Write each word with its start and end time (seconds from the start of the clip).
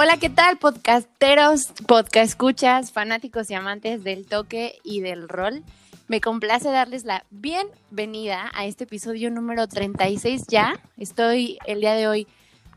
Hola, 0.00 0.16
¿qué 0.16 0.30
tal, 0.30 0.58
podcasteros, 0.58 1.72
podcast 1.88 2.30
escuchas, 2.30 2.92
fanáticos 2.92 3.50
y 3.50 3.54
amantes 3.54 4.04
del 4.04 4.26
toque 4.26 4.78
y 4.84 5.00
del 5.00 5.28
rol? 5.28 5.64
Me 6.06 6.20
complace 6.20 6.70
darles 6.70 7.04
la 7.04 7.24
bienvenida 7.30 8.48
a 8.54 8.64
este 8.64 8.84
episodio 8.84 9.28
número 9.28 9.66
36 9.66 10.44
ya. 10.46 10.78
Estoy 10.98 11.58
el 11.66 11.80
día 11.80 11.94
de 11.94 12.06
hoy 12.06 12.28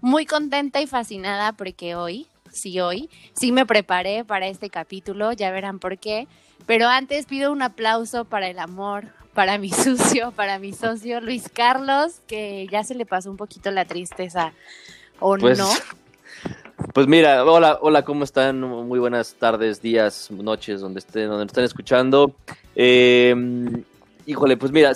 muy 0.02 0.25
contenta 0.25 0.82
y 0.82 0.88
fascinada 0.88 1.54
porque 1.54 1.93
hoy, 1.93 2.25
sí 2.52 2.79
hoy, 2.79 3.07
sí 3.33 3.51
me 3.51 3.68
preparé 3.68 4.25
para 4.25 4.47
este 4.47 4.71
capítulo, 4.71 5.32
ya 5.32 5.51
verán 5.51 5.78
por 5.78 6.00
qué. 6.00 6.28
Pero 6.65 6.88
antes 6.88 7.28
pido 7.28 7.51
un 7.51 7.61
aplauso 7.61 8.25
para 8.25 8.47
el 8.47 8.57
amor, 8.57 9.10
para 9.36 9.60
mi 9.60 9.69
sucio, 9.71 10.32
para 10.32 10.57
mi 10.57 10.74
socio 10.74 11.21
Luis 11.21 11.50
Carlos, 11.54 12.19
que 12.25 12.68
ya 12.71 12.83
se 12.83 12.96
le 12.96 13.06
pasó 13.06 13.29
un 13.29 13.38
poquito 13.38 13.69
la 13.69 13.86
tristeza, 13.86 14.54
¿o 15.19 15.38
Pues, 15.38 15.60
no? 15.60 15.69
Pues 16.94 17.08
mira, 17.08 17.46
hola, 17.46 17.80
hola, 17.82 18.04
¿cómo 18.04 18.26
están? 18.26 18.60
Muy 18.60 19.00
buenas 19.00 19.36
tardes, 19.36 19.82
días, 19.82 20.30
noches, 20.30 20.82
donde 20.82 21.00
estén, 21.00 21.30
donde 21.30 21.46
estén 21.46 21.64
escuchando. 21.64 22.34
Eh, 22.76 23.34
híjole, 24.26 24.57
pues 24.57 24.74
mira, 24.74 24.92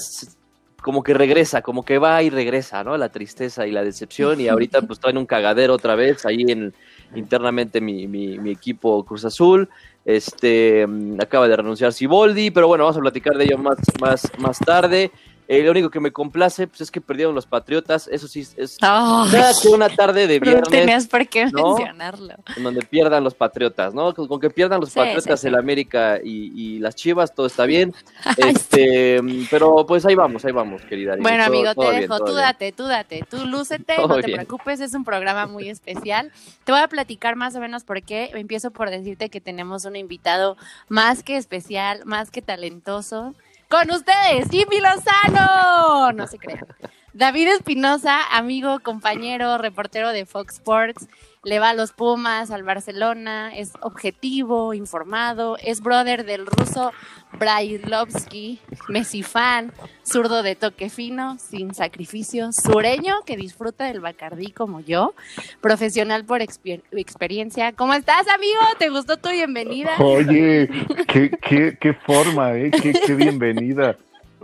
como 0.81 1.03
que 1.03 1.13
regresa, 1.13 1.61
como 1.61 1.85
que 1.85 1.97
va 1.97 2.21
y 2.21 2.29
regresa, 2.29 2.83
¿no? 2.83 2.97
La 2.97 3.09
tristeza 3.09 3.65
y 3.65 3.71
la 3.71 3.83
decepción. 3.83 4.41
Y 4.41 4.49
ahorita 4.49 4.81
pues 4.81 4.99
traen 4.99 5.17
un 5.17 5.25
cagadero 5.25 5.73
otra 5.73 5.95
vez 5.95 6.25
ahí 6.25 6.43
en 6.49 6.73
internamente 7.15 7.79
mi, 7.79 8.07
mi, 8.07 8.39
mi 8.39 8.51
equipo 8.51 9.05
Cruz 9.05 9.23
Azul. 9.23 9.69
Este 10.03 10.85
acaba 11.19 11.47
de 11.47 11.55
renunciar 11.55 11.93
Siboldi, 11.93 12.51
pero 12.51 12.67
bueno, 12.67 12.83
vamos 12.83 12.97
a 12.97 13.01
platicar 13.01 13.37
de 13.37 13.45
ello 13.45 13.57
más, 13.57 13.77
más, 14.01 14.31
más 14.37 14.59
tarde. 14.59 15.11
Eh, 15.47 15.61
lo 15.63 15.71
único 15.71 15.89
que 15.89 15.99
me 15.99 16.11
complace 16.11 16.67
pues, 16.67 16.81
es 16.81 16.91
que 16.91 17.01
perdieron 17.01 17.35
los 17.35 17.45
Patriotas. 17.45 18.07
Eso 18.07 18.27
sí, 18.27 18.45
es 18.57 18.77
que 18.79 19.67
una 19.69 19.89
tarde 19.89 20.27
de 20.27 20.39
no 20.39 20.45
viernes 20.45 20.69
tenías 20.69 21.07
por 21.07 21.27
qué 21.27 21.45
¿no? 21.47 21.75
mencionarlo. 21.75 22.33
en 22.57 22.63
donde 22.63 22.81
pierdan 22.81 23.23
los 23.23 23.33
Patriotas, 23.35 23.93
¿no? 23.93 24.13
Con, 24.13 24.27
con 24.27 24.39
que 24.39 24.49
pierdan 24.49 24.79
los 24.81 24.89
Sí, 24.89 24.95
Patriotas, 24.99 25.39
sí, 25.39 25.43
sí. 25.43 25.47
el 25.47 25.55
América 25.55 26.19
y, 26.23 26.51
y 26.75 26.79
las 26.79 26.95
Chivas, 26.95 27.33
todo 27.33 27.45
está 27.47 27.65
bien. 27.65 27.93
Este, 28.37 29.19
pero 29.49 29.85
pues 29.85 30.05
ahí 30.05 30.15
vamos, 30.15 30.45
ahí 30.45 30.51
vamos, 30.51 30.81
querida. 30.83 31.15
Bueno, 31.19 31.45
todo- 31.45 31.55
amigo, 31.55 31.75
todo 31.75 31.85
te 31.85 31.91
bien, 31.91 32.01
dejo. 32.01 32.19
tú 32.25 32.33
date, 32.33 32.71
tú 32.71 32.83
date. 32.85 33.23
Tú 33.29 33.45
lúcete, 33.45 33.95
Todo 33.97 34.07
no 34.07 34.15
te 34.15 34.27
bien. 34.27 34.37
preocupes. 34.37 34.79
Es 34.79 34.93
un 34.93 35.03
programa 35.03 35.45
muy 35.47 35.69
especial. 35.69 36.31
Te 36.63 36.71
voy 36.71 36.81
a 36.81 36.87
platicar 36.87 37.35
más 37.35 37.55
o 37.55 37.59
menos 37.59 37.83
por 37.83 38.01
qué. 38.03 38.31
Empiezo 38.33 38.71
por 38.71 38.89
decirte 38.89 39.29
que 39.29 39.41
tenemos 39.41 39.85
un 39.85 39.95
invitado 39.95 40.57
más 40.89 41.23
que 41.23 41.37
especial, 41.37 42.01
más 42.05 42.31
que 42.31 42.41
talentoso. 42.41 43.33
Con 43.75 43.91
ustedes, 43.91 44.47
Jimmy 44.49 44.79
Lozano. 44.79 46.13
No 46.13 46.27
se 46.27 46.37
crean. 46.37 46.65
David 47.11 47.49
Espinosa, 47.49 48.21
amigo, 48.31 48.79
compañero, 48.79 49.57
reportero 49.57 50.13
de 50.13 50.25
Fox 50.25 50.53
Sports, 50.53 51.09
le 51.45 51.59
va 51.59 51.69
a 51.69 51.73
los 51.75 51.93
Pumas, 51.93 52.49
al 52.51 52.63
Barcelona, 52.63 53.55
es 53.55 53.71
objetivo, 53.81 54.73
informado, 54.73 55.57
es 55.63 55.79
brother 55.79 56.25
del 56.25 56.45
ruso 56.47 56.91
Brailovsky, 57.39 58.59
Messi 58.89 59.21
fan, 59.23 59.71
zurdo 60.03 60.41
de 60.43 60.55
toque 60.55 60.89
fino, 60.89 61.37
sin 61.37 61.73
sacrificio, 61.73 62.49
sureño 62.51 63.13
que 63.25 63.37
disfruta 63.37 63.85
del 63.85 63.99
Bacardí 64.01 64.51
como 64.51 64.79
yo, 64.81 65.13
profesional 65.61 66.25
por 66.25 66.41
exper- 66.41 66.81
experiencia. 66.91 67.71
¿Cómo 67.73 67.93
estás, 67.93 68.27
amigo? 68.27 68.59
¿Te 68.79 68.89
gustó 68.89 69.17
tu 69.17 69.29
bienvenida? 69.29 69.91
Oye, 69.99 70.67
qué, 71.07 71.29
qué, 71.29 71.77
qué 71.79 71.93
forma, 71.93 72.55
¿eh? 72.57 72.71
Qué, 72.71 72.91
qué 73.05 73.13
bienvenida. 73.13 73.97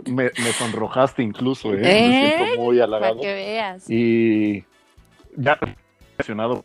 Me, 0.06 0.24
me 0.24 0.52
sonrojaste 0.52 1.22
incluso, 1.22 1.74
¿eh? 1.74 1.78
Me 1.78 2.26
¿Eh? 2.28 2.34
siento 2.38 2.62
muy 2.62 2.76
Para 2.78 2.84
halagado. 2.86 3.20
que 3.20 3.34
veas. 3.34 3.90
Y 3.90 4.64
ya 5.36 5.58
emocionado. 6.18 6.64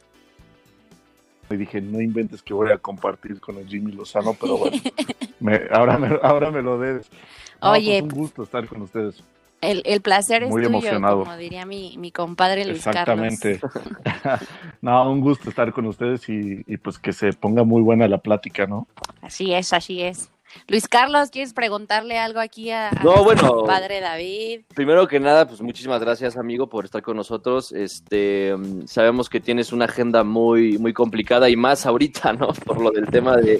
Y 1.50 1.56
dije, 1.56 1.80
no 1.82 2.02
inventes 2.02 2.42
que 2.42 2.54
voy 2.54 2.72
a 2.72 2.78
compartir 2.78 3.40
con 3.40 3.58
el 3.58 3.68
Jimmy 3.68 3.92
Lozano, 3.94 4.34
pero 4.40 4.58
bueno, 4.58 4.78
me- 5.40 5.62
ahora, 5.72 5.98
me, 5.98 6.18
ahora 6.22 6.52
me 6.52 6.62
lo 6.62 6.78
debes. 6.78 7.10
No, 7.62 7.72
Oye, 7.72 8.02
pues 8.02 8.14
un 8.14 8.20
gusto 8.20 8.44
estar 8.44 8.68
con 8.68 8.82
ustedes. 8.82 9.24
El, 9.62 9.82
el 9.86 10.02
placer 10.02 10.44
es 10.44 10.50
Muy 10.50 10.62
tuyo, 10.62 10.76
emocionado. 10.78 11.20
como 11.24 11.36
diría 11.36 11.66
mi, 11.66 11.98
mi 11.98 12.12
compadre 12.12 12.64
Luis 12.66 12.78
Exactamente. 12.86 13.60
Carlos. 13.60 14.42
no, 14.82 15.10
un 15.12 15.22
gusto 15.22 15.50
estar 15.50 15.72
con 15.74 15.86
ustedes 15.88 16.28
y, 16.30 16.64
y 16.68 16.78
pues 16.78 17.00
que 17.00 17.12
se 17.14 17.34
ponga 17.34 17.64
muy 17.64 17.82
buena 17.82 18.08
la 18.08 18.20
plática, 18.20 18.68
¿no? 18.68 18.86
Así 19.22 19.54
es, 19.54 19.74
así 19.74 20.02
es. 20.04 20.30
Luis 20.68 20.88
Carlos, 20.88 21.30
¿quieres 21.30 21.54
preguntarle 21.54 22.18
algo 22.18 22.40
aquí 22.40 22.72
a, 22.72 22.90
a 22.90 23.04
No, 23.04 23.24
bueno. 23.24 23.48
compadre 23.54 24.00
David? 24.00 24.62
Primero 24.76 25.08
que 25.08 25.20
nada, 25.20 25.48
pues 25.48 25.62
muchísimas 25.62 26.02
gracias, 26.02 26.38
amigo, 26.38 26.68
por 26.68 26.86
estar 26.86 27.02
con 27.02 27.18
nosotros. 27.18 27.72
Este, 27.72 28.56
mm, 28.58 28.88
sabemos 28.88 29.30
que 29.30 29.40
tienes 29.40 29.72
una 29.72 29.86
agenda 29.86 30.24
muy, 30.24 30.78
muy 30.78 30.94
complicada 30.94 31.50
y 31.50 31.56
más 31.56 31.86
ahorita, 31.86 32.34
¿no? 32.40 32.54
Por 32.54 32.82
lo 32.82 32.92
del 32.92 33.08
tema 33.08 33.38
de, 33.38 33.60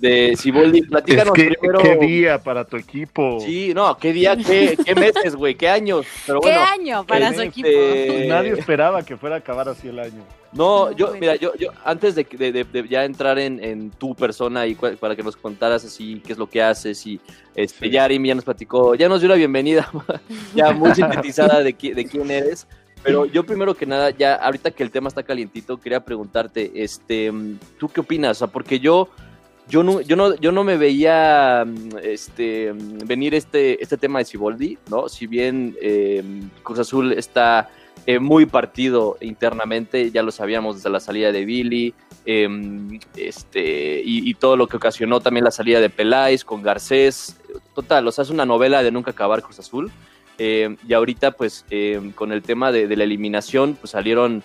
de 0.00 0.36
Siboldi. 0.36 0.80
Es 0.80 0.86
Platícanos 0.88 1.34
que, 1.34 1.44
primero. 1.58 1.78
qué 1.80 1.96
día 1.96 2.42
para 2.42 2.64
tu 2.64 2.76
equipo. 2.76 3.38
Sí, 3.40 3.72
no, 3.74 3.96
qué 3.96 4.12
día, 4.12 4.36
qué, 4.36 4.76
qué 4.84 4.94
meses, 4.94 5.34
güey, 5.34 5.54
qué 5.54 5.68
años. 5.68 6.06
Pero 6.26 6.40
¿Qué 6.40 6.48
bueno, 6.50 6.64
año 6.64 7.06
para 7.06 7.32
su 7.32 7.40
equipo? 7.40 7.68
Nadie 8.26 8.52
esperaba 8.52 9.02
que 9.02 9.16
fuera 9.16 9.36
a 9.36 9.38
acabar 9.38 9.68
así 9.68 9.88
el 9.88 9.98
año. 9.98 10.22
No, 10.54 10.92
yo, 10.92 11.12
mira, 11.18 11.34
yo, 11.36 11.52
yo 11.56 11.70
antes 11.84 12.14
de, 12.14 12.24
de- 12.24 12.52
de- 12.52 12.64
de 12.64 12.88
ya 12.88 13.04
entrar 13.04 13.38
en, 13.38 13.62
en 13.62 13.90
tu 13.90 14.14
persona 14.14 14.66
y 14.66 14.74
para 14.76 15.16
que 15.16 15.22
nos 15.22 15.36
contaras 15.36 15.84
así 15.84 16.22
qué 16.24 16.32
es 16.32 16.38
lo 16.38 16.48
que 16.48 16.62
haces 16.62 17.04
y 17.06 17.20
este, 17.56 17.86
Sí. 17.86 17.90
ya 17.90 18.04
Arim 18.04 18.24
ya 18.24 18.34
nos 18.36 18.44
platicó, 18.44 18.94
ya 18.94 19.08
nos 19.08 19.20
dio 19.20 19.28
la 19.28 19.34
bienvenida, 19.34 19.90
ya 20.54 20.72
muy 20.72 20.94
sintetizada 20.94 21.60
de, 21.62 21.76
qui- 21.76 21.92
de 21.94 22.04
quién 22.06 22.30
eres, 22.30 22.66
pero 23.02 23.26
yo 23.26 23.44
primero 23.44 23.74
que 23.74 23.84
nada, 23.84 24.10
ya 24.10 24.36
ahorita 24.36 24.70
que 24.70 24.82
el 24.84 24.90
tema 24.90 25.08
está 25.08 25.22
calientito, 25.24 25.76
quería 25.78 26.04
preguntarte, 26.04 26.70
este, 26.76 27.32
¿tú 27.78 27.88
qué 27.88 28.00
opinas? 28.00 28.36
O 28.36 28.38
sea, 28.38 28.46
porque 28.46 28.78
yo, 28.78 29.08
yo 29.68 29.82
no, 29.82 30.00
yo 30.02 30.14
no, 30.14 30.34
yo 30.36 30.52
no 30.52 30.62
me 30.62 30.76
veía 30.76 31.66
este, 32.02 32.72
venir 33.04 33.34
este, 33.34 33.82
este 33.82 33.96
tema 33.96 34.20
de 34.20 34.24
Siboldi, 34.24 34.78
¿no? 34.90 35.08
Si 35.08 35.26
bien 35.26 35.76
eh, 35.82 36.22
Cruz 36.62 36.78
Azul 36.78 37.12
está 37.12 37.68
eh, 38.06 38.18
muy 38.18 38.46
partido 38.46 39.16
internamente, 39.20 40.10
ya 40.10 40.22
lo 40.22 40.30
sabíamos 40.30 40.76
desde 40.76 40.90
la 40.90 41.00
salida 41.00 41.32
de 41.32 41.44
Billy, 41.44 41.94
eh, 42.26 42.48
este, 43.16 44.00
y, 44.04 44.32
todo 44.34 44.56
lo 44.56 44.66
que 44.66 44.78
ocasionó 44.78 45.20
también 45.20 45.44
la 45.44 45.50
salida 45.50 45.80
de 45.80 45.90
Peláez 45.90 46.44
con 46.44 46.62
Garcés. 46.62 47.36
Total, 47.74 48.06
o 48.06 48.12
sea, 48.12 48.22
es 48.22 48.30
una 48.30 48.46
novela 48.46 48.82
de 48.82 48.90
nunca 48.90 49.10
acabar 49.10 49.42
Cruz 49.42 49.58
Azul. 49.58 49.90
Eh, 50.38 50.76
y 50.88 50.94
ahorita, 50.94 51.32
pues, 51.32 51.64
eh, 51.70 52.12
con 52.14 52.32
el 52.32 52.42
tema 52.42 52.72
de, 52.72 52.88
de 52.88 52.96
la 52.96 53.04
eliminación, 53.04 53.76
pues 53.80 53.90
salieron 53.90 54.42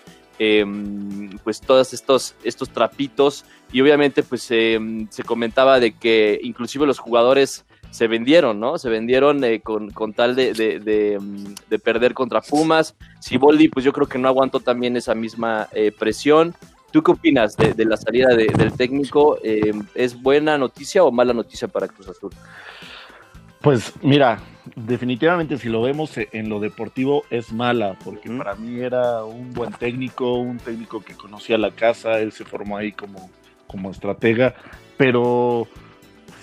pues 1.43 1.59
todos 1.59 1.93
estos, 1.93 2.33
estos 2.45 2.69
trapitos 2.69 3.43
y 3.73 3.81
obviamente 3.81 4.23
pues 4.23 4.43
se 4.43 5.23
comentaba 5.25 5.81
de 5.81 5.91
que 5.91 6.39
inclusive 6.41 6.87
los 6.87 6.97
jugadores 6.97 7.65
se 7.91 8.07
vendieron, 8.07 8.59
¿no? 8.59 8.77
Se 8.77 8.89
vendieron 8.89 9.43
eh, 9.43 9.61
con, 9.61 9.89
con 9.91 10.13
tal 10.13 10.35
de, 10.35 10.53
de, 10.53 10.79
de, 10.79 11.17
mm, 11.19 11.55
de 11.69 11.79
perder 11.79 12.13
contra 12.13 12.41
Pumas. 12.41 12.95
Siboldi, 13.19 13.67
pues 13.69 13.83
yo 13.85 13.91
creo 13.93 14.07
que 14.07 14.17
no 14.19 14.27
aguantó 14.27 14.59
también 14.59 14.95
esa 14.97 15.15
misma 15.15 15.67
eh, 15.71 15.91
presión. 15.91 16.53
¿Tú 16.91 17.03
qué 17.03 17.11
opinas 17.11 17.55
de, 17.55 17.85
la 17.85 17.97
salida 17.97 18.29
de- 18.29 18.47
del 18.47 18.73
técnico? 18.73 19.37
Eh, 19.43 19.73
¿Es 19.93 20.19
buena 20.19 20.57
noticia 20.57 21.03
o 21.03 21.11
mala 21.11 21.33
noticia 21.33 21.67
para 21.67 21.87
Cruz 21.87 22.07
Azul? 22.09 22.31
Pues 23.61 23.93
mira, 24.01 24.39
definitivamente 24.75 25.57
si 25.57 25.67
lo 25.67 25.81
vemos 25.81 26.11
en 26.17 26.47
lo 26.49 26.59
deportivo 26.61 27.23
es 27.29 27.51
mala, 27.51 27.97
porque 28.05 28.29
para 28.29 28.55
mí 28.55 28.79
era 28.79 29.23
un 29.25 29.53
buen 29.53 29.71
técnico, 29.73 30.35
un 30.35 30.57
técnico 30.57 31.01
que 31.01 31.13
conocía 31.13 31.57
la 31.57 31.71
casa, 31.71 32.19
él 32.19 32.31
se 32.31 32.45
formó 32.45 32.77
ahí 32.77 32.93
como, 32.93 33.29
como 33.67 33.91
estratega, 33.91 34.55
pero 34.95 35.67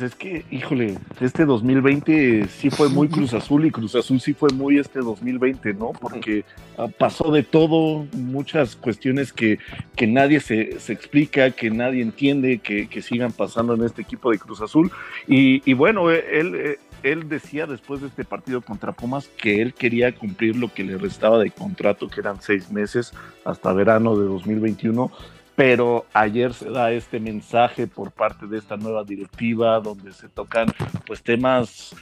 es 0.00 0.14
que, 0.14 0.44
híjole, 0.50 0.98
este 1.20 1.44
2020 1.44 2.48
sí 2.48 2.70
fue 2.70 2.88
muy 2.88 3.08
Cruz 3.08 3.34
Azul 3.34 3.64
y 3.66 3.70
Cruz 3.70 3.94
Azul 3.94 4.20
sí 4.20 4.34
fue 4.34 4.50
muy 4.50 4.78
este 4.78 5.00
2020, 5.00 5.74
¿no? 5.74 5.92
Porque 5.92 6.44
ah, 6.78 6.88
pasó 6.98 7.30
de 7.30 7.42
todo, 7.42 8.06
muchas 8.12 8.76
cuestiones 8.76 9.32
que, 9.32 9.58
que 9.94 10.06
nadie 10.06 10.40
se, 10.40 10.78
se 10.80 10.92
explica, 10.92 11.50
que 11.50 11.70
nadie 11.70 12.02
entiende, 12.02 12.58
que, 12.58 12.88
que 12.88 13.02
sigan 13.02 13.32
pasando 13.32 13.74
en 13.74 13.84
este 13.84 14.02
equipo 14.02 14.30
de 14.30 14.38
Cruz 14.38 14.60
Azul. 14.60 14.90
Y, 15.26 15.62
y 15.68 15.74
bueno, 15.74 16.10
eh, 16.10 16.24
él, 16.32 16.54
eh, 16.54 16.78
él 17.02 17.28
decía 17.28 17.66
después 17.66 18.00
de 18.00 18.08
este 18.08 18.24
partido 18.24 18.60
contra 18.60 18.92
Pumas 18.92 19.28
que 19.28 19.62
él 19.62 19.74
quería 19.74 20.14
cumplir 20.14 20.56
lo 20.56 20.72
que 20.72 20.84
le 20.84 20.98
restaba 20.98 21.38
de 21.38 21.50
contrato, 21.50 22.08
que 22.08 22.20
eran 22.20 22.40
seis 22.40 22.70
meses 22.70 23.12
hasta 23.44 23.72
verano 23.72 24.16
de 24.16 24.26
2021. 24.26 25.10
Pero 25.56 26.04
ayer 26.12 26.52
se 26.52 26.70
da 26.70 26.92
este 26.92 27.18
mensaje 27.18 27.86
por 27.86 28.12
parte 28.12 28.46
de 28.46 28.58
esta 28.58 28.76
nueva 28.76 29.04
directiva 29.04 29.80
donde 29.80 30.12
se 30.12 30.28
tocan 30.28 30.68
pues 31.06 31.22
temas 31.22 31.96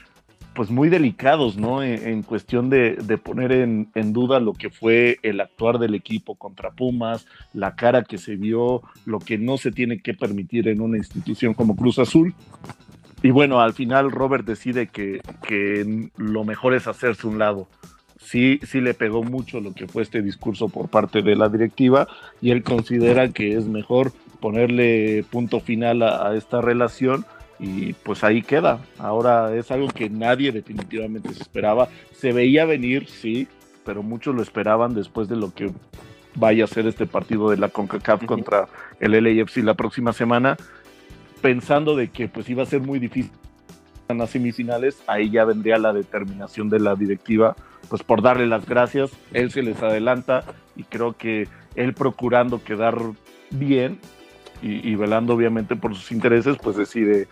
pues 0.55 0.71
muy 0.71 0.89
delicados, 0.89 1.57
¿no? 1.57 1.83
En, 1.83 2.23
cuestión 2.23 2.71
de, 2.71 2.95
de 2.95 3.19
poner 3.19 3.53
en, 3.53 3.91
en 3.95 4.13
duda 4.13 4.39
lo 4.39 4.53
que 4.53 4.71
fue 4.71 5.19
el 5.23 5.41
actuar 5.41 5.79
del 5.79 5.95
equipo 5.95 6.37
contra 6.37 6.71
Pumas, 6.71 7.27
la 7.53 7.75
cara 7.75 8.05
que 8.05 8.19
se 8.19 8.37
vio, 8.37 8.83
lo 9.05 9.19
que 9.19 9.37
no 9.37 9.59
se 9.59 9.73
tiene 9.73 10.01
que 10.01 10.15
permitir 10.15 10.69
en 10.69 10.81
una 10.81 10.97
institución 10.97 11.55
como 11.55 11.75
Cruz 11.75 11.99
Azul. 11.99 12.35
Y 13.23 13.31
bueno, 13.31 13.61
al 13.61 13.73
final 13.73 14.13
Robert 14.13 14.47
decide 14.47 14.87
que, 14.87 15.21
que 15.47 16.11
lo 16.17 16.45
mejor 16.45 16.75
es 16.75 16.87
hacerse 16.87 17.27
un 17.27 17.39
lado. 17.39 17.69
Sí, 18.25 18.61
sí 18.67 18.81
le 18.81 18.95
pegó 18.95 19.23
mucho 19.23 19.61
lo 19.61 19.73
que 19.73 19.87
fue 19.87 20.03
este 20.03 20.23
discurso 20.23 20.69
por 20.69 20.89
parte 20.89 21.23
de 21.23 21.37
la 21.37 21.49
directiva 21.49 22.09
y 22.41 22.51
él 22.51 22.63
considera 22.63 23.29
que 23.29 23.57
es 23.57 23.67
mejor 23.67 24.13
ponerle 24.41 25.25
punto 25.31 25.61
final 25.61 26.03
a, 26.03 26.35
esta 26.37 26.61
relación 26.61 27.25
y 27.59 27.93
pues 27.93 28.25
ahí 28.25 28.43
queda. 28.43 28.81
Ahora 28.99 29.55
es 29.55 29.71
algo 29.71 29.89
que 29.89 30.11
nadie 30.11 30.53
definitivamente 30.53 31.33
se 31.33 31.43
esperaba. 31.43 31.89
Se 32.13 32.33
veía 32.33 32.65
venir, 32.65 33.09
sí, 33.09 33.47
pero 33.85 34.03
muchos 34.03 34.35
lo 34.35 34.43
esperaban 34.43 34.95
después 34.95 35.29
de 35.29 35.37
lo 35.37 35.55
que 35.55 35.71
vaya 36.35 36.65
a 36.65 36.67
ser 36.67 36.87
este 36.87 37.07
partido 37.07 37.51
de 37.51 37.57
la 37.57 37.69
CONCACAF 37.69 38.25
contra 38.25 38.69
el 39.01 39.13
LAFC 39.13 39.59
la 39.59 39.75
próxima 39.75 40.13
semana, 40.13 40.57
pensando 41.41 41.95
de 41.95 42.09
que 42.09 42.29
pues 42.29 42.49
iba 42.51 42.65
a 42.65 42.67
ser 42.67 42.81
muy 42.81 42.99
difícil 42.99 43.31
en 44.09 44.19
las 44.19 44.31
semifinales, 44.31 45.03
ahí 45.07 45.31
ya 45.31 45.45
vendría 45.45 45.79
la 45.79 45.93
determinación 45.93 46.69
de 46.69 46.81
la 46.81 46.95
directiva, 46.95 47.57
pues 47.89 48.03
por 48.03 48.23
darle 48.23 48.47
las 48.47 48.67
gracias, 48.67 49.11
él 49.33 49.51
se 49.51 49.63
les 49.63 49.83
adelanta 49.83 50.45
y 50.77 50.85
creo 50.85 51.17
que 51.17 51.49
él 51.75 51.95
procurando 51.95 52.63
quedar 52.63 52.99
bien 53.51 53.99
y, 54.63 54.95
velando 54.95 55.35
obviamente 55.35 55.77
por 55.77 55.95
sus 55.95 56.11
intereses, 56.11 56.57
pues 56.63 56.77
decide 56.77 57.29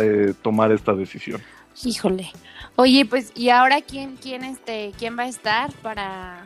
eh, 0.00 0.34
tomar 0.42 0.72
esta 0.72 0.92
decisión. 0.92 1.40
Híjole. 1.84 2.32
Oye, 2.74 3.04
pues, 3.04 3.30
¿y 3.36 3.50
ahora 3.50 3.80
quién, 3.80 4.16
quién, 4.16 4.42
este, 4.42 4.92
quién 4.98 5.16
va 5.16 5.22
a 5.22 5.28
estar 5.28 5.72
para, 5.82 6.44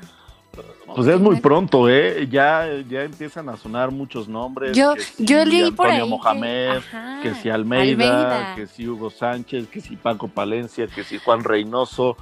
pues 0.94 1.06
es 1.06 1.20
muy 1.20 1.40
pronto, 1.40 1.88
¿eh? 1.88 2.26
Ya, 2.30 2.66
ya 2.88 3.02
empiezan 3.02 3.48
a 3.48 3.56
sonar 3.56 3.90
muchos 3.90 4.28
nombres. 4.28 4.76
Yo, 4.76 4.94
que 4.94 5.02
yo 5.18 5.44
leí 5.44 5.70
por 5.70 5.88
ahí. 5.88 6.08
Mohamed, 6.08 6.80
que, 7.22 7.34
si 7.34 7.50
Almeida, 7.50 8.54
que 8.56 8.66
si 8.66 8.88
Hugo 8.88 9.10
Sánchez, 9.10 9.68
que 9.68 9.80
si 9.80 9.96
Paco 9.96 10.28
Palencia, 10.28 10.86
que 10.86 11.04
si 11.04 11.18
Juan 11.18 11.44
Reynoso. 11.44 12.16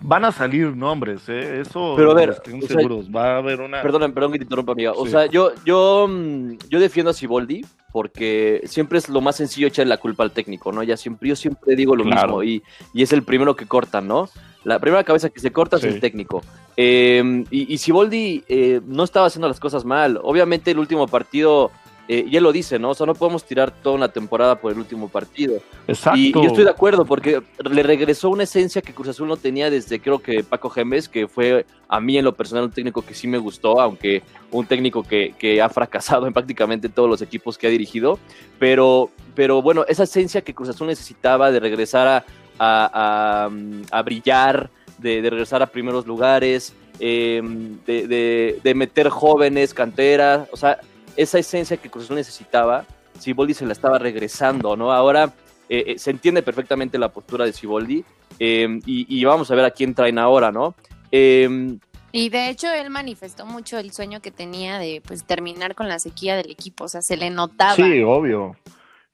Van 0.00 0.24
a 0.24 0.32
salir 0.32 0.76
nombres, 0.76 1.28
¿eh? 1.28 1.60
Eso 1.60 1.94
Pero 1.96 2.10
a 2.10 2.14
ver, 2.14 2.30
estén 2.30 2.60
seguros. 2.62 3.08
Va 3.08 3.34
a 3.34 3.36
haber 3.38 3.60
una. 3.60 3.82
Perdón, 3.82 4.12
perdón 4.12 4.32
que 4.32 4.38
te 4.38 4.44
interrumpa, 4.44 4.72
amiga. 4.72 4.92
O 4.92 5.06
sea, 5.06 5.26
yo, 5.26 5.52
yo, 5.64 6.08
mm, 6.08 6.54
yo 6.68 6.80
defiendo 6.80 7.10
a 7.10 7.14
Siboldi 7.14 7.64
porque 7.92 8.62
siempre 8.64 8.98
es 8.98 9.08
lo 9.08 9.20
más 9.20 9.36
sencillo 9.36 9.68
echar 9.68 9.86
la 9.86 9.96
culpa 9.98 10.24
al 10.24 10.32
técnico, 10.32 10.72
¿no? 10.72 10.82
Ya 10.82 10.96
siempre, 10.96 11.28
yo 11.28 11.36
siempre 11.36 11.76
digo 11.76 11.94
lo 11.94 12.04
mismo 12.04 12.42
y, 12.42 12.62
y 12.94 13.02
es 13.02 13.12
el 13.12 13.22
primero 13.22 13.56
que 13.56 13.66
cortan, 13.66 14.08
¿no? 14.08 14.28
La 14.64 14.78
primera 14.78 15.04
cabeza 15.04 15.30
que 15.30 15.40
se 15.40 15.52
corta 15.52 15.76
es 15.76 15.84
el 15.84 16.00
técnico. 16.00 16.42
Eh, 16.76 17.44
y, 17.50 17.72
y 17.72 17.78
Siboldi 17.78 18.44
eh, 18.48 18.80
no 18.86 19.04
estaba 19.04 19.26
haciendo 19.26 19.48
las 19.48 19.58
cosas 19.58 19.84
mal. 19.84 20.20
Obviamente 20.22 20.70
el 20.70 20.78
último 20.78 21.06
partido, 21.08 21.70
eh, 22.12 22.26
ya 22.28 22.40
lo 22.40 22.50
dice, 22.50 22.78
¿no? 22.78 22.90
O 22.90 22.94
sea, 22.94 23.06
no 23.06 23.14
podemos 23.14 23.44
tirar 23.44 23.70
toda 23.70 23.94
una 23.94 24.08
temporada 24.08 24.56
por 24.56 24.72
el 24.72 24.78
último 24.78 25.08
partido. 25.08 25.60
Exacto. 25.86 26.18
Y, 26.18 26.32
yo 26.32 26.42
estoy 26.42 26.64
de 26.64 26.70
acuerdo 26.70 27.04
porque 27.04 27.40
le 27.70 27.82
regresó 27.84 28.30
una 28.30 28.42
esencia 28.42 28.82
que 28.82 28.92
Cruz 28.92 29.08
Azul 29.08 29.28
no 29.28 29.36
tenía 29.36 29.70
desde 29.70 30.00
creo 30.00 30.18
que 30.18 30.42
Paco 30.42 30.70
Gemes, 30.70 31.08
que 31.08 31.28
fue 31.28 31.64
a 31.88 32.00
mí 32.00 32.18
en 32.18 32.24
lo 32.24 32.34
personal 32.34 32.64
un 32.64 32.72
técnico 32.72 33.02
que 33.02 33.14
sí 33.14 33.28
me 33.28 33.38
gustó, 33.38 33.80
aunque 33.80 34.22
un 34.50 34.66
técnico 34.66 35.04
que, 35.04 35.34
que 35.38 35.62
ha 35.62 35.68
fracasado 35.68 36.26
en 36.26 36.32
prácticamente 36.32 36.88
todos 36.88 37.08
los 37.08 37.22
equipos 37.22 37.56
que 37.56 37.68
ha 37.68 37.70
dirigido. 37.70 38.18
Pero, 38.58 39.10
pero 39.36 39.62
bueno, 39.62 39.84
esa 39.86 40.02
esencia 40.02 40.40
que 40.40 40.52
Cruz 40.52 40.70
Azul 40.70 40.88
necesitaba 40.88 41.52
de 41.52 41.60
regresar 41.60 42.08
a 42.08 42.24
a, 42.60 44.02
brillar, 44.04 44.70
de, 44.98 45.20
regresar 45.22 45.62
a 45.62 45.66
primeros 45.66 46.06
lugares, 46.06 46.74
em, 46.98 47.78
de, 47.86 48.72
meter 48.74 49.08
jóvenes, 49.08 49.72
canteras, 49.72 50.48
o 50.52 50.56
sea, 50.56 50.78
esa 51.16 51.38
esencia 51.38 51.76
que 51.76 51.90
Cruz 51.90 52.04
Azul 52.04 52.16
necesitaba, 52.16 52.84
Siboldi 53.18 53.54
se 53.54 53.66
la 53.66 53.72
estaba 53.72 53.98
regresando, 53.98 54.76
¿no? 54.76 54.92
Ahora 54.92 55.32
eh, 55.68 55.84
eh, 55.86 55.98
se 55.98 56.10
entiende 56.10 56.42
perfectamente 56.42 56.98
la 56.98 57.10
postura 57.10 57.44
de 57.44 57.52
Siboldi 57.52 58.04
em, 58.38 58.80
y, 58.86 59.24
vamos 59.24 59.50
a 59.50 59.54
ver 59.54 59.64
a 59.64 59.70
quién 59.70 59.94
traen 59.94 60.18
ahora, 60.18 60.50
¿no? 60.50 60.74
Em, 61.10 61.78
y 62.12 62.28
de 62.28 62.48
hecho 62.48 62.72
él 62.72 62.90
manifestó 62.90 63.46
mucho 63.46 63.78
el 63.78 63.92
sueño 63.92 64.20
que 64.20 64.30
tenía 64.30 64.78
de 64.78 65.00
pues 65.06 65.24
terminar 65.24 65.74
con 65.74 65.88
la 65.88 65.98
sequía 65.98 66.36
del 66.36 66.50
equipo, 66.50 66.84
o 66.84 66.88
sea, 66.88 67.02
se 67.02 67.16
le 67.16 67.30
notaba. 67.30 67.74
Sí, 67.74 68.02
obvio. 68.02 68.56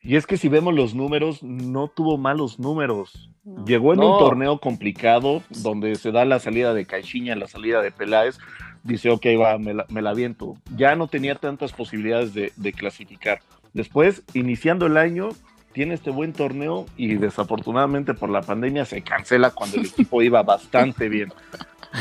Y 0.00 0.16
es 0.16 0.26
que 0.26 0.36
si 0.36 0.48
vemos 0.48 0.72
los 0.72 0.94
números, 0.94 1.42
no 1.42 1.88
tuvo 1.88 2.16
malos 2.16 2.58
números. 2.58 3.28
Llegó 3.66 3.92
en 3.92 4.00
un 4.00 4.18
torneo 4.18 4.58
complicado 4.58 5.42
donde 5.50 5.96
se 5.96 6.12
da 6.12 6.24
la 6.24 6.38
salida 6.38 6.74
de 6.74 6.86
Caixinha, 6.86 7.34
la 7.36 7.48
salida 7.48 7.82
de 7.82 7.90
Peláez. 7.90 8.38
Dice, 8.86 9.10
ok, 9.10 9.26
va, 9.40 9.58
me 9.58 9.74
la, 9.74 9.86
me 9.88 10.00
la 10.00 10.14
viento. 10.14 10.56
Ya 10.76 10.94
no 10.94 11.08
tenía 11.08 11.34
tantas 11.34 11.72
posibilidades 11.72 12.32
de, 12.34 12.72
clasificar. 12.72 13.40
Después, 13.72 14.22
iniciando 14.32 14.86
el 14.86 14.96
año, 14.96 15.30
tiene 15.72 15.94
este 15.94 16.10
buen 16.10 16.32
torneo 16.32 16.86
y 16.96 17.16
desafortunadamente 17.16 18.14
por 18.14 18.30
la 18.30 18.42
pandemia 18.42 18.84
se 18.84 19.02
cancela 19.02 19.50
cuando 19.50 19.78
el 19.78 19.86
equipo 19.92 20.22
iba 20.22 20.42
bastante 20.42 21.08
bien. 21.08 21.32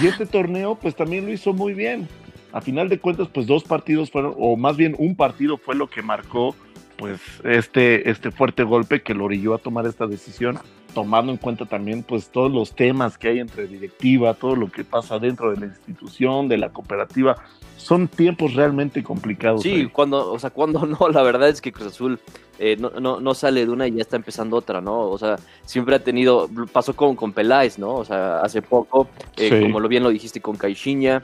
Y 0.02 0.08
este 0.08 0.26
torneo, 0.26 0.76
pues 0.76 0.96
también 0.96 1.26
lo 1.26 1.32
hizo 1.32 1.54
muy 1.54 1.74
bien. 1.74 2.08
A 2.54 2.62
final 2.62 2.88
de 2.88 3.00
cuentas, 3.00 3.28
pues 3.34 3.48
dos 3.48 3.64
partidos 3.64 4.12
fueron, 4.12 4.36
o 4.38 4.56
más 4.56 4.78
bien 4.78 4.96
un 4.98 5.16
partido 5.16 5.58
fue 5.58 5.76
lo 5.76 5.90
que 5.90 6.02
marcó 6.02 6.56
pues 6.98 7.20
este, 7.44 8.10
este 8.10 8.32
fuerte 8.32 8.64
golpe 8.64 9.02
que 9.02 9.14
lo 9.14 9.26
orilló 9.26 9.54
a 9.54 9.58
tomar 9.58 9.86
esta 9.86 10.08
decisión, 10.08 10.60
tomando 10.96 11.32
en 11.32 11.38
cuenta 11.38 11.66
también 11.66 12.02
pues 12.02 12.30
todos 12.30 12.52
los 12.52 12.74
temas 12.74 13.20
que 13.20 13.28
hay 13.28 13.40
entre 13.40 13.68
directiva, 13.68 14.34
todo 14.34 14.56
lo 14.56 14.72
que 14.72 14.84
pasa 14.84 15.20
dentro 15.20 15.52
de 15.52 15.60
la 15.60 15.66
institución, 15.68 16.48
de 16.48 16.58
la 16.58 16.70
cooperativa, 16.70 17.36
son 17.78 18.08
tiempos 18.08 18.56
realmente 18.56 19.04
complicados. 19.04 19.62
Sí, 19.62 19.88
cuando, 19.92 20.32
o 20.32 20.40
sea, 20.40 20.50
cuando 20.50 20.86
no, 20.88 21.08
la 21.14 21.22
verdad 21.22 21.50
es 21.50 21.62
que 21.62 21.72
Cruz 21.72 21.90
Azul 21.90 22.20
eh, 22.58 22.78
no, 22.80 22.90
no, 22.90 23.20
no, 23.20 23.34
sale 23.34 23.66
de 23.66 23.72
una 23.72 23.88
y 23.88 23.92
ya 23.92 24.02
está 24.02 24.16
empezando 24.16 24.56
otra, 24.56 24.80
¿no? 24.80 25.02
O 25.10 25.18
sea, 25.18 25.36
siempre 25.66 25.96
ha 25.96 26.00
tenido, 26.00 26.50
pasó 26.72 26.96
con, 26.96 27.16
con 27.16 27.34
Peláez, 27.34 27.78
¿no? 27.78 27.94
O 27.96 28.06
sea, 28.06 28.40
hace 28.40 28.62
poco, 28.62 29.10
eh, 29.36 29.62
como 29.62 29.82
lo 29.82 29.90
bien 29.90 30.04
lo 30.04 30.10
dijiste 30.10 30.40
con 30.40 30.56
Caixinha, 30.56 31.24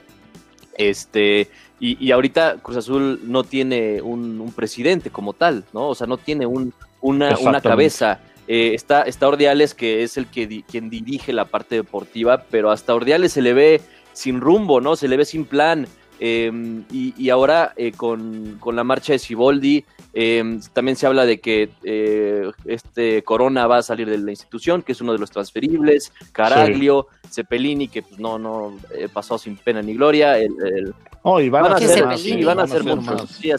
este, 0.78 1.48
y, 1.80 2.12
ahorita 2.12 2.58
Cruz 2.62 2.78
Azul 2.78 3.22
no 3.24 3.44
tiene 3.44 4.02
un, 4.02 4.54
presidente 4.56 5.10
como 5.10 5.34
tal, 5.34 5.64
¿no? 5.74 5.88
O 5.88 5.96
sea, 5.96 6.06
no 6.06 6.18
tiene 6.18 6.46
un, 6.46 6.74
una, 7.02 7.38
una 7.40 7.62
cabeza. 7.62 8.20
Eh, 8.48 8.74
está, 8.74 9.04
está 9.04 9.28
Ordiales, 9.28 9.74
que 9.74 10.04
es 10.04 10.18
el 10.18 10.28
que 10.28 10.64
quien 10.70 10.90
dirige 10.90 11.34
la 11.34 11.46
parte 11.46 11.76
deportiva, 11.76 12.46
pero 12.50 12.72
hasta 12.72 12.94
Ordiales 12.94 13.34
se 13.34 13.42
le 13.42 13.54
ve 13.54 13.82
sin 14.14 14.42
rumbo, 14.42 14.82
¿no? 14.82 14.96
Se 14.96 15.08
le 15.08 15.18
ve 15.18 15.26
sin 15.26 15.46
plan. 15.46 15.88
Em, 16.24 16.84
y, 16.92 17.30
ahora 17.32 17.74
eh, 17.76 17.94
con, 17.94 18.60
la 18.74 18.84
marcha 18.84 19.14
de 19.14 19.18
Siboldi, 19.18 19.84
em, 20.14 20.62
también 20.72 20.96
se 20.96 21.08
habla 21.08 21.26
de 21.26 21.40
que 21.40 21.70
eh, 21.84 22.52
este 22.66 23.24
Corona 23.24 23.66
va 23.66 23.78
a 23.78 23.82
salir 23.82 24.08
de 24.08 24.20
la 24.20 24.30
institución, 24.30 24.84
que 24.84 24.92
es 24.92 25.02
uno 25.02 25.14
de 25.14 25.18
los 25.18 25.32
transferibles, 25.32 26.14
Caraglio, 26.32 27.08
Cepelini, 27.28 27.88
que 27.88 28.04
pues, 28.04 28.20
no, 28.20 28.38
no 28.38 28.78
pasó 29.12 29.40
sin 29.40 29.58
pena 29.58 29.82
ni 29.82 29.96
gloria, 29.96 30.38
el, 30.38 30.94
Oh, 31.24 31.40
y 31.40 31.50
van, 31.50 31.72
a 31.72 31.78
ser 31.78 32.06
más. 32.06 32.20
Sí, 32.20 32.44
van, 32.44 32.60
a 32.60 32.68
ser 32.68 32.84
muchos. 32.84 33.30
Sí, 33.30 33.52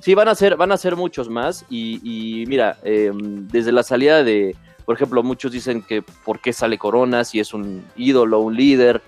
sí, 0.00 0.14
van 0.14 0.28
a 0.28 0.34
ser, 0.34 0.56
van 0.56 0.72
a 0.72 0.76
ser 0.76 0.94
muchos 0.94 1.28
más. 1.28 1.64
Y, 1.70 2.44
mira, 2.48 2.78
em, 2.82 3.48
desde 3.48 3.72
la 3.72 3.82
salida 3.82 4.22
de, 4.22 4.56
por 4.84 4.94
ejemplo, 4.94 5.22
muchos 5.22 5.52
dicen 5.52 5.82
que 5.82 6.02
por 6.02 6.40
qué 6.40 6.52
sale 6.52 6.76
Corona 6.76 7.24
si 7.24 7.40
es 7.40 7.54
un 7.54 7.84
ídolo, 7.96 8.40
un 8.40 8.56
líder. 8.56 9.02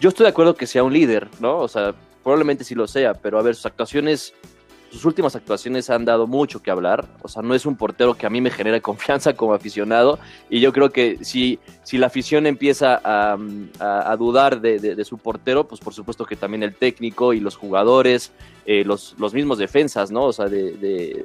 Yo 0.00 0.10
estoy 0.10 0.24
de 0.24 0.30
acuerdo 0.30 0.54
que 0.54 0.66
sea 0.66 0.84
un 0.84 0.92
líder, 0.92 1.28
¿no? 1.40 1.58
O 1.58 1.68
sea, 1.68 1.94
probablemente 2.22 2.64
sí 2.64 2.74
lo 2.74 2.86
sea, 2.86 3.14
pero 3.14 3.38
a 3.38 3.42
ver, 3.42 3.54
sus 3.54 3.66
actuaciones 3.66 4.34
sus 4.90 5.04
últimas 5.04 5.36
actuaciones 5.36 5.90
han 5.90 6.04
dado 6.04 6.26
mucho 6.26 6.62
que 6.62 6.70
hablar. 6.70 7.06
O 7.22 7.28
sea, 7.28 7.42
no 7.42 7.54
es 7.54 7.66
un 7.66 7.76
portero 7.76 8.14
que 8.14 8.26
a 8.26 8.30
mí 8.30 8.40
me 8.40 8.50
genera 8.50 8.80
confianza 8.82 9.34
como 9.34 9.54
aficionado. 9.54 10.18
Y 10.48 10.60
yo 10.60 10.72
creo 10.72 10.90
que 10.90 11.18
si, 11.22 11.58
si 11.82 11.98
la 11.98 12.06
afición 12.06 12.46
empieza 12.46 13.00
a, 13.04 14.16
dudar 14.16 14.60
de, 14.60 15.04
su 15.04 15.18
portero, 15.18 15.66
pues 15.66 15.80
por 15.80 15.94
supuesto 15.94 16.24
que 16.24 16.36
también 16.36 16.62
el 16.62 16.74
técnico 16.74 17.32
y 17.32 17.40
los 17.40 17.56
jugadores, 17.56 18.32
eh, 18.66 18.84
los, 18.84 19.14
los, 19.18 19.34
mismos 19.34 19.58
defensas, 19.58 20.10
¿no? 20.10 20.24
O 20.24 20.32
sea, 20.32 20.46
de, 20.46 21.24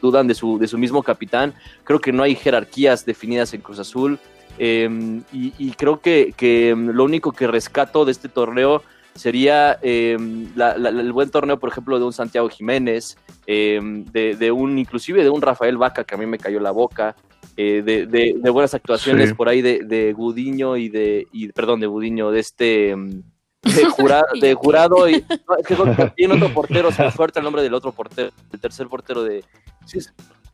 dudan 0.00 0.26
de 0.26 0.34
su, 0.34 0.58
de 0.58 0.68
su 0.68 0.78
mismo 0.78 1.02
capitán. 1.02 1.54
Creo 1.84 2.00
que 2.00 2.12
no 2.12 2.22
hay 2.22 2.34
jerarquías 2.34 3.04
definidas 3.04 3.52
en 3.54 3.60
Cruz 3.60 3.78
Azul. 3.78 4.18
Em, 4.62 5.22
y, 5.32 5.70
creo 5.70 6.02
que, 6.02 6.34
que 6.36 6.76
lo 6.76 7.04
único 7.04 7.32
que 7.32 7.46
rescato 7.46 8.04
de 8.04 8.12
este 8.12 8.28
torneo 8.28 8.82
sería 9.14 9.78
em, 9.80 10.48
el 10.54 11.12
buen 11.14 11.30
torneo, 11.30 11.58
por 11.58 11.70
ejemplo, 11.70 11.98
de 11.98 12.04
un 12.04 12.12
Santiago 12.12 12.50
Jiménez, 12.50 13.16
em, 13.46 14.04
de, 14.04 14.52
un, 14.52 14.78
inclusive 14.78 15.22
de 15.22 15.30
un 15.30 15.40
Rafael 15.40 15.78
Vaca 15.78 16.04
que 16.04 16.14
a 16.14 16.18
mí 16.18 16.26
me 16.26 16.36
cayó 16.36 16.60
la 16.60 16.72
boca, 16.72 17.16
eh, 17.56 17.80
de, 17.82 18.50
buenas 18.50 18.74
actuaciones 18.74 19.32
por 19.32 19.48
ahí 19.48 19.62
de, 19.62 20.12
Gudiño 20.12 20.76
y 20.76 20.90
de, 20.90 21.26
perdón, 21.54 21.80
de 21.80 21.86
Gudiño, 21.86 22.30
de 22.30 22.40
este, 22.40 22.90
em, 22.90 23.22
de, 23.62 23.86
de 24.42 24.52
jurado, 24.52 25.08
y, 25.08 25.14
es 25.24 25.66
que 25.66 26.12
tiene 26.16 26.34
otro 26.34 26.52
portero, 26.52 26.92
se 26.92 27.02
me 27.02 27.10
fuerte 27.10 27.38
el 27.38 27.44
nombre 27.44 27.62
del 27.62 27.72
otro 27.72 27.92
portero, 27.92 28.30
el 28.52 28.60
tercer 28.60 28.88
portero 28.88 29.22
de... 29.22 29.42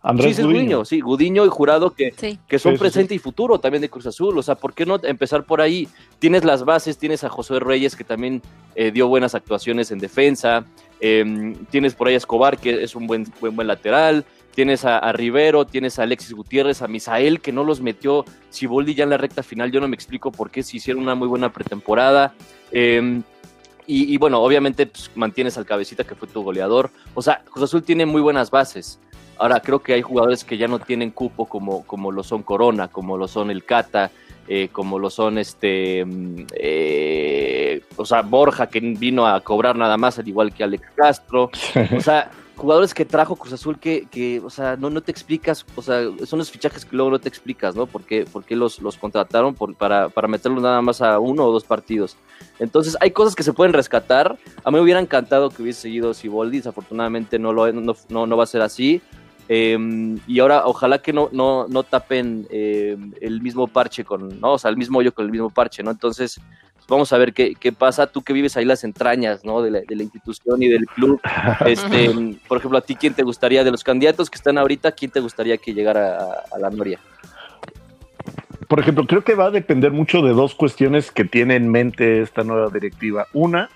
Andrés 0.03 0.41
Gudiño. 0.41 0.85
sí, 0.85 1.01
Gudiño 1.01 1.45
y 1.45 1.49
Jurado 1.49 1.93
que, 1.93 2.13
que 2.47 2.59
son 2.59 2.77
presente 2.77 3.15
y 3.15 3.19
futuro 3.19 3.59
también 3.59 3.83
de 3.83 3.89
Cruz 3.89 4.07
Azul. 4.07 4.39
O 4.39 4.43
sea, 4.43 4.55
¿por 4.55 4.73
qué 4.73 4.87
no 4.87 5.01
empezar 5.03 5.45
por 5.45 5.61
ahí? 5.61 5.89
Tienes 6.19 6.45
las 6.45 6.65
bases, 6.65 6.99
tienes 6.99 7.25
a 7.25 7.29
José 7.29 7.59
Reyes 7.59 7.97
que 7.97 8.05
también 8.05 8.41
eh, 8.77 8.93
dio 8.93 9.09
buenas 9.09 9.35
actuaciones 9.35 9.91
en 9.91 9.99
defensa. 9.99 10.65
Em, 11.01 11.55
tienes 11.67 11.95
por 11.95 12.09
ahí 12.09 12.15
a 12.15 12.19
Escobar 12.19 12.59
que 12.59 12.83
es 12.83 12.95
un 12.95 13.07
buen, 13.07 13.27
buen, 13.41 13.57
buen 13.57 13.67
lateral. 13.67 14.25
tienes 14.55 14.85
a, 14.85 14.99
a 14.99 15.13
Rivero, 15.13 15.67
tienes 15.67 15.99
a 15.99 16.05
Alexis 16.05 16.33
Gutiérrez, 16.33 16.83
a 16.83 16.89
Misael, 16.89 17.41
que 17.41 17.53
no 17.53 17.65
los 17.65 17.81
metió 17.81 18.25
Siboldi 18.51 18.95
ya 18.95 19.05
en 19.05 19.11
la 19.11 19.19
recta 19.19 19.43
final. 19.43 19.73
Yo 19.73 19.81
no 19.81 19.89
me 19.89 19.97
explico 19.97 20.31
por 20.31 20.51
qué 20.51 20.63
si 20.63 20.77
hicieron 20.77 21.03
una 21.03 21.15
muy 21.17 21.27
buena 21.27 21.53
pretemporada. 21.53 22.33
Eh, 22.71 23.23
y, 23.89 24.13
y, 24.13 24.17
bueno, 24.19 24.41
obviamente 24.41 24.87
pues, 24.87 25.11
mantienes 25.15 25.57
al 25.59 25.67
cabecita 25.67 26.05
que 26.05 26.15
fue 26.15 26.27
tu 26.29 26.43
goleador. 26.43 26.91
O 27.15 27.23
sea, 27.23 27.43
Cruz 27.45 27.65
Azul 27.65 27.83
tiene 27.83 28.05
muy 28.05 28.21
buenas 28.21 28.51
bases. 28.51 28.99
Ahora 29.39 29.61
creo 29.61 29.81
que 29.81 29.95
hay 29.95 30.03
jugadores 30.03 30.45
que 30.45 30.57
ya 30.57 30.69
no 30.69 30.79
tienen 30.79 31.11
cupo 31.11 31.47
como, 31.47 31.85
como 31.85 32.11
lo 32.11 32.23
son 32.23 32.43
Corona, 32.43 32.89
como 32.89 33.17
lo 33.17 33.29
son 33.29 33.51
el 33.51 33.65
Cata, 33.65 34.11
eh, 34.49 34.69
como 34.71 34.99
lo 34.99 35.11
son 35.11 35.39
este, 35.39 36.07
eh, 36.55 37.83
o 37.97 38.07
sea, 38.07 38.23
Borja 38.23 38.69
que 38.69 38.81
vino 38.81 39.27
a 39.27 39.41
cobrar 39.41 39.77
nada 39.77 39.97
más, 39.97 40.19
al 40.19 40.29
igual 40.29 40.55
que 40.55 40.65
Alex 40.65 40.87
Castro. 40.95 41.51
O 41.97 42.01
sea, 42.01 42.31
jugadores 42.57 42.95
que 42.95 43.05
trajo 43.05 43.37
Cruz 43.37 43.53
Azul 43.53 43.79
que, 43.79 44.07
que 44.11 44.41
o 44.41 44.49
sea, 44.51 44.77
no, 44.77 44.89
no 44.89 45.03
te 45.03 45.13
explicas, 45.13 45.67
o 45.75 45.83
sea, 45.83 46.01
son 46.25 46.39
los 46.39 46.51
fichajes 46.51 46.85
que 46.85 46.97
luego 46.97 47.11
no 47.11 47.19
te 47.19 47.29
explicas, 47.29 47.77
¿no? 47.77 47.87
¿Por 47.87 48.05
qué, 48.05 48.25
por 48.25 48.45
qué 48.45 48.57
los, 48.57 48.81
los 48.81 48.97
contrataron 48.97 49.55
por, 49.55 49.75
para, 49.75 50.09
para 50.09 50.29
meterlos 50.29 50.63
nada 50.63 50.81
más 50.81 51.03
a 51.03 51.19
uno 51.19 51.45
o 51.45 51.53
dos 51.53 51.65
partidos? 51.65 52.17
Entonces, 52.59 52.97
hay 53.01 53.11
cosas 53.11 53.35
que 53.35 53.43
se 53.43 53.53
pueden 53.53 53.75
rescatar. 53.75 54.39
A 54.65 54.71
mí 54.71 54.77
me 54.77 54.81
hubiera 54.81 55.01
encantado 55.01 55.51
que 55.51 55.63
hubiese 55.63 55.83
seguido 55.83 56.15
Siboldi, 56.15 56.59
desafortunadamente 56.59 57.39
no, 57.39 57.53
lo, 57.53 57.71
no, 57.73 57.95
no, 58.09 58.27
no 58.27 58.37
va 58.37 58.45
a 58.45 58.47
ser 58.47 58.63
así. 58.63 59.03
Eh, 59.49 60.17
y 60.27 60.41
ahora 60.41 60.63
ojalá 60.67 61.01
que 61.01 61.13
no, 61.13 61.29
no, 61.33 61.67
no 61.69 61.83
tapen 61.85 62.47
eh, 62.51 62.97
el 63.21 63.41
mismo 63.41 63.69
parche 63.69 64.05
con, 64.05 64.41
¿no? 64.41 64.55
O 64.55 64.59
sea, 64.59 64.71
el 64.71 64.77
mismo 64.77 64.99
hoyo 64.99 65.15
con 65.15 65.25
el 65.25 65.31
mismo 65.31 65.51
parche, 65.51 65.83
¿no? 65.83 65.91
Entonces, 65.91 66.41
pues 66.75 66.87
vamos 66.89 67.13
a 67.13 67.19
ver 67.19 67.33
qué, 67.33 67.55
qué, 67.55 67.73
pasa. 67.73 68.07
Tú 68.07 68.23
que 68.23 68.33
vives 68.33 68.57
ahí 68.57 68.65
las 68.65 68.85
entrañas, 68.85 69.45
¿no? 69.45 69.63
De 69.63 69.71
la, 69.71 69.81
de 69.81 69.97
la 69.97 70.03
institución 70.03 70.63
y 70.63 70.69
del 70.69 70.87
club. 70.87 71.21
Este, 71.67 72.11
por 72.49 72.59
ejemplo, 72.59 72.79
a 72.79 72.81
ti, 72.81 72.95
¿quién 72.95 73.15
te 73.15 73.23
gustaría, 73.23 73.65
de 73.65 73.71
los 73.71 73.85
candidatos 73.85 74.31
que 74.31 74.37
están 74.37 74.59
ahorita, 74.59 74.93
quién 74.93 75.11
te 75.11 75.21
gustaría 75.21 75.57
que 75.59 75.75
llegara 75.75 76.19
a, 76.19 76.57
a 76.57 76.59
la 76.59 76.71
Noria? 76.71 77.01
Por 78.69 78.81
ejemplo, 78.81 79.07
creo 79.07 79.23
que 79.23 79.35
va 79.35 79.47
a 79.47 79.51
depender 79.51 79.93
mucho 79.93 80.23
de 80.23 80.33
dos 80.33 80.55
cuestiones 80.55 81.13
que 81.13 81.25
tiene 81.25 81.55
en 81.55 81.69
mente 81.69 82.21
esta 82.21 82.43
nueva 82.43 82.69
directiva. 82.71 83.27
Una, 83.33 83.71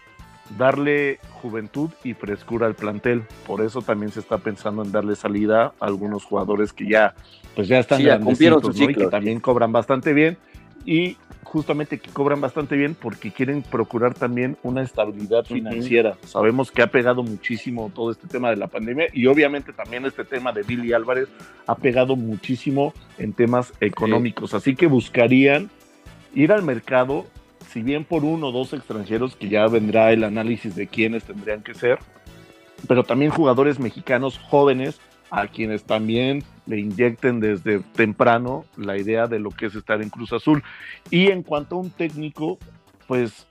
darle 0.58 1.18
juventud 1.42 1.90
y 2.04 2.14
frescura 2.14 2.66
al 2.66 2.74
plantel. 2.74 3.22
Por 3.46 3.62
eso 3.62 3.82
también 3.82 4.12
se 4.12 4.20
está 4.20 4.38
pensando 4.38 4.82
en 4.82 4.92
darle 4.92 5.16
salida 5.16 5.72
a 5.80 5.86
algunos 5.86 6.24
jugadores 6.24 6.72
que 6.72 6.88
ya, 6.88 7.14
pues 7.54 7.68
ya 7.68 7.78
están 7.78 7.98
sí, 7.98 8.04
ya 8.04 8.18
cumplieron 8.18 8.60
su 8.60 8.72
¿no? 8.72 8.90
y 8.90 8.94
que 8.94 9.06
también 9.06 9.40
cobran 9.40 9.72
bastante 9.72 10.12
bien. 10.12 10.36
Y 10.84 11.16
justamente 11.42 11.98
que 11.98 12.10
cobran 12.10 12.40
bastante 12.40 12.76
bien 12.76 12.94
porque 12.94 13.32
quieren 13.32 13.62
procurar 13.62 14.14
también 14.14 14.56
una 14.62 14.82
estabilidad 14.82 15.44
financiera. 15.44 16.10
Uh 16.10 16.24
-huh. 16.24 16.28
Sabemos 16.28 16.70
que 16.70 16.82
ha 16.82 16.86
pegado 16.86 17.22
muchísimo 17.22 17.90
todo 17.94 18.12
este 18.12 18.28
tema 18.28 18.50
de 18.50 18.56
la 18.56 18.68
pandemia 18.68 19.08
y 19.12 19.26
obviamente 19.26 19.72
también 19.72 20.06
este 20.06 20.24
tema 20.24 20.52
de 20.52 20.62
Billy 20.62 20.92
Álvarez 20.92 21.28
ha 21.66 21.74
pegado 21.74 22.16
muchísimo 22.16 22.94
en 23.18 23.32
temas 23.32 23.72
económicos. 23.80 24.50
Sí. 24.50 24.56
Así 24.56 24.76
que 24.76 24.86
buscarían 24.86 25.70
ir 26.34 26.52
al 26.52 26.62
mercado 26.62 27.26
si 27.72 27.82
bien 27.82 28.04
por 28.04 28.24
uno 28.24 28.48
o 28.48 28.52
dos 28.52 28.72
extranjeros, 28.72 29.36
que 29.36 29.48
ya 29.48 29.66
vendrá 29.68 30.12
el 30.12 30.24
análisis 30.24 30.74
de 30.74 30.88
quiénes 30.88 31.24
tendrían 31.24 31.62
que 31.62 31.74
ser, 31.74 31.98
pero 32.88 33.04
también 33.04 33.30
jugadores 33.30 33.78
mexicanos 33.78 34.38
jóvenes 34.38 35.00
a 35.30 35.46
quienes 35.46 35.84
también 35.84 36.42
le 36.66 36.80
inyecten 36.80 37.38
desde 37.38 37.80
temprano 37.94 38.64
la 38.76 38.98
idea 38.98 39.28
de 39.28 39.38
lo 39.38 39.50
que 39.50 39.66
es 39.66 39.74
estar 39.76 40.02
en 40.02 40.10
Cruz 40.10 40.32
Azul. 40.32 40.64
Y 41.10 41.28
en 41.28 41.44
cuanto 41.44 41.76
a 41.76 41.78
un 41.78 41.90
técnico, 41.90 42.58
pues 43.06 43.46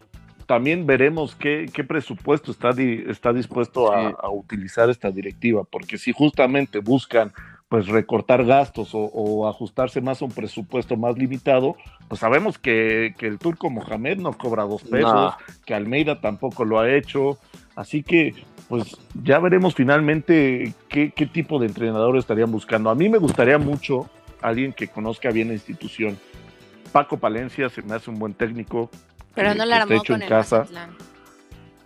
también 0.46 0.86
veremos 0.86 1.36
qué, 1.36 1.70
qué 1.74 1.86
presupuesto 1.86 2.52
está, 2.52 2.74
di, 2.74 3.06
está 3.08 3.32
dispuesto 3.32 3.94
a, 3.94 4.10
a, 4.10 4.30
utilizar 4.30 4.90
esta 4.90 5.12
directiva, 5.12 5.64
porque 5.64 5.98
si 5.98 6.12
justamente 6.12 6.80
buscan 6.80 7.32
pues 7.70 7.88
recortar 7.88 8.44
gastos 8.46 8.96
o, 8.96 9.00
o, 9.00 9.48
ajustarse 9.48 10.02
más 10.02 10.22
a 10.22 10.26
un 10.26 10.32
presupuesto 10.32 10.98
más 10.98 11.16
limitado, 11.18 11.76
pues 12.08 12.20
sabemos 12.20 12.58
que, 12.58 13.14
que 13.18 13.28
el 13.28 13.38
turco 13.38 13.70
Mohamed 13.70 14.18
no 14.18 14.34
cobra 14.34 14.64
dos 14.64 14.82
pesos, 14.82 15.36
que 15.66 15.76
Almeida 15.76 16.20
tampoco 16.20 16.66
lo 16.66 16.80
ha 16.80 16.92
hecho, 16.92 17.38
así 17.76 18.02
que 18.02 18.34
pues 18.68 18.98
ya 19.24 19.40
veremos 19.40 19.76
finalmente 19.76 20.74
qué, 20.90 21.12
qué, 21.12 21.26
tipo 21.28 21.60
de 21.60 21.68
entrenador 21.68 22.18
estarían 22.18 22.52
buscando. 22.52 22.90
A 22.90 22.96
mí 22.96 23.08
me 23.08 23.18
gustaría 23.18 23.58
mucho 23.58 24.10
alguien 24.42 24.74
que 24.74 24.88
conozca 24.88 25.30
bien 25.32 25.48
la 25.50 25.56
institución. 25.56 26.18
Paco 26.92 27.18
Palencia 27.18 27.70
se 27.70 27.82
me 27.82 27.96
hace 27.96 28.10
un 28.10 28.20
buen 28.20 28.34
técnico. 28.34 28.90
Pero 29.34 29.56
no 29.56 29.66
la 29.66 29.78
armó 29.78 29.94
hecho 29.94 30.14
con 30.14 30.22
en 30.22 30.30
casa. 30.30 30.60
Mazatlán. 30.60 31.09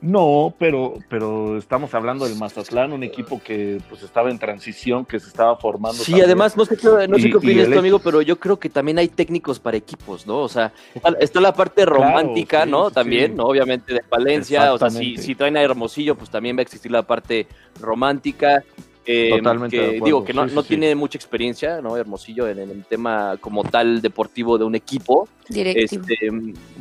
No, 0.03 0.53
pero, 0.59 0.95
pero 1.07 1.57
estamos 1.57 1.93
hablando 1.93 2.25
del 2.25 2.35
Mazatlán, 2.35 2.91
un 2.91 3.03
equipo 3.03 3.41
que 3.41 3.79
pues 3.89 4.03
estaba 4.03 4.29
en 4.29 4.37
transición, 4.37 5.05
que 5.05 5.17
se 5.17 5.29
estaba 5.29 5.55
formando. 5.55 5.97
Sí, 5.97 6.11
también. 6.11 6.25
además, 6.25 6.57
no 6.57 6.65
sé, 6.65 6.75
qué, 6.75 7.07
no 7.07 7.17
sé 7.17 7.29
y, 7.29 7.31
qué 7.31 7.37
opinas 7.37 7.69
tú, 7.69 7.79
amigo, 7.79 7.99
pero 7.99 8.21
yo 8.21 8.37
creo 8.37 8.59
que 8.59 8.69
también 8.69 8.99
hay 8.99 9.07
técnicos 9.07 9.61
para 9.61 9.77
equipos, 9.77 10.27
¿no? 10.27 10.39
O 10.39 10.49
sea, 10.49 10.73
está 11.21 11.39
la 11.39 11.53
parte 11.53 11.85
romántica, 11.85 12.63
claro, 12.63 12.65
sí, 12.65 12.71
¿no? 12.71 12.89
Sí, 12.89 12.95
también, 12.95 13.31
sí. 13.31 13.37
¿no? 13.37 13.45
Obviamente 13.45 13.93
de 13.93 14.01
Palencia, 14.01 14.73
o 14.73 14.77
sea, 14.77 14.89
si, 14.89 15.15
si 15.15 15.35
traen 15.35 15.55
a 15.55 15.61
Hermosillo, 15.61 16.15
pues 16.15 16.29
también 16.29 16.57
va 16.57 16.59
a 16.59 16.63
existir 16.63 16.91
la 16.91 17.03
parte 17.03 17.47
romántica. 17.79 18.61
Eh, 19.05 19.31
Totalmente. 19.37 19.77
Que, 19.77 20.01
digo 20.03 20.23
que 20.23 20.33
no, 20.33 20.47
sí, 20.47 20.55
no 20.55 20.61
sí, 20.61 20.69
tiene 20.69 20.89
sí. 20.89 20.95
mucha 20.95 21.17
experiencia, 21.17 21.81
¿no? 21.81 21.97
Hermosillo 21.97 22.47
en, 22.47 22.59
en, 22.59 22.69
el 22.69 22.85
tema 22.85 23.35
como 23.41 23.63
tal 23.63 24.01
deportivo 24.01 24.57
de 24.57 24.63
un 24.63 24.75
equipo. 24.75 25.27
Directivo. 25.49 26.03
Este, 26.07 26.29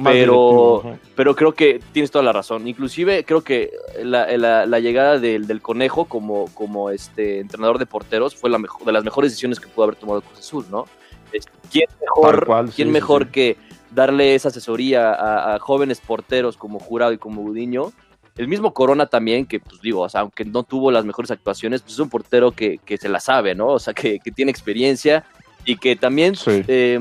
pero, 0.03 0.83
directivo, 0.83 0.99
pero 1.17 1.35
creo 1.35 1.53
que 1.53 1.81
tienes 1.93 2.13
toda 2.13 2.25
la 2.25 2.33
razón. 2.33 2.69
Inclusive 2.69 3.25
creo 3.25 3.43
que 3.43 3.73
la, 4.05 4.37
la, 4.37 4.67
la 4.67 4.79
llegada 4.79 5.19
del, 5.19 5.49
del, 5.49 5.61
conejo 5.61 6.05
como, 6.05 6.47
como 6.55 6.91
este 6.91 7.41
entrenador 7.41 7.79
de 7.79 7.87
porteros 7.87 8.37
fue 8.37 8.51
la 8.51 8.59
mejor, 8.59 8.87
de 8.87 8.93
las 8.93 9.03
mejores 9.03 9.33
decisiones 9.33 9.59
que 9.59 9.67
pudo 9.67 9.85
haber 9.85 9.97
tomado 9.97 10.21
Cruz 10.23 10.39
Azul, 10.39 10.67
¿no? 10.71 10.87
¿Quién 11.71 11.89
mejor, 12.01 12.47
cual, 12.47 12.71
¿quién 12.71 12.91
mejor 12.93 13.29
que 13.29 13.57
darle 13.91 14.35
esa 14.35 14.49
asesoría 14.49 15.13
a, 15.13 15.55
a, 15.55 15.59
jóvenes 15.59 16.01
porteros 16.01 16.57
como 16.57 16.79
Jurado 16.79 17.13
y 17.13 17.19
como 17.19 17.43
Budiño? 17.43 17.93
El 18.37 18.49
mismo 18.49 18.73
Corona 18.73 19.07
también, 19.07 19.47
que 19.47 19.61
pues 19.61 19.81
digo, 19.81 20.01
o 20.01 20.09
sea, 20.09 20.23
aunque 20.23 20.45
no 20.45 20.63
tuvo 20.63 20.91
las 20.91 21.05
mejores 21.05 21.31
actuaciones, 21.31 21.83
pues 21.83 21.95
es 21.95 21.99
un 21.99 22.09
portero 22.09 22.53
que, 22.53 22.79
que 22.79 22.97
se 22.97 23.09
la 23.09 23.21
sabe, 23.21 23.55
¿no? 23.55 23.69
O 23.69 23.79
sea, 23.79 23.93
que, 23.93 24.19
que 24.21 24.31
tiene 24.31 24.51
experiencia 24.51 25.25
y 25.65 25.77
que 25.77 25.97
también 25.97 26.35
sí. 26.35 26.63
eh, 26.67 26.99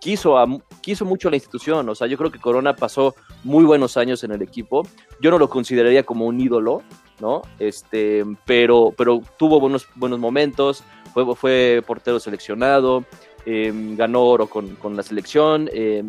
quiso, 0.00 0.38
a, 0.38 0.46
quiso 0.80 1.04
mucho 1.04 1.28
a 1.28 1.30
la 1.30 1.36
institución. 1.36 1.88
O 1.88 1.94
sea, 1.94 2.06
yo 2.06 2.16
creo 2.16 2.30
que 2.30 2.38
Corona 2.38 2.76
pasó 2.76 3.14
muy 3.42 3.64
buenos 3.64 3.96
años 3.96 4.22
en 4.24 4.32
el 4.32 4.42
equipo. 4.42 4.86
Yo 5.20 5.30
no 5.30 5.38
lo 5.38 5.48
consideraría 5.48 6.04
como 6.04 6.26
un 6.26 6.40
ídolo, 6.40 6.82
¿no? 7.20 7.42
Este, 7.58 8.24
pero, 8.44 8.92
pero 8.96 9.20
tuvo 9.38 9.60
buenos, 9.60 9.88
buenos 9.94 10.18
momentos, 10.18 10.84
fue, 11.12 11.34
fue 11.34 11.82
portero 11.86 12.20
seleccionado, 12.20 13.04
eh, 13.46 13.72
ganó 13.96 14.22
oro 14.22 14.46
con, 14.46 14.76
con 14.76 14.96
la 14.96 15.02
selección. 15.02 15.68
Eh, 15.72 16.02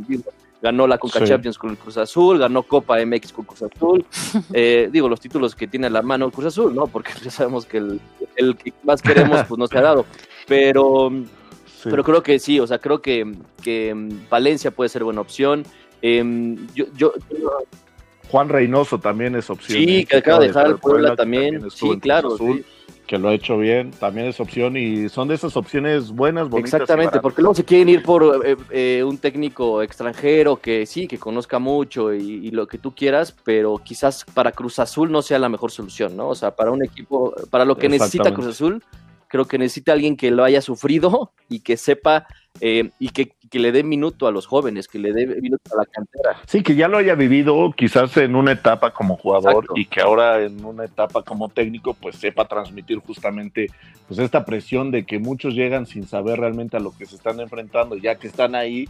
ganó 0.65 0.87
la 0.87 0.97
Conca 0.97 1.19
sí. 1.19 1.25
Champions 1.25 1.59
con 1.59 1.69
el 1.69 1.77
Cruz 1.77 1.95
Azul, 1.97 2.39
ganó 2.39 2.63
Copa 2.63 2.97
MX 3.05 3.31
con 3.31 3.45
Cruz 3.45 3.61
Azul. 3.61 4.05
Eh, 4.53 4.89
digo, 4.91 5.07
los 5.07 5.19
títulos 5.19 5.55
que 5.55 5.67
tiene 5.67 5.87
a 5.87 5.89
la 5.89 6.01
mano 6.01 6.25
el 6.25 6.31
Cruz 6.31 6.47
Azul, 6.47 6.73
¿no? 6.73 6.87
Porque 6.87 7.11
ya 7.23 7.29
sabemos 7.29 7.65
que 7.65 7.77
el, 7.77 8.01
el 8.35 8.55
que 8.57 8.73
más 8.83 9.01
queremos, 9.01 9.43
pues 9.47 9.59
no 9.59 9.67
se 9.67 9.77
ha 9.77 9.81
dado. 9.81 10.05
Pero, 10.47 11.11
sí. 11.65 11.89
pero 11.89 12.03
creo 12.03 12.23
que 12.23 12.39
sí, 12.39 12.59
o 12.59 12.67
sea, 12.67 12.79
creo 12.79 13.01
que, 13.01 13.31
que 13.61 13.93
Valencia 14.29 14.71
puede 14.71 14.89
ser 14.89 15.03
buena 15.03 15.21
opción. 15.21 15.63
Eh, 16.01 16.57
yo, 16.73 16.85
yo, 16.95 17.13
Juan 18.29 18.49
Reynoso 18.49 18.99
también 18.99 19.35
es 19.35 19.49
opción. 19.49 19.77
Sí, 19.77 19.99
¿eh? 19.99 20.05
que 20.05 20.17
acaba 20.17 20.39
de 20.39 20.47
dejar 20.47 20.67
el 20.67 20.77
Puebla, 20.77 21.09
Puebla 21.09 21.15
también. 21.15 21.53
también 21.59 21.71
sí, 21.71 21.99
claro. 21.99 22.37
Sí 22.37 22.65
que 23.05 23.17
lo 23.17 23.29
ha 23.29 23.33
hecho 23.33 23.57
bien, 23.57 23.91
también 23.91 24.27
es 24.27 24.39
opción 24.39 24.77
y 24.77 25.09
son 25.09 25.27
de 25.27 25.35
esas 25.35 25.55
opciones 25.55 26.11
buenas, 26.11 26.49
bonitas. 26.49 26.73
Exactamente, 26.73 27.19
porque 27.19 27.41
luego 27.41 27.55
se 27.55 27.63
quieren 27.63 27.89
ir 27.89 28.03
por 28.03 28.45
eh, 28.45 28.57
eh, 28.71 29.03
un 29.03 29.17
técnico 29.17 29.81
extranjero 29.81 30.57
que 30.57 30.85
sí, 30.85 31.07
que 31.07 31.17
conozca 31.17 31.59
mucho 31.59 32.13
y, 32.13 32.47
y, 32.47 32.51
lo 32.51 32.67
que 32.67 32.77
tú 32.77 32.93
quieras, 32.93 33.35
pero 33.43 33.77
quizás 33.77 34.25
para 34.33 34.51
Cruz 34.51 34.79
Azul 34.79 35.11
no 35.11 35.21
sea 35.21 35.39
la 35.39 35.49
mejor 35.49 35.71
solución, 35.71 36.17
¿no? 36.17 36.29
O 36.29 36.35
sea, 36.35 36.55
para 36.55 36.71
un 36.71 36.83
equipo, 36.83 37.33
para 37.49 37.65
lo 37.65 37.77
que 37.77 37.89
necesita 37.89 38.33
Cruz 38.33 38.47
Azul, 38.47 38.83
creo 39.27 39.45
que 39.45 39.57
necesita 39.57 39.93
alguien 39.93 40.15
que 40.15 40.31
lo 40.31 40.43
haya 40.43 40.61
sufrido 40.61 41.31
y 41.49 41.59
que 41.59 41.77
sepa 41.77 42.27
eh, 42.61 42.91
y 42.99 43.09
que, 43.09 43.33
que, 43.49 43.59
le 43.59 43.71
dé 43.71 43.83
minuto 43.83 44.27
a 44.27 44.31
los 44.31 44.47
jóvenes, 44.47 44.87
que 44.87 44.99
le 44.99 45.11
dé 45.11 45.27
minuto 45.27 45.73
a 45.73 45.79
la 45.79 45.85
cantera. 45.85 46.41
Sí, 46.45 46.63
que 46.63 46.75
ya 46.75 46.87
lo 46.87 46.97
haya 46.97 47.15
vivido 47.15 47.71
quizás 47.75 48.15
en 48.17 48.35
una 48.35 48.53
etapa 48.53 48.93
como 48.93 49.17
jugador 49.17 49.63
Exacto. 49.63 49.73
y 49.75 49.85
que 49.85 50.01
ahora 50.01 50.41
en 50.41 50.63
una 50.63 50.85
etapa 50.85 51.23
como 51.23 51.49
técnico 51.49 51.93
pues 51.93 52.15
sepa 52.15 52.47
transmitir 52.47 52.99
justamente 52.99 53.67
pues 54.07 54.19
esta 54.19 54.45
presión 54.45 54.91
de 54.91 55.05
que 55.05 55.19
muchos 55.19 55.53
llegan 55.53 55.85
sin 55.85 56.07
saber 56.07 56.39
realmente 56.39 56.77
a 56.77 56.79
lo 56.79 56.95
que 56.97 57.05
se 57.05 57.15
están 57.15 57.39
enfrentando, 57.39 57.95
ya 57.97 58.15
que 58.15 58.27
están 58.27 58.55
ahí 58.55 58.87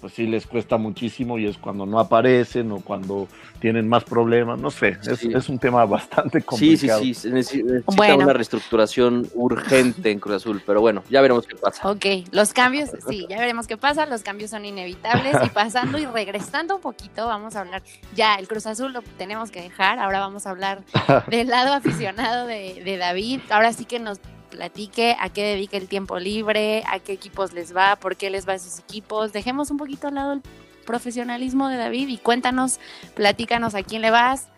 pues 0.00 0.14
sí 0.14 0.26
les 0.26 0.46
cuesta 0.46 0.76
muchísimo 0.76 1.38
y 1.38 1.46
es 1.46 1.58
cuando 1.58 1.86
no 1.86 1.98
aparecen 1.98 2.72
o 2.72 2.80
cuando 2.80 3.28
tienen 3.60 3.88
más 3.88 4.04
problemas, 4.04 4.58
no 4.58 4.70
sé, 4.70 4.96
es, 5.06 5.20
sí. 5.20 5.30
es 5.34 5.48
un 5.48 5.58
tema 5.58 5.84
bastante 5.84 6.40
complicado. 6.42 7.00
Sí, 7.00 7.14
sí, 7.14 7.22
sí, 7.22 7.30
necesita 7.30 7.82
bueno. 7.86 8.16
una 8.16 8.32
reestructuración 8.32 9.28
urgente 9.34 10.10
en 10.10 10.18
Cruz 10.18 10.36
Azul, 10.36 10.62
pero 10.64 10.80
bueno, 10.80 11.02
ya 11.10 11.20
veremos 11.20 11.46
qué 11.46 11.56
pasa. 11.56 11.88
Ok, 11.88 12.06
los 12.32 12.52
cambios, 12.52 12.90
sí, 13.08 13.26
ya 13.28 13.38
veremos 13.38 13.66
qué 13.66 13.76
pasa, 13.76 14.06
los 14.06 14.22
cambios 14.22 14.50
son 14.50 14.64
inevitables 14.64 15.36
y 15.44 15.48
pasando 15.50 15.98
y 15.98 16.06
regresando 16.06 16.76
un 16.76 16.80
poquito, 16.80 17.26
vamos 17.26 17.56
a 17.56 17.60
hablar, 17.60 17.82
ya 18.14 18.36
el 18.36 18.48
Cruz 18.48 18.66
Azul 18.66 18.92
lo 18.92 19.02
tenemos 19.18 19.50
que 19.50 19.60
dejar, 19.60 19.98
ahora 19.98 20.20
vamos 20.20 20.46
a 20.46 20.50
hablar 20.50 20.82
del 21.28 21.48
lado 21.48 21.74
aficionado 21.74 22.46
de, 22.46 22.82
de 22.82 22.96
David, 22.96 23.40
ahora 23.50 23.72
sí 23.72 23.84
que 23.84 23.98
nos 23.98 24.20
platique 24.50 25.16
a 25.18 25.30
qué 25.30 25.42
dedica 25.42 25.76
el 25.76 25.88
tiempo 25.88 26.18
libre, 26.18 26.82
a 26.86 26.98
qué 26.98 27.12
equipos 27.12 27.52
les 27.52 27.74
va, 27.74 27.96
por 27.96 28.16
qué 28.16 28.30
les 28.30 28.46
va 28.46 28.52
a 28.52 28.56
esos 28.56 28.78
equipos. 28.78 29.32
Dejemos 29.32 29.70
un 29.70 29.76
poquito 29.76 30.08
al 30.08 30.16
lado 30.16 30.32
el 30.32 30.42
profesionalismo 30.84 31.68
de 31.68 31.76
David 31.76 32.08
y 32.08 32.18
cuéntanos, 32.18 32.80
platícanos 33.14 33.74
a 33.74 33.82
quién 33.82 34.02
le 34.02 34.10
vas, 34.10 34.48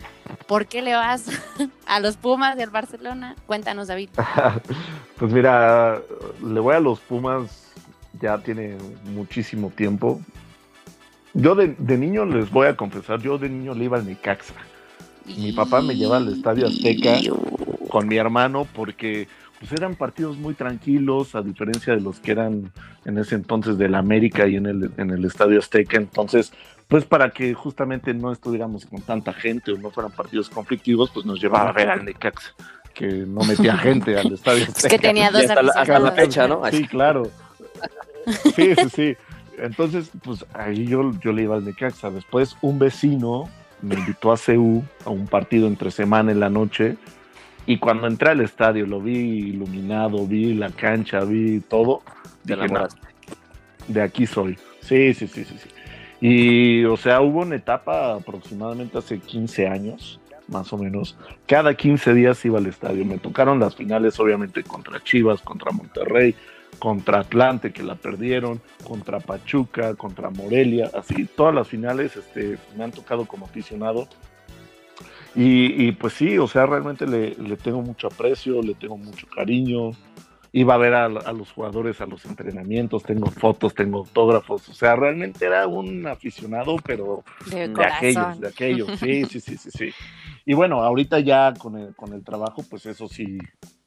por 0.46 0.66
qué 0.66 0.82
le 0.82 0.94
vas 0.94 1.26
a 1.86 2.00
los 2.00 2.16
Pumas 2.16 2.56
del 2.56 2.70
Barcelona. 2.70 3.36
Cuéntanos, 3.46 3.88
David. 3.88 4.10
pues 5.18 5.32
mira, 5.32 6.00
le 6.44 6.60
voy 6.60 6.74
a 6.74 6.80
los 6.80 7.00
Pumas 7.00 7.62
ya 8.20 8.38
tiene 8.38 8.76
muchísimo 9.04 9.70
tiempo. 9.70 10.20
Yo 11.34 11.54
de, 11.54 11.74
de 11.78 11.98
niño 11.98 12.24
les 12.24 12.50
voy 12.50 12.66
a 12.66 12.76
confesar, 12.76 13.20
yo 13.20 13.38
de 13.38 13.48
niño 13.48 13.74
le 13.74 13.84
iba 13.84 13.98
al 13.98 14.06
Necaxa. 14.06 14.54
Mi 15.24 15.52
papá 15.52 15.80
me 15.80 15.94
lleva 15.94 16.16
al 16.16 16.32
Estadio 16.32 16.66
Azteca 16.66 17.18
con 17.88 18.08
mi 18.08 18.16
hermano 18.16 18.66
porque 18.74 19.28
pues 19.62 19.70
eran 19.78 19.94
partidos 19.94 20.36
muy 20.36 20.54
tranquilos, 20.54 21.36
a 21.36 21.40
diferencia 21.40 21.94
de 21.94 22.00
los 22.00 22.18
que 22.18 22.32
eran 22.32 22.72
en 23.04 23.16
ese 23.16 23.36
entonces 23.36 23.78
del 23.78 23.94
América 23.94 24.48
y 24.48 24.56
en 24.56 24.66
el, 24.66 24.90
en 24.96 25.10
el 25.10 25.24
Estadio 25.24 25.60
Azteca. 25.60 25.98
Entonces, 25.98 26.52
pues 26.88 27.04
para 27.04 27.30
que 27.30 27.54
justamente 27.54 28.12
no 28.12 28.32
estuviéramos 28.32 28.86
con 28.86 29.00
tanta 29.02 29.32
gente 29.32 29.70
o 29.70 29.78
no 29.78 29.90
fueran 29.92 30.10
partidos 30.10 30.50
conflictivos, 30.50 31.12
pues 31.14 31.24
nos 31.24 31.40
llevaba 31.40 31.68
a 31.68 31.72
ver 31.72 31.90
al 31.90 32.04
Necaxa, 32.04 32.54
que 32.92 33.06
no 33.06 33.42
metía 33.42 33.76
gente 33.76 34.18
al 34.18 34.32
Estadio 34.32 34.64
Azteca. 34.64 34.88
Es 34.88 34.92
que 34.92 34.98
tenía 34.98 35.30
dos 35.30 35.42
hasta 35.42 35.62
la, 35.62 35.72
hasta 35.76 35.98
la 36.00 36.10
fecha, 36.10 36.48
¿no? 36.48 36.62
Sí, 36.68 36.84
claro. 36.88 37.30
Sí, 38.56 38.74
sí, 38.74 38.88
sí. 38.92 39.16
Entonces, 39.58 40.10
pues 40.24 40.44
ahí 40.54 40.86
yo, 40.86 41.12
yo 41.20 41.32
le 41.32 41.42
iba 41.44 41.54
al 41.54 41.64
Necaxa. 41.64 42.10
Después, 42.10 42.56
un 42.62 42.80
vecino 42.80 43.48
me 43.80 43.94
invitó 43.94 44.32
a 44.32 44.36
CU 44.36 44.82
a 45.04 45.10
un 45.10 45.28
partido 45.28 45.68
entre 45.68 45.92
semana 45.92 46.32
en 46.32 46.40
la 46.40 46.50
noche. 46.50 46.96
Y 47.66 47.78
cuando 47.78 48.06
entré 48.06 48.30
al 48.30 48.40
estadio, 48.40 48.86
lo 48.86 49.00
vi 49.00 49.18
iluminado, 49.18 50.26
vi 50.26 50.54
la 50.54 50.70
cancha, 50.70 51.20
vi 51.20 51.60
todo. 51.60 52.02
Te 52.44 52.54
dije, 52.54 52.56
no, 52.56 52.64
enamoraste. 52.64 53.00
de 53.88 54.02
aquí 54.02 54.26
soy. 54.26 54.58
Sí, 54.80 55.14
sí, 55.14 55.28
sí, 55.28 55.44
sí, 55.44 55.56
sí. 55.58 55.68
Y, 56.20 56.84
o 56.84 56.96
sea, 56.96 57.20
hubo 57.20 57.40
una 57.40 57.56
etapa 57.56 58.14
aproximadamente 58.14 58.98
hace 58.98 59.18
15 59.18 59.66
años, 59.66 60.20
más 60.48 60.72
o 60.72 60.78
menos. 60.78 61.16
Cada 61.46 61.74
15 61.74 62.14
días 62.14 62.44
iba 62.44 62.58
al 62.58 62.66
estadio. 62.66 63.04
Me 63.04 63.18
tocaron 63.18 63.58
las 63.58 63.74
finales, 63.74 64.18
obviamente, 64.20 64.62
contra 64.62 65.02
Chivas, 65.02 65.40
contra 65.40 65.72
Monterrey, 65.72 66.34
contra 66.78 67.20
Atlante, 67.20 67.72
que 67.72 67.82
la 67.82 67.96
perdieron, 67.96 68.60
contra 68.84 69.20
Pachuca, 69.20 69.94
contra 69.94 70.30
Morelia. 70.30 70.90
Así, 70.94 71.24
todas 71.24 71.54
las 71.54 71.68
finales 71.68 72.16
este, 72.16 72.58
me 72.76 72.84
han 72.84 72.92
tocado 72.92 73.24
como 73.26 73.46
aficionado. 73.46 74.08
Y, 75.34 75.86
y 75.88 75.92
pues 75.92 76.12
sí, 76.14 76.38
o 76.38 76.46
sea, 76.46 76.66
realmente 76.66 77.06
le, 77.06 77.34
le 77.34 77.56
tengo 77.56 77.80
mucho 77.80 78.08
aprecio, 78.08 78.62
le 78.62 78.74
tengo 78.74 78.98
mucho 78.98 79.26
cariño 79.28 79.92
iba 80.52 80.74
a 80.74 80.78
ver 80.78 80.94
a, 80.94 81.06
a, 81.06 81.32
los 81.32 81.50
jugadores 81.50 82.00
a 82.00 82.06
los 82.06 82.24
entrenamientos, 82.26 83.02
tengo 83.02 83.30
fotos, 83.30 83.74
tengo 83.74 84.00
autógrafos, 84.00 84.68
o 84.68 84.74
sea, 84.74 84.94
realmente 84.94 85.46
era 85.46 85.66
un 85.66 86.06
aficionado, 86.06 86.76
pero 86.84 87.24
de, 87.50 87.68
de 87.68 87.84
aquellos, 87.84 88.40
de 88.40 88.48
aquellos, 88.48 89.00
sí, 89.00 89.24
sí, 89.24 89.40
sí, 89.40 89.56
sí, 89.56 89.70
sí. 89.70 89.90
Y 90.44 90.54
bueno, 90.54 90.82
ahorita 90.82 91.20
ya 91.20 91.54
con 91.54 91.78
el, 91.78 91.94
con 91.94 92.12
el 92.12 92.22
trabajo, 92.22 92.62
pues 92.68 92.84
eso 92.84 93.08
sí, 93.08 93.38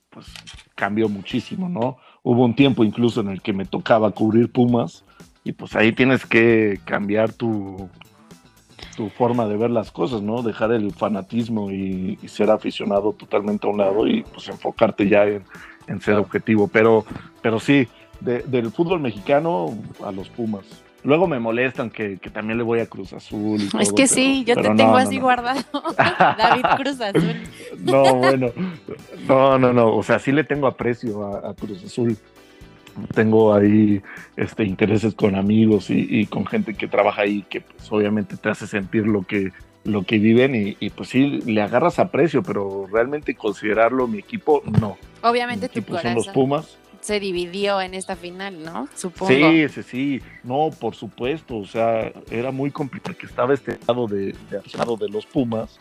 pues 0.10 0.26
cambió 0.74 1.08
muchísimo, 1.08 1.70
¿no? 1.70 1.98
Hubo 2.24 2.44
un 2.44 2.56
tiempo 2.56 2.84
incluso 2.84 3.22
en 3.22 3.30
el 3.30 3.42
que 3.42 3.54
me 3.54 3.66
tocaba 3.66 4.12
cubrir 4.12 4.52
Pumas 4.52 5.06
y 5.44 5.52
pues 5.52 5.76
ahí 5.76 5.92
tienes 5.92 6.26
que 6.26 6.80
cambiar 6.86 7.32
tu, 7.32 7.90
tu 8.96 9.10
forma 9.10 9.48
de 9.48 9.58
ver 9.58 9.72
las 9.72 9.92
cosas, 9.92 10.22
¿no? 10.22 10.42
Dejar 10.42 10.72
el 10.72 10.92
fanatismo 10.92 11.72
y, 11.72 12.18
y 12.22 12.28
ser 12.28 12.50
aficionado 12.50 13.14
totalmente 13.14 13.68
a 13.68 13.70
un 13.70 13.78
lado 13.78 14.08
y 14.08 14.24
pues 14.24 14.48
enfocarte 14.48 15.08
ya 15.08 15.26
en, 15.26 15.44
en 15.88 16.02
ser 16.02 16.16
objetivo, 16.16 16.68
pero, 16.68 17.06
pero 17.42 17.60
sí, 17.60 17.88
de, 18.20 18.40
del 18.44 18.72
fútbol 18.72 19.00
mexicano 19.00 19.74
a 20.04 20.12
los 20.12 20.30
Pumas. 20.30 20.66
Luego 21.04 21.28
me 21.28 21.40
molestan 21.40 21.92
que, 21.92 22.18
que 22.18 22.32
también 22.32 22.58
le 22.58 22.64
voy 22.64 22.80
a 22.80 22.88
Cruz 22.88 23.14
Azul. 23.14 23.62
Y 23.62 23.66
es 23.66 23.72
todo, 23.72 23.80
que 23.96 24.04
pero, 24.04 24.08
sí, 24.08 24.44
yo 24.44 24.56
te 24.56 24.64
tengo 24.64 24.92
no, 24.92 24.98
así 24.98 25.16
no, 25.16 25.22
no. 25.22 25.26
guardado. 25.26 25.62
David 26.38 26.66
Cruz 26.78 27.02
Azul. 27.02 27.36
No, 27.80 28.16
bueno, 28.16 28.52
no, 29.28 29.60
no, 29.60 29.74
no, 29.74 29.96
o 29.96 30.02
sea, 30.02 30.18
sí 30.18 30.32
le 30.32 30.44
tengo 30.44 30.66
aprecio 30.66 31.24
a, 31.24 31.52
a 31.52 31.54
Cruz 31.54 31.84
Azul. 31.84 32.18
Tengo 33.14 33.54
ahí 33.54 34.02
este, 34.38 34.64
intereses 34.64 35.14
con 35.14 35.36
amigos 35.36 35.90
y, 35.90 36.08
y, 36.10 36.26
con 36.26 36.46
gente 36.46 36.74
que 36.74 36.88
trabaja 36.88 37.24
ahí 37.24 37.44
que 37.50 37.62
pues, 37.62 37.92
obviamente 37.92 38.38
te 38.38 38.50
hace 38.50 38.68
sentir 38.68 39.06
lo 39.06 39.24
que, 39.24 39.52
lo 39.84 40.04
que 40.04 40.18
viven 40.18 40.56
y, 40.56 40.78
y, 40.80 40.90
pues 40.90 41.10
sí, 41.10 41.42
le 41.46 41.62
agarras 41.62 42.00
aprecio, 42.00 42.42
pero 42.44 42.88
realmente 42.92 43.36
considerarlo 43.36 44.08
mi 44.08 44.20
equipo, 44.20 44.64
no. 44.80 44.98
Obviamente 45.22 45.70
mi 45.74 45.82
tu 45.82 45.92
corazón 45.92 46.12
son 46.12 46.16
los 46.16 46.28
Pumas. 46.30 46.78
se 47.02 47.20
dividió 47.20 47.82
en 47.82 47.94
esta 47.94 48.16
final, 48.16 48.64
¿no? 48.64 48.88
Supongo. 48.96 49.32
Sí, 49.32 49.68
sí, 49.70 49.84
sí, 49.84 50.22
no, 50.44 50.70
por 50.80 50.96
supuesto, 50.96 51.58
o 51.58 51.66
sea, 51.66 52.12
era 52.32 52.52
muy 52.52 52.72
complicado 52.72 53.18
que 53.18 53.26
estaba 53.26 53.54
este 53.54 53.78
lado 53.88 54.08
de, 54.08 54.34
de, 54.50 54.62
lado 54.78 54.98
de 54.98 55.10
los 55.10 55.26
Pumas, 55.26 55.80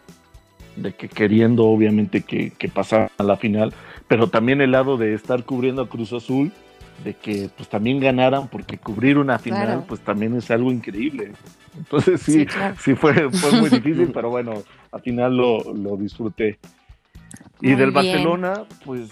de 0.77 0.93
que 0.93 1.09
queriendo 1.09 1.65
obviamente 1.67 2.23
que, 2.23 2.51
que 2.51 2.69
pasaran 2.69 3.11
a 3.19 3.23
la 3.23 3.37
final, 3.37 3.73
pero 4.09 4.29
también 4.29 4.61
el 4.61 4.73
lado 4.73 4.97
de 4.97 5.15
estar 5.15 5.45
cubriendo 5.45 5.83
a 5.83 5.89
Cruz 5.89 6.13
Azul, 6.13 6.53
de 7.03 7.15
que 7.15 7.51
pues 7.57 7.69
también 7.69 7.99
ganaran, 8.01 8.49
porque 8.49 8.79
cubrir 8.79 9.19
una 9.19 9.39
final 9.39 9.65
Claro. 9.67 9.85
pues 9.89 10.01
también 10.01 10.35
es 10.37 10.51
algo 10.51 10.71
increíble. 10.71 11.33
Entonces 11.77 12.21
sí, 12.23 12.33
Sí, 12.33 12.47
claro. 12.47 12.77
sí 12.81 12.95
fue, 12.95 13.31
fue 13.31 13.61
muy 13.61 13.69
difícil, 13.81 14.11
pero 14.13 14.31
bueno, 14.31 14.63
al 14.93 15.01
final 15.01 15.37
lo, 15.37 15.75
lo 15.75 15.97
disfruté. 15.97 16.59
Y 17.61 17.69
Muy 17.69 17.77
del 17.77 17.91
bien. 17.91 17.95
Barcelona, 17.95 18.63
pues, 18.85 19.11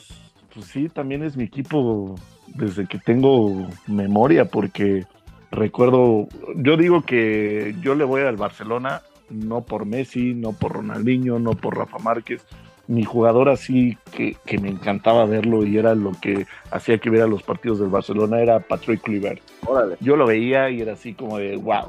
pues 0.55 0.67
sí, 0.67 0.89
también 0.89 1.23
es 1.23 1.37
mi 1.37 1.45
equipo 1.45 2.15
desde 2.49 2.87
que 2.87 2.99
tengo 2.99 3.69
memoria, 3.87 4.45
porque 4.45 5.05
recuerdo, 5.51 6.29
yo 6.57 6.77
digo 6.77 7.03
que 7.03 7.75
yo 7.83 7.95
le 7.95 8.05
voy 8.05 8.23
al 8.23 8.37
Barcelona 8.37 9.03
no 9.31 9.63
por 9.63 9.87
Messi, 9.87 10.35
no 10.35 10.53
por 10.53 10.73
Ronaldinho, 10.73 11.39
no 11.39 11.53
por 11.53 11.77
Rafa 11.79 11.99
Márquez. 11.99 12.45
Mi 12.93 13.05
jugador 13.05 13.49
así 13.49 13.97
que, 14.15 14.37
que 14.45 14.59
me 14.59 14.69
encantaba 14.69 15.25
verlo 15.25 15.65
y 15.65 15.79
era 15.79 15.95
lo 15.95 16.13
que 16.21 16.47
hacía 16.71 16.99
que 16.99 17.09
viera 17.09 17.27
los 17.27 17.43
partidos 17.43 17.81
del 17.81 17.89
Barcelona 17.89 18.43
era 18.43 18.61
Patrick 18.61 19.01
Kluivert 19.01 19.41
Órale. 19.67 19.97
yo 20.01 20.15
lo 20.15 20.27
veía 20.27 20.69
y 20.69 20.83
era 20.83 20.93
así 20.93 21.15
como 21.15 21.39
de 21.39 21.57
wow. 21.57 21.87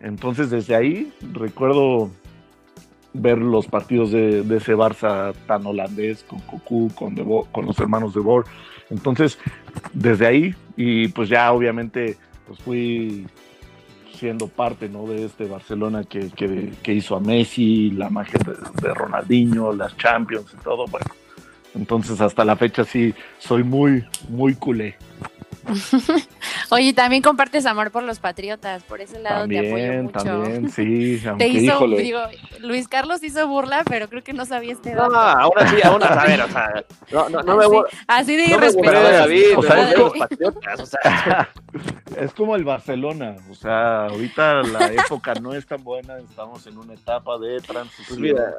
Entonces 0.00 0.48
desde 0.48 0.74
ahí 0.74 1.12
recuerdo 1.34 2.10
ver 3.12 3.36
los 3.36 3.66
partidos 3.66 4.12
de, 4.12 4.42
de 4.42 4.56
ese 4.56 4.74
Barça 4.74 5.34
tan 5.46 5.66
holandés 5.66 6.24
con 6.24 6.40
Cocu, 6.40 6.90
con, 6.94 7.14
con 7.52 7.66
los 7.66 7.78
hermanos 7.78 8.14
de 8.14 8.20
Boer. 8.20 8.46
Entonces 8.88 9.38
desde 9.92 10.26
ahí 10.26 10.54
y 10.74 11.08
pues 11.08 11.28
ya 11.28 11.52
obviamente 11.52 12.16
pues 12.46 12.58
fui 12.60 13.26
siendo 14.24 14.48
parte 14.48 14.88
¿no? 14.88 15.06
de 15.06 15.26
este 15.26 15.44
Barcelona 15.44 16.04
que, 16.04 16.30
que, 16.30 16.72
que 16.82 16.94
hizo 16.94 17.14
a 17.14 17.20
Messi, 17.20 17.90
la 17.90 18.08
magia 18.08 18.38
de, 18.38 18.54
de 18.80 18.94
Ronaldinho, 18.94 19.70
las 19.74 19.94
Champions 19.98 20.46
y 20.54 20.64
todo. 20.64 20.86
Bueno, 20.86 21.04
entonces 21.74 22.22
hasta 22.22 22.42
la 22.42 22.56
fecha 22.56 22.84
sí 22.84 23.12
soy 23.38 23.64
muy, 23.64 24.02
muy 24.30 24.54
culé. 24.54 24.96
Oye, 26.70 26.92
también 26.92 27.22
compartes 27.22 27.66
amor 27.66 27.90
por 27.90 28.02
los 28.02 28.18
patriotas, 28.18 28.82
por 28.84 29.00
ese 29.00 29.18
lado 29.20 29.46
te 29.48 29.58
apoyo 29.58 29.70
También, 29.74 30.02
mucho. 30.04 30.18
también, 30.18 30.70
sí. 30.70 31.22
Te 31.38 31.48
hizo, 31.48 31.74
híjole, 31.74 32.02
digo, 32.02 32.20
Luis 32.60 32.88
Carlos 32.88 33.22
hizo 33.22 33.46
burla, 33.48 33.82
pero 33.88 34.08
creo 34.08 34.22
que 34.22 34.32
no 34.32 34.44
sabía 34.44 34.72
este 34.72 34.94
No, 34.94 35.02
dato. 35.10 35.16
ahora 35.16 35.68
sí, 35.68 35.76
aún 35.82 36.02
a 36.02 36.24
ver, 36.24 36.40
o 36.42 36.48
sea, 36.48 36.84
no, 37.12 37.28
no, 37.28 37.42
no 37.42 37.56
me 37.56 37.64
así, 37.64 37.72
voy. 37.74 37.84
así 38.06 38.36
de 38.36 38.42
No 38.42 38.48
me 38.48 38.54
irrespetuoso. 38.56 39.02
David, 39.12 39.44
O 39.56 39.62
sea, 39.62 39.74
me 39.76 39.82
es 39.90 39.94
como- 39.94 40.04
los 40.08 40.18
patriotas, 40.18 40.80
o 40.80 40.86
sea, 40.86 41.48
es 42.18 42.32
como 42.34 42.56
el 42.56 42.64
Barcelona. 42.64 43.36
O 43.50 43.54
sea, 43.54 44.06
ahorita 44.06 44.62
la 44.62 44.86
época 44.92 45.34
no 45.34 45.54
es 45.54 45.66
tan 45.66 45.82
buena. 45.82 46.18
Estamos 46.18 46.66
en 46.66 46.78
una 46.78 46.94
etapa 46.94 47.38
de 47.38 47.54
pues 47.56 47.66
transición, 47.66 48.20
mira, 48.20 48.42
de 48.44 48.52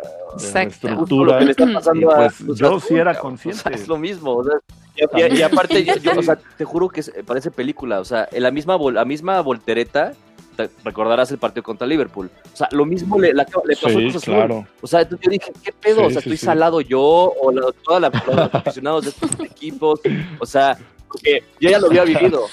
Exacto. 0.45 0.87
justo 0.95 1.23
lo 1.23 1.37
reestructura. 1.37 1.39
que 1.39 1.45
le 1.45 1.51
está 1.51 1.73
pasando 1.73 2.01
Y, 2.01 2.05
pues, 2.05 2.41
a 2.41 2.53
yo 2.55 2.79
sí 2.79 2.95
era 2.95 3.13
consciente. 3.17 3.59
o 3.59 3.63
sea, 3.63 3.71
es 3.71 3.87
lo 3.87 3.97
mismo, 3.97 4.35
o 4.35 4.43
sea, 4.43 4.53
y, 4.95 5.21
y- 5.35 5.39
y 5.39 5.41
aparte, 5.41 5.83
yo, 5.83 5.95
yo, 5.97 6.11
o 6.17 6.23
sea, 6.23 6.35
te 6.57 6.65
juro 6.65 6.89
que 6.89 7.01
es- 7.01 7.11
parece 7.25 7.51
película, 7.51 7.99
o 7.99 8.05
sea, 8.05 8.27
en 8.31 8.43
la 8.43 8.51
misma, 8.51 8.77
vol- 8.77 8.93
la 8.93 9.05
misma 9.05 9.41
voltereta, 9.41 10.13
te 10.55 10.69
recordarás 10.85 11.29
el 11.31 11.37
partido 11.37 11.63
contra 11.63 11.85
Liverpool, 11.85 12.29
o 12.53 12.55
sea, 12.55 12.69
lo 12.71 12.85
mismo 12.85 13.19
le, 13.19 13.33
la- 13.33 13.45
le 13.65 13.75
pasó 13.75 13.87
a 13.97 14.01
Sí, 14.11 14.11
claro. 14.23 14.65
O 14.81 14.87
sea, 14.87 15.01
entonces 15.01 15.25
yo 15.25 15.31
dije, 15.31 15.51
¿qué 15.63 15.71
pedo? 15.73 16.01
Sí, 16.01 16.05
o 16.05 16.09
sea, 16.11 16.19
estoy 16.19 16.37
sí. 16.37 16.45
salado 16.45 16.79
yo 16.81 17.01
o 17.01 17.51
la, 17.51 17.61
toda 17.83 17.99
la, 17.99 18.09
los 18.25 18.53
aficionados 18.53 19.03
de 19.03 19.09
estos 19.09 19.29
equipos. 19.45 19.99
O 20.39 20.45
sea, 20.45 20.77
porque 21.09 21.43
yo 21.59 21.69
ya 21.69 21.79
lo 21.79 21.87
había 21.87 22.03
vivido. 22.05 22.45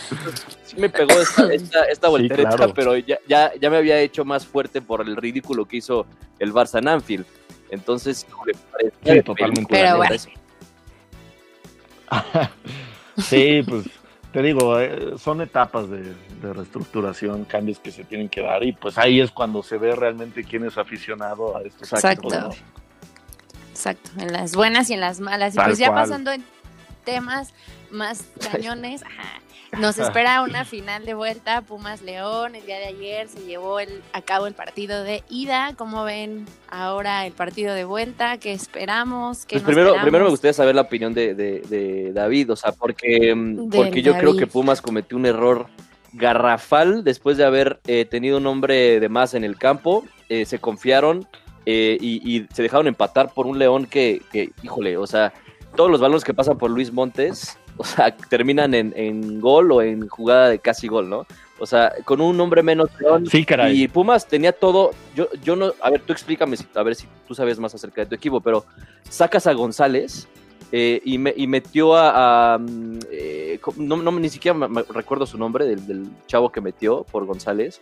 Sí 0.64 0.76
me 0.78 0.88
pegó 0.88 1.12
esta, 1.12 1.52
esta, 1.52 1.84
esta 1.84 2.06
Sí, 2.08 2.10
voltereta, 2.10 2.56
claro. 2.56 2.72
pero 2.74 2.96
ya, 2.96 3.18
ya, 3.28 3.52
ya 3.60 3.70
me 3.70 3.76
había 3.76 4.00
hecho 4.00 4.24
más 4.24 4.46
fuerte 4.46 4.80
por 4.82 5.00
el 5.02 5.14
ridículo 5.16 5.64
que 5.66 5.76
hizo 5.76 6.04
el 6.40 6.52
Barça 6.52 6.78
en 6.80 6.88
Anfield. 6.88 7.24
Entonces, 7.70 8.26
parecía 8.72 9.14
Sí, 9.14 9.22
totalmente. 9.22 9.66
película, 9.66 9.78
Pero 9.78 9.96
bueno. 9.98 10.14
Sí, 13.18 13.62
pues 13.68 13.84
te 14.32 14.40
digo, 14.40 14.80
eh, 14.80 15.18
son 15.18 15.42
etapas 15.42 15.90
de, 15.90 16.14
de 16.40 16.52
reestructuración, 16.54 17.44
cambios 17.44 17.78
que 17.78 17.90
se 17.90 18.04
tienen 18.04 18.30
que 18.30 18.40
dar. 18.40 18.64
Y 18.64 18.72
pues 18.72 18.96
ahí 18.96 19.20
es 19.20 19.30
cuando 19.30 19.62
se 19.62 19.76
ve 19.76 19.94
realmente 19.94 20.44
quién 20.44 20.64
es 20.64 20.78
aficionado 20.78 21.56
a 21.56 21.62
estos 21.62 21.92
Exacto. 21.92 22.28
equipos, 22.28 22.56
¿no? 22.56 22.72
Exacto, 23.70 24.10
en 24.18 24.32
las 24.32 24.54
buenas 24.54 24.88
y 24.88 24.94
en 24.94 25.00
las 25.00 25.20
malas. 25.20 25.54
Y 25.54 25.58
pues 25.58 25.78
ya 25.78 25.88
cual. 25.88 26.02
pasando 26.02 26.32
en 26.32 26.42
temas 27.04 27.52
más 27.90 28.24
cañones. 28.50 29.02
Ajá. 29.02 29.40
Nos 29.80 29.98
espera 29.98 30.42
una 30.42 30.66
final 30.66 31.06
de 31.06 31.14
vuelta, 31.14 31.62
Pumas 31.62 32.02
León. 32.02 32.54
El 32.54 32.66
día 32.66 32.76
de 32.78 32.86
ayer 32.88 33.28
se 33.28 33.40
llevó 33.46 33.80
el, 33.80 34.02
a 34.12 34.20
cabo 34.20 34.46
el 34.46 34.52
partido 34.52 35.02
de 35.02 35.24
ida. 35.30 35.74
¿Cómo 35.78 36.04
ven 36.04 36.44
ahora 36.68 37.24
el 37.26 37.32
partido 37.32 37.74
de 37.74 37.84
vuelta? 37.84 38.36
¿Qué 38.36 38.52
esperamos? 38.52 39.46
¿Qué 39.46 39.54
Pues 39.56 39.62
primero, 39.64 39.88
esperamos? 39.88 40.04
primero 40.04 40.24
me 40.24 40.30
gustaría 40.30 40.52
saber 40.52 40.74
la 40.74 40.82
opinión 40.82 41.14
de, 41.14 41.34
de- 41.34 41.60
de 41.62 42.12
David, 42.12 42.52
o 42.52 42.56
sea, 42.56 42.72
porque, 42.72 43.34
mm, 43.34 43.70
porque 43.70 44.02
yo 44.02 44.16
creo 44.18 44.36
que 44.36 44.46
Pumas 44.46 44.82
cometió 44.82 45.16
un 45.16 45.24
error 45.24 45.66
garrafal 46.12 47.02
después 47.02 47.38
de 47.38 47.44
haber 47.46 47.80
eh, 47.86 48.04
tenido 48.04 48.36
un 48.36 48.46
hombre 48.46 49.00
de 49.00 49.08
más 49.08 49.32
en 49.32 49.42
el 49.42 49.56
campo, 49.56 50.04
eh, 50.28 50.44
se 50.44 50.58
confiaron 50.58 51.26
eh, 51.64 51.96
y, 51.98 52.20
y 52.36 52.46
se 52.52 52.62
dejaron 52.62 52.88
empatar 52.88 53.32
por 53.32 53.46
un 53.46 53.58
León 53.58 53.86
que, 53.86 54.20
que, 54.30 54.50
híjole, 54.62 54.98
o 54.98 55.06
sea, 55.06 55.32
todos 55.74 55.90
los 55.90 56.00
balones 56.02 56.24
que 56.24 56.34
pasan 56.34 56.58
por 56.58 56.70
Luis 56.70 56.92
Montes, 56.92 57.56
o 57.76 57.84
sea, 57.84 58.14
terminan 58.16 58.74
en, 58.74 58.92
en 58.96 59.40
gol 59.40 59.72
o 59.72 59.82
en 59.82 60.08
jugada 60.08 60.48
de 60.48 60.58
casi 60.58 60.88
gol, 60.88 61.08
¿no? 61.08 61.26
O 61.58 61.66
sea, 61.66 61.92
con 62.04 62.20
un 62.20 62.40
hombre 62.40 62.62
menos 62.62 62.90
León, 63.00 63.26
Sí, 63.26 63.44
caray. 63.44 63.82
y 63.82 63.88
Pumas 63.88 64.26
tenía 64.26 64.52
todo. 64.52 64.90
Yo, 65.14 65.28
yo 65.44 65.54
no. 65.54 65.72
A 65.80 65.90
ver, 65.90 66.00
tú 66.00 66.12
explícame, 66.12 66.56
si- 66.56 66.66
a 66.74 66.82
ver 66.82 66.94
si 66.96 67.06
tú 67.28 67.34
sabes 67.34 67.58
más 67.60 67.72
acerca 67.74 68.00
de 68.02 68.06
tu 68.08 68.14
equipo, 68.16 68.40
pero 68.40 68.64
sacas 69.08 69.46
a 69.46 69.52
González 69.52 70.26
eh, 70.72 71.00
y, 71.04 71.18
me- 71.18 71.34
y 71.36 71.46
metió 71.46 71.94
a. 71.94 72.54
a, 72.54 72.58
mm, 72.58 72.98
eh, 73.12 73.60
no, 73.76 73.96
no, 73.96 74.10
ni 74.18 74.28
siquiera 74.28 74.56
me- 74.58 74.66
me 74.68 74.82
recuerdo 74.82 75.24
su 75.24 75.38
nombre 75.38 75.64
del, 75.66 75.86
del 75.86 76.06
chavo 76.26 76.50
que 76.50 76.60
metió 76.60 77.04
por 77.04 77.26
González. 77.26 77.80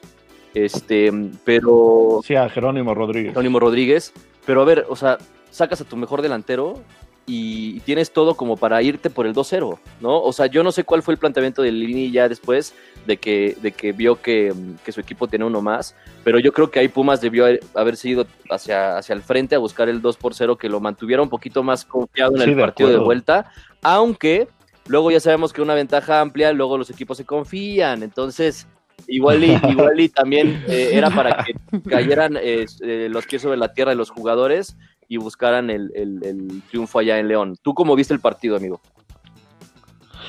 Este, 0.52 1.10
pero. 1.44 2.20
Sí, 2.24 2.34
a 2.34 2.48
Jerónimo 2.50 2.94
Rodríguez. 2.94 3.30
Jerónimo 3.32 3.60
Rodríguez. 3.60 4.12
Pero 4.44 4.62
a 4.62 4.64
ver, 4.64 4.84
o 4.88 4.96
sea, 4.96 5.16
sacas 5.50 5.80
a 5.80 5.84
tu 5.84 5.96
mejor 5.96 6.20
delantero 6.22 6.80
y 7.26 7.80
tienes 7.80 8.10
todo 8.12 8.34
como 8.34 8.56
para 8.56 8.82
irte 8.82 9.08
por 9.10 9.26
el 9.26 9.34
2-0, 9.34 9.78
¿no? 10.00 10.20
O 10.22 10.32
sea, 10.32 10.46
yo 10.46 10.62
no 10.64 10.72
sé 10.72 10.84
cuál 10.84 11.02
fue 11.02 11.14
el 11.14 11.18
planteamiento 11.18 11.62
de 11.62 11.70
Lini 11.70 12.10
ya 12.10 12.28
después 12.28 12.74
de 13.06 13.18
que, 13.18 13.56
de 13.62 13.72
que 13.72 13.92
vio 13.92 14.20
que, 14.20 14.52
mm, 14.52 14.76
que 14.84 14.90
su 14.92 15.00
equipo 15.00 15.28
tiene 15.28 15.44
uno 15.44 15.62
más, 15.62 15.94
pero 16.24 16.38
yo 16.40 16.52
creo 16.52 16.70
que 16.70 16.80
ahí 16.80 16.88
Pumas 16.88 17.20
debió 17.20 17.44
haber- 17.44 17.60
haberse 17.74 18.08
ido 18.08 18.26
hacia, 18.50 18.98
hacia 18.98 19.14
el 19.14 19.22
frente 19.22 19.54
a 19.54 19.58
buscar 19.58 19.88
el 19.88 20.02
2 20.02 20.16
por 20.16 20.34
0, 20.34 20.56
que 20.56 20.68
lo 20.68 20.80
mantuviera 20.80 21.22
un 21.22 21.28
poquito 21.28 21.62
más 21.62 21.84
confiado 21.84 22.32
en 22.36 22.42
Sí, 22.42 22.50
el 22.50 22.56
de 22.56 22.62
partido 22.62 22.88
de 22.90 22.98
vuelta, 22.98 23.50
aunque 23.82 24.48
luego 24.86 25.10
ya 25.10 25.20
sabemos 25.20 25.52
que 25.52 25.62
una 25.62 25.74
ventaja 25.74 26.20
amplia, 26.20 26.52
luego 26.52 26.76
los 26.78 26.90
equipos 26.90 27.16
se 27.16 27.24
confían, 27.24 28.02
entonces 28.02 28.66
igual 29.06 29.42
y, 29.44 29.52
igual 29.68 30.00
y 30.00 30.08
también 30.08 30.62
eh, 30.68 30.90
era 30.92 31.10
para 31.10 31.44
que 31.44 31.54
cayeran 31.88 32.36
eh, 32.36 32.66
eh, 32.80 33.08
los 33.08 33.24
pies 33.26 33.40
sobre 33.42 33.56
la 33.56 33.72
tierra 33.72 33.90
de 33.92 33.96
los 33.96 34.10
jugadores 34.10 34.76
y 35.10 35.16
buscaran 35.16 35.70
el, 35.70 35.90
el- 35.96 36.24
el 36.24 36.62
triunfo 36.70 37.00
allá 37.00 37.18
en 37.18 37.26
León. 37.26 37.56
¿Tú 37.60 37.74
cómo 37.74 37.96
viste 37.96 38.14
el 38.14 38.20
partido, 38.20 38.56
amigo? 38.56 38.80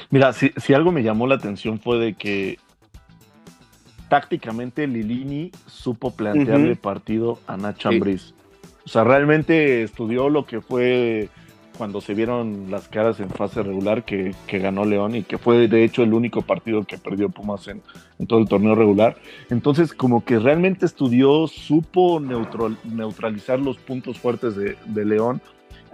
Mira, 0.10 0.34
si, 0.34 0.52
si 0.58 0.74
algo 0.74 0.92
me 0.92 1.04
llamó 1.04 1.28
la 1.28 1.36
atención 1.36 1.80
fue 1.80 2.00
de 2.00 2.16
que 2.16 2.58
tácticamente 4.10 4.88
Lilini 4.88 5.52
supo 5.68 6.12
plantearle 6.12 6.76
partido 6.76 7.40
a 7.46 7.58
Nacho 7.58 7.90
Sí. 7.90 7.96
Ambriz. 7.96 8.34
O 8.84 8.90
sea, 8.90 9.04
realmente 9.04 9.84
estudió 9.84 10.30
lo 10.30 10.46
que 10.48 10.60
fue 10.62 11.30
cuando 11.78 12.02
se 12.02 12.16
vieron 12.16 12.68
las 12.72 12.88
caras 12.88 13.20
en 13.20 13.30
fase 13.30 13.62
regular 13.62 14.04
que, 14.04 14.34
que 14.48 14.58
ganó 14.60 14.84
León 14.84 15.16
y 15.16 15.22
que 15.24 15.38
fue 15.38 15.68
de 15.68 15.84
hecho 15.84 16.02
el 16.02 16.14
único 16.14 16.42
partido 16.42 16.84
que 16.84 16.98
perdió 16.98 17.30
Pumas 17.30 17.68
en, 17.68 17.82
en 18.22 18.28
todo 18.28 18.40
el 18.40 18.48
torneo 18.48 18.76
regular. 18.76 19.18
Entonces, 19.50 19.94
como 19.94 20.24
que 20.24 20.38
realmente 20.40 20.86
estudió, 20.86 21.48
supo 21.48 22.20
neutral- 22.22 22.78
neutralizar 22.86 23.60
los 23.60 23.78
puntos 23.78 24.20
fuertes 24.20 24.56
de, 24.56 24.78
de 24.86 25.06
León 25.06 25.42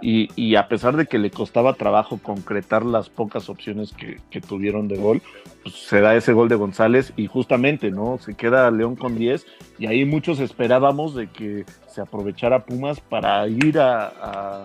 y, 0.02 0.28
y 0.36 0.54
a 0.56 0.68
pesar 0.68 0.94
de 0.96 1.06
que 1.06 1.18
le 1.18 1.30
costaba 1.30 1.72
trabajo 1.72 2.20
concretar 2.22 2.84
las 2.84 3.08
pocas 3.08 3.48
opciones 3.48 3.92
que, 3.94 4.20
que 4.30 4.40
tuvieron 4.42 4.86
de 4.88 4.96
gol, 4.98 5.22
pues 5.62 5.74
se 5.74 6.00
da 6.02 6.14
ese 6.14 6.32
gol 6.34 6.48
de 6.50 6.54
González 6.56 7.12
y 7.16 7.26
justamente, 7.26 7.90
¿no? 7.90 8.18
Se 8.18 8.34
queda 8.34 8.70
León 8.70 8.94
con 8.94 9.16
10 9.16 9.44
y 9.78 9.86
ahí 9.86 10.04
muchos 10.04 10.38
esperábamos 10.38 11.14
de 11.16 11.28
que 11.28 11.64
se 11.88 12.00
aprovechara 12.02 12.64
Pumas 12.64 13.00
para 13.00 13.48
ir 13.48 13.78
a, 13.80 14.06
a, 14.06 14.64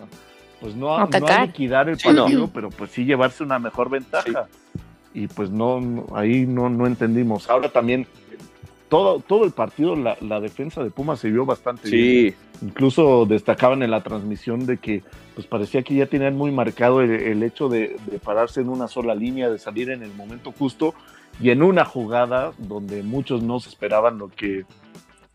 pues 0.59 0.75
no 0.75 0.93
a, 0.93 0.97
no 0.97 1.03
a 1.03 1.07
Atacar. 1.07 1.47
liquidar 1.47 1.87
el 1.89 1.97
Sí, 1.97 2.09
no. 2.09 2.23
partido, 2.23 2.49
pero 2.53 2.69
pues 2.69 2.91
sí 2.91 3.05
llevarse 3.05 3.41
una 3.43 3.57
mejor 3.57 3.89
ventaja. 3.89 4.47
Y 5.13 5.27
pues 5.27 5.49
no, 5.49 5.79
no- 5.79 6.05
ahí 6.15 6.45
no, 6.45 6.69
no 6.69 6.87
entendimos. 6.87 7.49
Ahora 7.49 7.69
también 7.69 8.07
todo, 8.89 9.19
todo 9.19 9.43
el 9.45 9.51
partido, 9.51 9.95
la, 9.95 10.17
la 10.21 10.39
defensa 10.39 10.83
de 10.83 10.91
Pumas 10.91 11.19
se 11.19 11.29
vio 11.31 11.45
bastante 11.45 11.89
bien. 11.89 12.31
Sí, 12.31 12.35
Incluso 12.65 13.25
destacaban 13.25 13.83
en 13.83 13.91
la 13.91 14.01
transmisión 14.03 14.65
de 14.65 14.77
que 14.77 15.03
pues 15.35 15.47
parecía 15.47 15.81
que 15.83 15.95
ya 15.95 16.05
tenían 16.05 16.37
muy 16.37 16.51
marcado 16.51 17.01
el, 17.01 17.11
el 17.11 17.43
hecho 17.43 17.67
de, 17.67 17.97
de 18.05 18.19
pararse 18.19 18.61
en 18.61 18.69
una 18.69 18.87
sola 18.87 19.15
línea, 19.15 19.49
de 19.49 19.57
salir 19.57 19.89
en 19.89 20.03
el 20.03 20.13
momento 20.13 20.51
justo 20.51 20.93
y 21.41 21.49
en 21.49 21.63
una 21.63 21.83
jugada 21.85 22.53
donde 22.59 23.01
muchos 23.03 23.41
no 23.43 23.59
se 23.59 23.69
esperaban 23.69 24.17
lo 24.19 24.29
que 24.29 24.65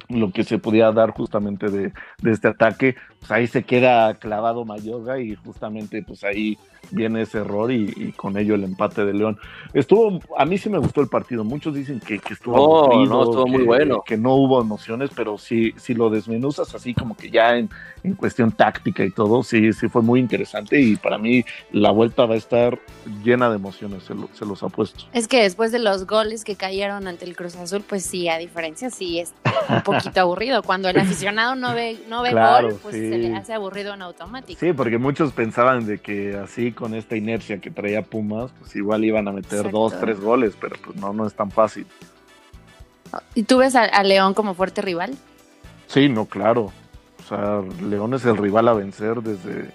lo 0.09 0.31
que 0.31 0.43
se 0.45 0.59
podía 0.59 0.91
dar 0.93 1.11
justamente 1.11 1.69
de, 1.69 1.93
de 2.23 2.31
este 2.31 2.49
ataque, 2.49 2.95
pues 3.29 3.39
ahí 3.39 3.47
se 3.47 3.63
queda 3.63 4.15
clavado 4.15 4.65
Mayoga 4.65 5.21
y 5.21 5.35
justamente 5.35 6.03
pues 6.03 6.25
ahí 6.25 6.57
viene 6.91 7.23
ese 7.23 7.39
error 7.39 7.71
y, 7.71 7.93
y 7.97 8.13
con 8.13 8.39
ello 8.39 8.55
el 8.55 8.65
empate 8.65 9.05
de 9.05 9.13
León. 9.13 9.39
Estuvo, 9.75 10.21
a 10.39 10.47
mí 10.47 10.57
sí 10.57 10.71
me 10.71 10.79
gustó 10.79 11.03
el 11.03 11.09
partido, 11.09 11.45
muchos 11.45 11.75
dicen 11.75 12.01
que, 12.01 12.19
que 12.19 12.33
estuvo 12.33 12.57
No, 12.57 12.85
aburrido, 12.87 13.15
no, 13.15 13.23
estuvo 13.25 13.47
muy 13.47 13.65
bueno. 13.65 14.03
que 14.07 14.17
no 14.17 14.35
hubo 14.35 14.61
emociones, 14.63 15.11
pero 15.15 15.37
si, 15.37 15.73
si 15.73 15.93
lo 15.93 16.09
desmenuzas 16.09 16.75
así 16.75 16.95
como 16.95 17.15
que 17.15 17.31
ya 17.31 17.57
en, 17.59 17.69
en 18.05 18.15
cuestión 18.15 18.53
táctica 18.53 19.05
y 19.05 19.11
todo, 19.11 19.43
sí, 19.43 19.73
sí 19.75 19.89
fue 19.89 20.01
muy 20.01 20.21
interesante 20.21 20.81
y 20.81 20.97
para 20.97 21.19
mí 21.19 21.45
la 21.73 21.91
vuelta 21.91 22.25
va 22.25 22.35
a 22.35 22.39
estar 22.39 22.79
llena 23.23 23.51
de 23.51 23.57
emociones, 23.57 24.05
se, 24.05 24.15
lo- 24.15 24.31
se 24.33 24.47
los 24.47 24.63
apuesto. 24.63 25.05
Es 25.13 25.29
que 25.29 25.43
después 25.43 25.71
de 25.73 25.81
los 25.81 26.07
goles 26.07 26.45
que 26.45 26.55
cayeron 26.57 27.07
ante 27.07 27.27
el 27.27 27.37
Cruz 27.37 27.57
Azul, 27.57 27.83
pues 27.87 28.03
sí, 28.05 28.29
a 28.31 28.39
diferencia, 28.39 28.89
sí 28.89 29.19
es 29.19 29.35
un 29.69 29.83
poquito 29.83 30.21
aburrido. 30.23 30.63
Cuando 30.63 30.89
el 30.89 30.97
aficionado 30.99 31.55
no 31.55 31.75
ve, 31.75 31.99
no 32.09 32.23
ve 32.23 32.31
Claro, 32.31 32.69
gol, 32.71 32.79
pues 32.83 32.95
sí. 32.97 33.09
se 33.11 33.18
le 33.19 33.37
hace 33.37 33.53
aburrido 33.55 33.95
en 33.95 34.03
automático. 34.03 34.59
Sí, 34.61 34.73
porque 34.73 34.99
muchos 34.99 35.33
pensaban 35.33 35.87
de 35.87 35.99
que 35.99 36.37
así 36.37 36.73
con 36.73 36.95
esta 36.95 37.17
inercia 37.17 37.59
que 37.61 37.71
traía 37.71 38.03
Pumas, 38.03 38.51
pues 38.59 38.75
igual 38.77 39.05
iban 39.05 39.29
a 39.29 39.33
meter 39.33 39.59
Exacto. 39.59 39.79
dos, 39.79 39.99
tres 40.01 40.21
goles, 40.21 40.55
pero 40.61 40.77
pues 40.85 40.97
no, 40.97 41.13
no 41.13 41.27
es 41.27 41.35
tan 41.35 41.51
fácil. 41.51 41.87
¿Y 43.35 43.45
tú 43.45 43.59
ves 43.59 43.75
a, 43.75 43.85
a 43.85 44.03
León 44.03 44.35
como 44.35 44.55
fuerte 44.55 44.83
rival? 44.83 45.15
Sí, 45.87 46.09
no, 46.09 46.27
claro. 46.27 46.73
O 47.21 47.23
sea, 47.29 47.63
León 47.83 48.15
es 48.15 48.25
el 48.27 48.37
rival 48.37 48.69
a 48.69 48.75
vencer 48.75 49.23
desde, 49.23 49.71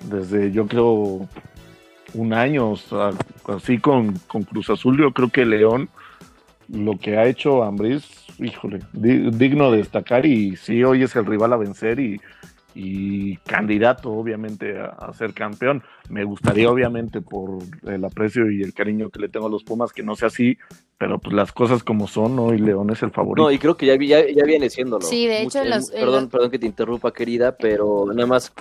desde 0.00 0.50
yo 0.50 0.66
creo, 0.66 1.28
un 2.14 2.32
año. 2.32 2.70
O 2.70 2.76
sea, 2.76 3.10
así 3.48 3.78
con, 3.78 4.18
con 4.26 4.42
Cruz 4.44 4.70
Azul, 4.70 4.98
yo 4.98 5.12
creo 5.12 5.28
que 5.28 5.44
León, 5.44 5.88
lo 6.68 6.98
que 6.98 7.18
ha 7.18 7.26
hecho 7.26 7.62
Ambriz, 7.62 8.04
híjole, 8.38 8.80
di- 8.92 9.30
digno 9.30 9.70
de 9.70 9.78
destacar 9.78 10.24
y 10.24 10.56
sí, 10.56 10.82
hoy 10.82 11.02
es 11.02 11.14
el 11.16 11.26
rival 11.26 11.52
a 11.52 11.56
vencer 11.58 12.00
y, 12.00 12.20
y 12.74 13.36
candidato, 13.38 14.10
obviamente, 14.12 14.78
a, 14.78 14.86
a 14.86 15.12
ser 15.12 15.32
campeón. 15.34 15.82
Me 16.08 16.24
gustaría, 16.24 16.70
obviamente, 16.70 17.20
por 17.20 17.58
el 17.86 18.04
aprecio 18.04 18.50
y 18.50 18.62
el 18.62 18.72
cariño 18.74 19.10
que 19.10 19.20
le 19.20 19.28
tengo 19.28 19.46
a 19.46 19.50
los 19.50 19.64
Pumas, 19.64 19.92
que 19.92 20.02
no 20.02 20.16
sea 20.16 20.28
así, 20.28 20.56
pero 20.98 21.18
pues 21.18 21.34
las 21.34 21.52
cosas 21.52 21.82
como 21.82 22.06
son, 22.08 22.38
hoy 22.38 22.58
León 22.58 22.90
es 22.90 23.02
el 23.02 23.10
favorito. 23.10 23.42
no, 23.44 23.50
y 23.50 23.58
creo 23.58 23.76
que 23.76 23.86
ya, 23.86 23.96
ya, 23.96 24.24
ya 24.34 24.44
viene 24.44 24.68
siéndolo. 24.70 25.02
Sí, 25.06 25.26
de 25.26 25.42
hecho, 25.42 25.60
Mucho- 25.60 25.64
los- 25.76 25.90
perdón, 25.90 26.22
los- 26.24 26.30
perdón 26.32 26.50
que 26.50 26.58
te 26.58 26.66
interrumpa, 26.66 27.12
querida, 27.12 27.56
pero 27.56 28.06
nada 28.12 28.26
más 28.26 28.52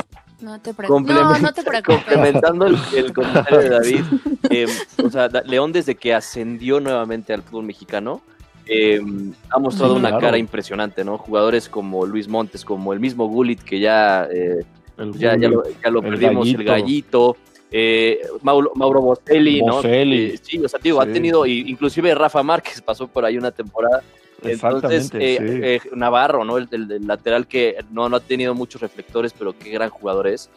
No 0.42 0.60
te 0.62 0.74
preocupes. 0.74 1.16
No, 1.16 1.38
no 1.40 1.54
te 1.54 1.64
preocupes. 1.64 2.04
Complementando 2.06 2.66
el, 2.68 2.78
el 2.96 3.14
comentario 3.14 3.60
de 3.60 3.70
David, 3.70 4.02
eh, 4.50 4.66
o 5.04 5.10
sea, 5.10 5.28
León 5.46 5.72
desde 5.74 5.96
que 5.96 6.14
ascendió 6.14 6.80
nuevamente 6.80 7.34
al 7.34 7.42
fútbol 7.44 7.66
mexicano, 7.66 8.22
eh, 8.70 9.02
ha 9.50 9.58
mostrado 9.60 9.94
Sí, 9.96 10.00
una 10.00 10.10
claro. 10.10 10.22
cara 10.22 10.38
impresionante, 10.38 11.04
¿no? 11.04 11.18
Jugadores 11.18 11.68
como 11.68 12.06
Luis 12.06 12.28
Montes, 12.28 12.64
como 12.64 12.94
el 12.94 13.00
mismo 13.00 13.28
Gullit, 13.28 13.62
que 13.64 13.80
ya, 13.80 14.26
eh, 14.32 14.64
El 14.98 15.14
ya, 15.14 15.36
ya 15.36 15.50
lo, 15.50 15.64
ya 15.84 15.90
lo 15.90 16.02
el 16.04 16.10
perdimos, 16.10 16.48
el 16.48 16.64
Gallito. 16.64 16.72
gallito, 16.72 17.38
eh, 17.72 18.22
Mauro, 18.44 18.72
Mauro 18.76 19.02
Boselli, 19.02 19.62
¿no? 19.62 19.76
Boselli. 19.78 20.26
Eh, 20.26 20.40
sí, 20.42 20.58
o 20.64 20.68
sea, 20.70 20.80
digo, 20.84 21.02
ha 21.02 21.06
Sí. 21.06 21.14
tenido, 21.14 21.46
inclusive 21.46 22.14
Rafa 22.16 22.44
Márquez 22.44 22.82
pasó 22.82 23.08
por 23.08 23.26
ahí 23.26 23.38
una 23.38 23.52
temporada. 23.52 24.02
Entonces, 24.42 25.12
eh, 25.16 25.38
sí. 25.40 25.60
eh, 25.64 25.82
Navarro, 25.96 26.46
¿no? 26.46 26.58
El, 26.58 26.68
el- 26.72 26.92
el 26.92 27.08
lateral 27.08 27.46
que 27.48 27.76
no, 27.92 28.08
no 28.08 28.16
ha 28.18 28.20
tenido 28.22 28.54
muchos 28.56 28.82
reflectores, 28.82 29.34
pero 29.38 29.54
qué 29.58 29.70
gran 29.70 29.90
jugador 29.90 30.28
es. 30.28 30.50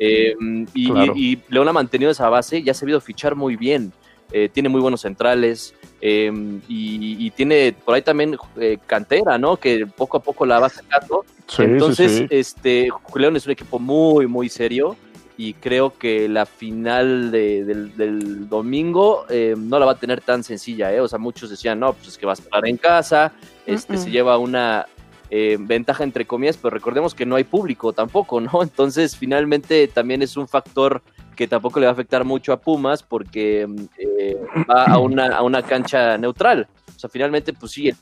Eh, 0.00 0.34
y, 0.74 0.90
Claro. 0.90 1.12
y- 1.16 1.32
y 1.34 1.42
León 1.48 1.68
ha 1.68 1.72
mantenido 1.72 2.10
esa 2.10 2.28
base 2.28 2.58
y 2.58 2.68
ha 2.70 2.74
sabido 2.74 3.00
fichar 3.00 3.34
muy 3.36 3.56
bien. 3.56 3.92
Eh, 4.32 4.48
tiene 4.52 4.68
muy 4.68 4.80
buenos 4.80 5.00
centrales 5.00 5.74
eh, 6.00 6.30
y, 6.68 7.26
y 7.26 7.30
tiene 7.30 7.74
por 7.84 7.94
ahí 7.94 8.02
también 8.02 8.36
eh, 8.60 8.78
cantera, 8.86 9.38
¿no? 9.38 9.56
Que 9.56 9.86
poco 9.86 10.18
a 10.18 10.20
poco 10.20 10.44
la 10.44 10.60
va 10.60 10.68
sacando. 10.68 11.24
Sí, 11.46 11.62
Entonces, 11.62 12.12
sí, 12.12 12.18
sí. 12.18 12.26
este 12.30 12.88
León 13.14 13.36
es 13.36 13.46
un 13.46 13.52
equipo 13.52 13.78
muy, 13.78 14.26
muy 14.26 14.48
serio 14.50 14.96
y 15.38 15.54
creo 15.54 15.96
que 15.96 16.28
la 16.28 16.44
final 16.46 17.30
de- 17.30 17.64
del, 17.64 17.96
del 17.96 18.48
domingo 18.48 19.24
eh, 19.30 19.54
no 19.56 19.78
la 19.78 19.86
va 19.86 19.92
a 19.92 19.98
tener 19.98 20.20
tan 20.20 20.44
sencilla, 20.44 20.92
¿eh? 20.92 21.00
O 21.00 21.08
sea, 21.08 21.18
muchos 21.18 21.48
decían, 21.48 21.78
no, 21.80 21.92
pues 21.94 22.08
es 22.08 22.18
que 22.18 22.26
va 22.26 22.32
a 22.32 22.34
estar 22.34 22.66
en 22.66 22.76
casa, 22.76 23.32
este, 23.64 23.96
se 23.96 24.10
lleva 24.10 24.36
una 24.36 24.86
eh, 25.30 25.56
ventaja 25.60 26.04
entre 26.04 26.26
comillas, 26.26 26.56
pero 26.56 26.70
recordemos 26.70 27.14
que 27.14 27.26
no 27.26 27.36
hay 27.36 27.44
público 27.44 27.92
tampoco, 27.92 28.40
¿no? 28.40 28.50
Entonces, 28.62 29.16
finalmente 29.16 29.88
también 29.88 30.22
es 30.22 30.36
un 30.36 30.48
factor 30.48 31.02
que 31.36 31.46
tampoco 31.46 31.78
le 31.78 31.86
va 31.86 31.90
a 31.90 31.92
afectar 31.92 32.24
mucho 32.24 32.52
a 32.52 32.60
Pumas 32.60 33.02
porque 33.02 33.68
eh, 33.98 34.36
va 34.68 34.84
a 34.86 34.98
una, 34.98 35.28
a 35.36 35.42
una 35.42 35.62
cancha 35.62 36.18
neutral. 36.18 36.66
O 36.96 36.98
sea, 36.98 37.08
finalmente, 37.08 37.52
pues 37.52 37.72
sí, 37.72 37.92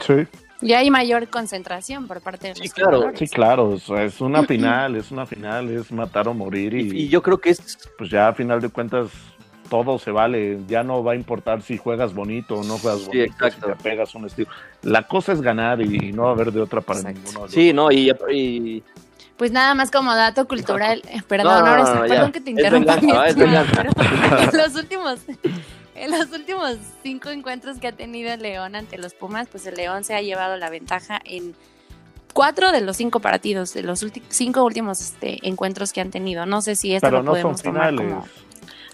Sí, 0.00 0.14
Y 0.60 0.72
hay 0.74 0.88
mayor 0.90 1.26
concentración 1.28 2.06
por 2.06 2.20
parte 2.20 2.48
de 2.48 2.54
Sí, 2.54 2.62
los 2.64 2.72
claro. 2.74 2.90
jugadores. 2.98 3.18
sí, 3.18 3.26
claro. 3.28 3.68
o 3.70 3.78
sea, 3.80 4.04
es 4.04 4.20
una 4.20 4.44
final, 4.44 4.94
es 4.94 5.10
una 5.10 5.26
final, 5.26 5.70
es 5.70 5.90
matar 5.90 6.28
o 6.28 6.34
morir 6.34 6.74
y, 6.74 6.82
y, 6.82 7.02
y 7.04 7.08
yo 7.08 7.20
creo 7.20 7.38
que 7.38 7.50
es 7.50 7.78
pues 7.98 8.10
ya 8.10 8.28
a 8.28 8.32
final 8.34 8.60
de 8.60 8.68
cuentas 8.68 9.08
todo 9.70 9.98
se 9.98 10.10
vale. 10.10 10.58
Ya 10.66 10.82
no 10.82 11.02
va 11.04 11.12
a 11.12 11.14
importar 11.14 11.62
si 11.62 11.76
juegas 11.76 12.14
bonito 12.14 12.56
o 12.56 12.64
no 12.64 12.78
juegas 12.78 13.00
Sí, 13.02 13.06
bonito, 13.08 13.24
exacto. 13.32 13.66
si 13.66 13.72
te 13.72 13.82
pegas 13.82 14.14
un 14.14 14.26
estilo. 14.26 14.48
La 14.82 15.02
cosa 15.06 15.32
es 15.32 15.40
ganar 15.40 15.80
y 15.80 16.12
no 16.12 16.24
va 16.24 16.28
a 16.30 16.32
haber 16.32 16.52
de 16.52 16.60
otra 16.60 16.80
para 16.80 17.00
Exacto. 17.00 17.18
ninguno. 17.20 17.38
de 17.40 17.44
los 17.46 17.52
Sí, 17.54 17.72
no, 17.72 17.90
y, 17.90 18.10
y- 18.32 18.82
Pues 19.36 19.52
nada 19.52 19.74
más 19.74 19.90
como 19.90 20.14
dato 20.14 20.48
cultural, 20.48 21.02
eh, 21.08 21.20
perdón, 21.26 21.64
No, 21.64 21.76
no, 21.76 22.00
perdón 22.00 22.08
ya. 22.26 22.32
que 22.32 22.40
te 22.40 22.50
Es 22.50 22.56
interrumpa. 22.58 22.96
pero 23.00 23.90
en 24.52 24.56
los 24.58 24.74
últimos, 24.74 25.20
en 25.94 26.10
los 26.10 26.30
últimos 26.32 26.76
cinco 27.02 27.30
encuentros 27.30 27.78
que 27.78 27.88
ha 27.88 27.92
tenido 27.92 28.32
el 28.32 28.40
León 28.42 28.74
ante 28.74 28.98
los 28.98 29.14
Pumas, 29.14 29.48
pues 29.48 29.66
el 29.66 29.74
León 29.76 30.04
se 30.04 30.14
ha 30.14 30.22
llevado 30.22 30.56
la 30.56 30.70
ventaja 30.70 31.20
en 31.24 31.54
cuatro 32.32 32.70
de 32.72 32.80
los 32.80 32.96
cinco 32.96 33.20
partidos, 33.20 33.74
de 33.74 33.82
los 33.82 34.04
cinco 34.28 34.64
últimos 34.64 35.00
este, 35.00 35.38
encuentros 35.48 35.92
que 35.92 36.00
han 36.00 36.10
tenido. 36.10 36.46
No 36.46 36.60
sé 36.62 36.76
si 36.76 36.94
esto 36.94 37.06
Pero 37.06 37.18
lo 37.18 37.24
no 37.24 37.32
son 37.32 37.42
podemos 37.42 37.62
tomar 37.62 37.90
finales. 37.90 38.12
como 38.14 38.26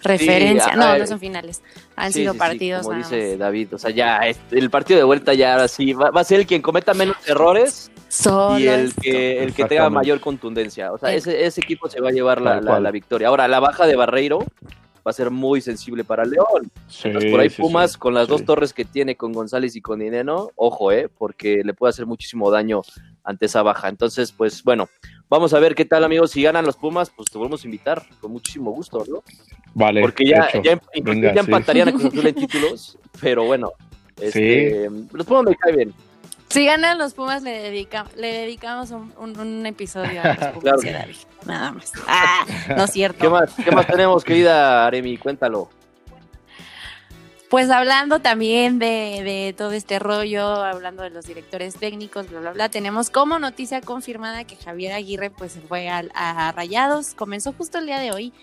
referencia. 0.05 0.71
Sí, 0.71 0.77
no, 0.77 0.85
ah, 0.85 0.97
no 0.97 1.07
son 1.07 1.19
finales. 1.19 1.61
Han 1.95 2.13
sí, 2.13 2.19
sido 2.19 2.33
sí, 2.33 2.37
sí, 2.37 2.39
partidos 2.39 2.81
como 2.83 2.97
nada 2.97 3.09
dice 3.09 3.29
más. 3.31 3.39
David, 3.39 3.73
o 3.73 3.77
sea, 3.77 3.91
ya 3.91 4.21
el 4.51 4.69
partido 4.69 4.97
de 4.99 5.03
vuelta 5.03 5.33
ya 5.33 5.53
ahora 5.53 5.67
sí 5.67 5.93
va, 5.93 6.11
va 6.11 6.21
a 6.21 6.23
ser 6.23 6.39
el 6.39 6.47
quien 6.47 6.61
cometa 6.61 6.93
menos 6.93 7.17
errores 7.27 7.91
Solo 8.07 8.59
y 8.59 8.67
el 8.67 8.93
que, 8.95 9.43
el 9.43 9.53
que 9.53 9.65
tenga 9.65 9.89
mayor 9.89 10.19
contundencia. 10.19 10.91
O 10.93 10.97
sea, 10.97 11.13
ese, 11.13 11.45
ese 11.45 11.61
equipo 11.61 11.89
se 11.89 11.99
va 11.99 12.09
a 12.09 12.11
llevar 12.11 12.41
la, 12.41 12.61
la- 12.61 12.91
victoria. 12.91 13.27
Ahora, 13.27 13.47
la 13.47 13.59
baja 13.59 13.85
de 13.87 13.95
Barreiro 13.95 14.39
va 14.39 15.11
a 15.11 15.13
ser 15.13 15.31
muy 15.31 15.61
sensible 15.61 16.03
para 16.03 16.23
León. 16.25 16.71
Entonces, 17.03 17.31
por 17.31 17.39
ahí 17.39 17.49
sí, 17.49 17.61
Pumas, 17.61 17.91
sí, 17.93 17.97
con 17.99 18.13
las 18.13 18.25
sí. 18.25 18.31
dos 18.31 18.45
torres 18.45 18.73
que 18.73 18.85
tiene 18.85 19.15
con 19.15 19.33
González 19.33 19.75
y 19.75 19.81
con 19.81 19.99
Dineno, 19.99 20.49
ojo, 20.55 20.91
eh, 20.91 21.09
porque 21.15 21.61
le 21.63 21.73
puede 21.73 21.89
hacer 21.89 22.05
muchísimo 22.05 22.49
daño 22.49 22.81
ante 23.23 23.45
esa 23.47 23.61
baja. 23.63 23.89
Entonces, 23.89 24.31
pues 24.31 24.63
bueno, 24.63 24.87
vamos 25.29 25.53
a 25.53 25.59
ver 25.59 25.75
qué 25.75 25.85
tal, 25.85 26.03
amigos. 26.03 26.31
Si 26.31 26.41
ganan 26.41 26.65
los 26.65 26.75
Pumas, 26.77 27.09
pues 27.09 27.29
te 27.31 27.37
volvemos 27.37 27.63
a 27.63 27.67
invitar 27.67 28.03
con 28.21 28.31
muchísimo 28.31 28.71
gusto, 28.71 29.03
¿no? 29.07 29.23
Vale, 29.73 30.01
Porque 30.01 30.25
ya, 30.25 30.47
hecho. 30.49 30.61
ya, 30.63 30.79
Venga, 31.03 31.33
ya 31.33 31.43
sí. 31.43 31.51
empatarían 31.51 31.89
a 31.89 31.91
Cruz 31.91 32.05
Azul 32.05 32.27
en 32.27 32.35
títulos, 32.47 32.97
pero 33.19 33.43
bueno. 33.45 33.71
Este, 34.21 34.89
Los 35.11 35.25
Pumas 35.25 35.43
me 35.43 35.55
cae 35.55 35.75
bien. 35.75 35.93
Si 36.47 36.65
ganan 36.65 36.97
los 36.97 37.13
Pumas, 37.13 37.43
le, 37.43 37.51
dedica, 37.51 38.05
le 38.15 38.31
dedicamos 38.31 38.91
un, 38.91 39.11
un- 39.19 39.37
un 39.37 39.65
episodio 39.65 40.21
a 40.23 40.27
los 40.29 40.37
Pumas 40.53 40.61
Claro. 40.61 40.79
y 40.83 40.87
a 40.89 40.93
David. 40.99 41.15
Nada 41.45 41.71
más. 41.73 41.91
Ah, 42.07 42.45
no 42.77 42.83
es 42.85 42.91
cierto. 42.91 43.19
¿Qué 43.19 43.29
más, 43.29 43.51
¿Qué 43.63 43.71
más 43.71 43.85
tenemos, 43.87 44.23
querida 44.23 44.85
Aremi? 44.87 45.17
Cuéntalo. 45.17 45.69
Pues 47.55 47.69
hablando 47.69 48.19
también 48.19 48.79
de, 48.79 49.21
de 49.23 49.55
todo 49.57 49.71
este 49.71 49.97
rollo, 49.97 50.45
hablando 50.45 51.03
de 51.03 51.09
los 51.09 51.25
directores 51.25 51.75
técnicos, 51.75 52.29
bla, 52.29 52.41
bla, 52.41 52.51
bla, 52.51 52.67
tenemos 52.67 53.09
como 53.09 53.39
noticia 53.39 53.79
confirmada 53.79 54.43
que 54.43 54.57
Javier 54.57 54.91
Aguirre 54.91 55.29
pues 55.29 55.53
se 55.53 55.61
fue 55.61 55.87
al- 55.87 56.11
a, 56.15 56.51
Rayados. 56.51 57.13
Comenzó 57.13 57.53
justo 57.53 57.77
el 57.77 57.85
día 57.85 58.01
de 58.01 58.11
hoy 58.11 58.33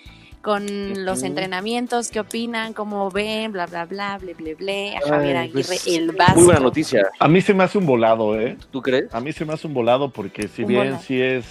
con 0.40 1.05
los 1.05 1.25
entrenamientos, 1.25 2.09
qué 2.11 2.20
opinan, 2.20 2.72
cómo 2.72 3.11
ven, 3.11 3.53
bla, 3.53 3.66
bla, 3.66 3.85
bla, 3.85 4.16
ble, 4.16 4.33
ble, 4.33 4.55
ble. 4.55 4.96
A 4.96 5.01
Javier 5.07 5.37
Ay, 5.37 5.48
Aguirre, 5.51 5.66
pues, 5.66 5.87
el 5.88 6.12
vasco. 6.12 6.37
Muy 6.37 6.44
buena 6.46 6.61
noticia. 6.61 7.11
A 7.18 7.29
mí 7.29 7.42
se 7.42 7.53
me 7.53 7.64
hace 7.64 7.77
un 7.77 7.85
volado, 7.85 8.40
¿eh? 8.40 8.57
¿Tú 8.70 8.81
crees? 8.81 9.14
A 9.14 9.20
mí 9.20 9.31
se 9.35 9.44
me 9.44 9.53
hace 9.53 9.66
un 9.66 9.75
volado 9.75 10.09
porque 10.11 10.48
si 10.48 10.62
Un 10.62 10.68
bien 10.68 10.85
volado. 10.85 11.03
sí 11.03 11.20
es 11.20 11.44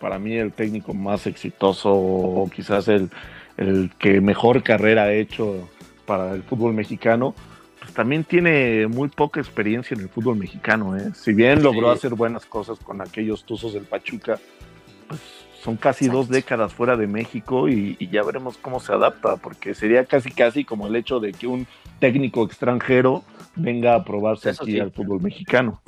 para 0.00 0.20
mí 0.20 0.36
el 0.36 0.52
técnico 0.52 0.94
más 0.94 1.26
exitoso 1.26 1.90
o 1.92 2.48
quizás 2.54 2.86
el, 2.86 3.10
el 3.56 3.90
que 3.98 4.20
mejor 4.20 4.62
carrera 4.62 5.02
ha 5.02 5.12
hecho 5.12 5.68
para 6.08 6.32
el 6.34 6.42
fútbol 6.42 6.72
mexicano, 6.72 7.34
pues 7.78 7.92
también 7.92 8.24
tiene 8.24 8.86
muy 8.88 9.08
poca 9.10 9.40
experiencia 9.40 9.94
en 9.94 10.00
el 10.00 10.08
fútbol 10.08 10.36
mexicano. 10.36 10.96
¿eh? 10.96 11.10
Si 11.14 11.34
bien 11.34 11.62
logró 11.62 11.92
Sí. 11.92 11.98
hacer 11.98 12.14
buenas 12.14 12.46
cosas 12.46 12.78
con 12.78 13.00
aquellos 13.02 13.44
tuzos 13.44 13.74
del 13.74 13.84
Pachuca, 13.84 14.38
pues 15.06 15.20
son 15.62 15.76
casi 15.76 16.06
Exacto. 16.06 16.18
dos 16.18 16.28
décadas 16.30 16.72
fuera 16.72 16.96
de 16.96 17.06
México 17.06 17.68
y, 17.68 17.96
y 17.98 18.08
ya 18.08 18.22
veremos 18.22 18.56
cómo 18.56 18.80
se 18.80 18.92
adapta, 18.92 19.36
porque 19.36 19.74
sería 19.74 20.06
casi 20.06 20.30
casi 20.30 20.64
como 20.64 20.86
el 20.86 20.96
hecho 20.96 21.20
de 21.20 21.32
que 21.32 21.46
un 21.46 21.66
técnico 22.00 22.44
extranjero 22.44 23.22
venga 23.54 23.94
a 23.94 24.02
probarse 24.04 24.50
Eso 24.50 24.62
aquí 24.62 24.72
sí. 24.72 24.80
al 24.80 24.92
fútbol 24.92 25.20
mexicano. 25.20 25.82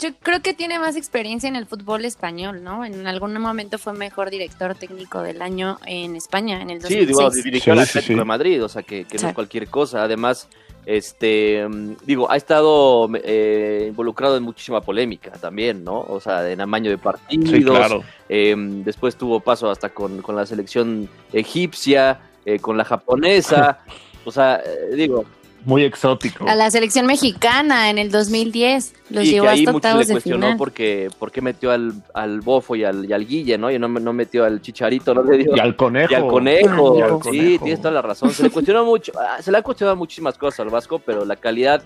Yo 0.00 0.08
creo 0.22 0.40
que 0.40 0.54
tiene 0.54 0.78
más 0.78 0.96
experiencia 0.96 1.48
en 1.48 1.56
el 1.56 1.66
fútbol 1.66 2.04
español, 2.04 2.64
¿no? 2.64 2.84
En 2.84 3.06
algún 3.06 3.36
momento 3.38 3.76
fue 3.78 3.92
mejor 3.92 4.30
director 4.30 4.74
técnico 4.74 5.20
del 5.22 5.42
año 5.42 5.78
en 5.86 6.16
España, 6.16 6.62
en 6.62 6.70
el 6.70 6.78
Sí, 6.82 7.04
2006. 7.04 7.08
digo, 7.08 7.30
dirigió 7.44 7.72
al 7.74 7.80
Sí, 7.80 7.84
sí, 7.84 7.90
Atlético 7.98 8.14
sí. 8.14 8.18
de 8.18 8.24
Madrid, 8.24 8.64
o 8.64 8.68
sea, 8.68 8.82
que, 8.82 9.04
que 9.04 9.18
no 9.18 9.28
es 9.28 9.34
cualquier 9.34 9.68
cosa. 9.68 10.02
Además, 10.02 10.48
este, 10.86 11.66
mm, 11.68 11.96
digo, 12.06 12.30
ha 12.30 12.36
estado 12.36 13.10
eh, 13.22 13.86
involucrado 13.88 14.36
en 14.38 14.42
muchísima 14.42 14.80
polémica 14.80 15.32
también, 15.32 15.84
¿no? 15.84 16.00
O 16.00 16.18
sea, 16.18 16.50
en 16.50 16.60
amaño 16.62 16.90
de 16.90 16.96
partidos. 16.98 17.50
Sí, 17.50 17.62
claro. 17.62 18.02
eh, 18.28 18.54
después 18.56 19.16
tuvo 19.16 19.40
paso 19.40 19.70
hasta 19.70 19.90
con, 19.90 20.22
con 20.22 20.34
la 20.34 20.46
selección 20.46 21.10
egipcia, 21.32 22.20
eh, 22.46 22.58
con 22.58 22.76
la 22.76 22.84
japonesa. 22.84 23.80
O 24.26 24.30
sea, 24.30 24.56
eh, 24.62 24.94
digo, 24.96 25.24
Muy 25.64 25.84
exótico. 25.84 26.48
A 26.48 26.54
la 26.54 26.70
selección 26.70 27.06
mexicana 27.06 27.90
en 27.90 27.98
el 27.98 28.10
2010. 28.10 28.94
Los 29.10 29.24
y 29.24 29.32
llevó 29.32 29.44
que 29.46 29.50
ahí 29.50 29.58
hasta 29.60 29.72
mucho 29.72 29.82
se 29.82 29.88
octavos 29.88 30.06
le 30.08 30.12
cuestionó 30.14 30.46
final. 30.46 30.56
porque, 30.58 31.10
porque 31.18 31.40
metió 31.42 31.70
al, 31.70 31.92
al 32.14 32.40
Bofo 32.40 32.76
y 32.76 32.84
al, 32.84 33.04
y 33.08 33.12
al 33.12 33.26
Guille, 33.26 33.58
¿no? 33.58 33.70
Y 33.70 33.78
no, 33.78 33.88
no 33.88 34.12
metió 34.12 34.44
al 34.44 34.62
Chicharito, 34.62 35.14
no 35.14 35.22
le. 35.30 35.46
Y 35.54 35.58
al 35.60 35.76
conejo. 35.76 36.12
Y 36.12 36.14
al 36.14 36.26
conejo, 36.26 36.98
Y 36.98 37.02
al 37.02 37.10
sí, 37.10 37.18
conejo. 37.20 37.64
tienes 37.64 37.80
toda 37.80 37.92
la 37.92 38.02
razón. 38.02 38.30
Se 38.30 38.42
le 38.42 38.50
cuestionó 38.50 38.84
mucho, 38.84 39.12
ah, 39.18 39.42
se 39.42 39.50
le 39.52 39.58
ha 39.58 39.62
cuestionado 39.62 39.96
muchísimas 39.96 40.38
cosas 40.38 40.60
al 40.60 40.70
Vasco, 40.70 40.98
pero 40.98 41.24
la 41.24 41.36
calidad 41.36 41.82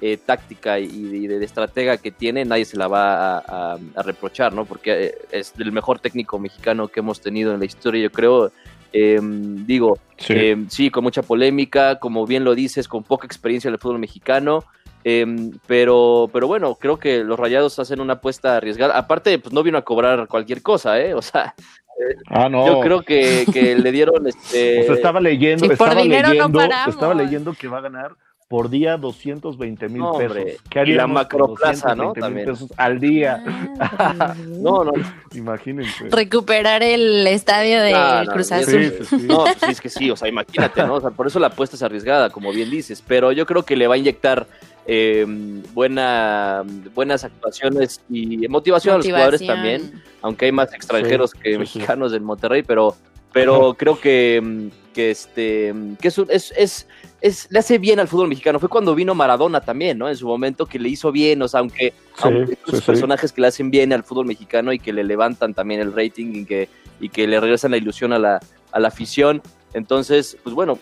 eh, 0.00 0.16
táctica 0.24 0.80
y, 0.80 0.86
y 0.86 1.26
de, 1.28 1.38
de 1.38 1.44
estratega 1.44 1.96
que 1.98 2.10
tiene, 2.10 2.44
nadie 2.44 2.64
se 2.64 2.76
la 2.76 2.88
va 2.88 3.36
a, 3.36 3.38
a- 3.74 3.78
a 3.94 4.02
reprochar, 4.02 4.52
¿no? 4.52 4.64
Porque 4.64 5.04
eh, 5.04 5.14
es 5.30 5.52
el 5.58 5.70
mejor 5.70 6.00
técnico 6.00 6.40
mexicano 6.40 6.88
que 6.88 6.98
hemos 7.00 7.20
tenido 7.20 7.52
en 7.54 7.60
la 7.60 7.66
historia, 7.66 8.02
yo 8.02 8.10
creo. 8.10 8.50
Eh, 8.92 9.18
digo, 9.22 9.98
Sí. 10.18 10.34
eh, 10.36 10.56
sí, 10.68 10.90
con 10.90 11.02
mucha 11.04 11.22
polémica, 11.22 11.98
como 11.98 12.26
bien 12.26 12.44
lo 12.44 12.54
dices, 12.54 12.86
con 12.88 13.02
poca 13.02 13.26
experiencia 13.26 13.68
en 13.68 13.74
el 13.74 13.80
fútbol 13.80 13.98
mexicano. 13.98 14.64
eh, 15.04 15.26
pero, 15.66 16.30
pero 16.32 16.46
bueno, 16.46 16.76
creo 16.76 16.96
que 16.98 17.24
los 17.24 17.36
rayados 17.38 17.76
hacen 17.80 18.00
una 18.00 18.12
apuesta 18.14 18.56
arriesgada. 18.56 18.96
Aparte, 18.96 19.36
pues 19.40 19.52
no 19.52 19.62
vino 19.64 19.76
a 19.78 19.82
cobrar 19.82 20.28
cualquier 20.28 20.62
cosa, 20.62 21.00
¿eh? 21.00 21.12
O 21.14 21.20
sea, 21.22 21.54
ah, 22.28 22.48
no. 22.48 22.66
yo 22.66 22.80
creo 22.80 23.02
que, 23.02 23.44
que 23.52 23.74
le 23.74 23.90
dieron 23.90 24.26
este. 24.28 24.80
O 24.82 24.84
sea, 24.84 24.94
estaba 24.94 25.20
leyendo, 25.20 25.64
Sí, 25.64 25.68
por 25.70 25.88
estaba 25.88 26.02
dinero 26.02 26.28
no 26.28 26.34
leyendo, 26.34 26.58
paramos. 26.58 26.94
estaba 26.94 27.14
leyendo 27.14 27.52
que 27.54 27.66
va 27.68 27.78
a 27.78 27.80
ganar 27.80 28.12
por 28.52 28.68
día 28.68 28.98
220 28.98 29.88
mil 29.88 30.02
No, 30.02 30.12
pesos. 30.12 30.36
¿Qué 30.68 30.82
Y 30.84 30.92
la 30.92 31.06
macroplaza, 31.06 31.94
¿no? 31.94 32.12
220,000 32.12 32.20
También. 32.20 32.46
pesos 32.46 32.68
al 32.76 33.00
día? 33.00 33.42
No, 34.46 34.84
no, 34.84 34.92
Imagínense. 35.34 36.10
Recuperar 36.10 36.82
el 36.82 37.26
estadio 37.26 37.80
de 37.80 37.92
No, 37.92 38.24
no, 38.24 38.32
Cruz 38.32 38.52
Azul. 38.52 38.92
Sí, 38.98 39.04
sí, 39.06 39.16
sí. 39.20 39.26
no, 39.26 39.44
pues 39.44 39.56
sí, 39.64 39.70
es 39.70 39.80
que 39.80 39.88
sí, 39.88 40.10
o 40.10 40.16
sea, 40.16 40.28
imagínate, 40.28 40.82
¿no? 40.82 40.96
O 40.96 41.00
sea, 41.00 41.08
por 41.10 41.26
eso 41.26 41.38
la 41.38 41.46
apuesta 41.46 41.76
es 41.76 41.82
arriesgada, 41.82 42.28
como 42.28 42.52
bien 42.52 42.68
dices, 42.68 43.02
pero 43.06 43.32
yo 43.32 43.46
creo 43.46 43.62
que 43.62 43.74
le 43.74 43.86
va 43.86 43.94
a 43.94 43.98
inyectar 43.98 44.46
eh, 44.86 45.24
buena, 45.72 46.62
buenas 46.94 47.24
actuaciones 47.24 48.02
y 48.10 48.46
motivación, 48.48 48.96
a 48.96 48.98
los 48.98 49.06
jugadores 49.06 49.46
también, 49.46 50.02
aunque 50.20 50.44
hay 50.44 50.52
más 50.52 50.74
extranjeros 50.74 51.30
Sí, 51.30 51.38
que 51.42 51.48
sí, 51.52 51.54
sí. 51.54 51.58
mexicanos 51.78 52.12
en 52.12 52.22
Monterrey, 52.22 52.62
pero, 52.62 52.94
pero 53.32 53.72
creo 53.78 53.98
que, 53.98 54.68
que 54.92 55.10
este 55.10 55.72
que 56.02 56.08
es, 56.08 56.18
un- 56.18 56.28
es, 56.30 56.52
es, 56.54 56.86
es- 57.22 57.46
le 57.50 57.58
hace 57.60 57.78
bien 57.78 57.98
al 58.00 58.08
fútbol 58.08 58.28
mexicano. 58.28 58.58
Fue 58.58 58.68
cuando 58.68 58.94
vino 58.94 59.14
Maradona 59.14 59.60
también, 59.60 59.96
¿no? 59.96 60.08
En 60.08 60.16
su 60.16 60.26
momento 60.26 60.66
que 60.66 60.78
le 60.78 60.88
hizo 60.90 61.10
bien, 61.12 61.40
o 61.40 61.48
sea, 61.48 61.60
aunque, 61.60 61.92
Sí, 62.16 62.22
aunque 62.24 62.58
hay 62.66 62.78
sí, 62.80 62.84
personajes 62.84 63.32
que 63.32 63.40
le 63.40 63.46
hacen 63.46 63.70
bien 63.70 63.92
al 63.92 64.02
fútbol 64.04 64.26
mexicano 64.26 64.72
y 64.72 64.78
que 64.78 64.92
le 64.92 65.04
levantan 65.04 65.54
también 65.54 65.80
el 65.80 65.94
rating 65.94 66.34
y 66.34 66.44
que, 66.44 66.68
y 67.00 67.08
que 67.08 67.26
le 67.26 67.40
regresan 67.40 67.70
la 67.70 67.76
ilusión 67.78 68.12
a 68.12 68.18
la, 68.18 68.40
a 68.72 68.80
la 68.80 68.88
afición. 68.88 69.40
Entonces, 69.72 70.36
pues 70.42 70.54
bueno, 70.54 70.78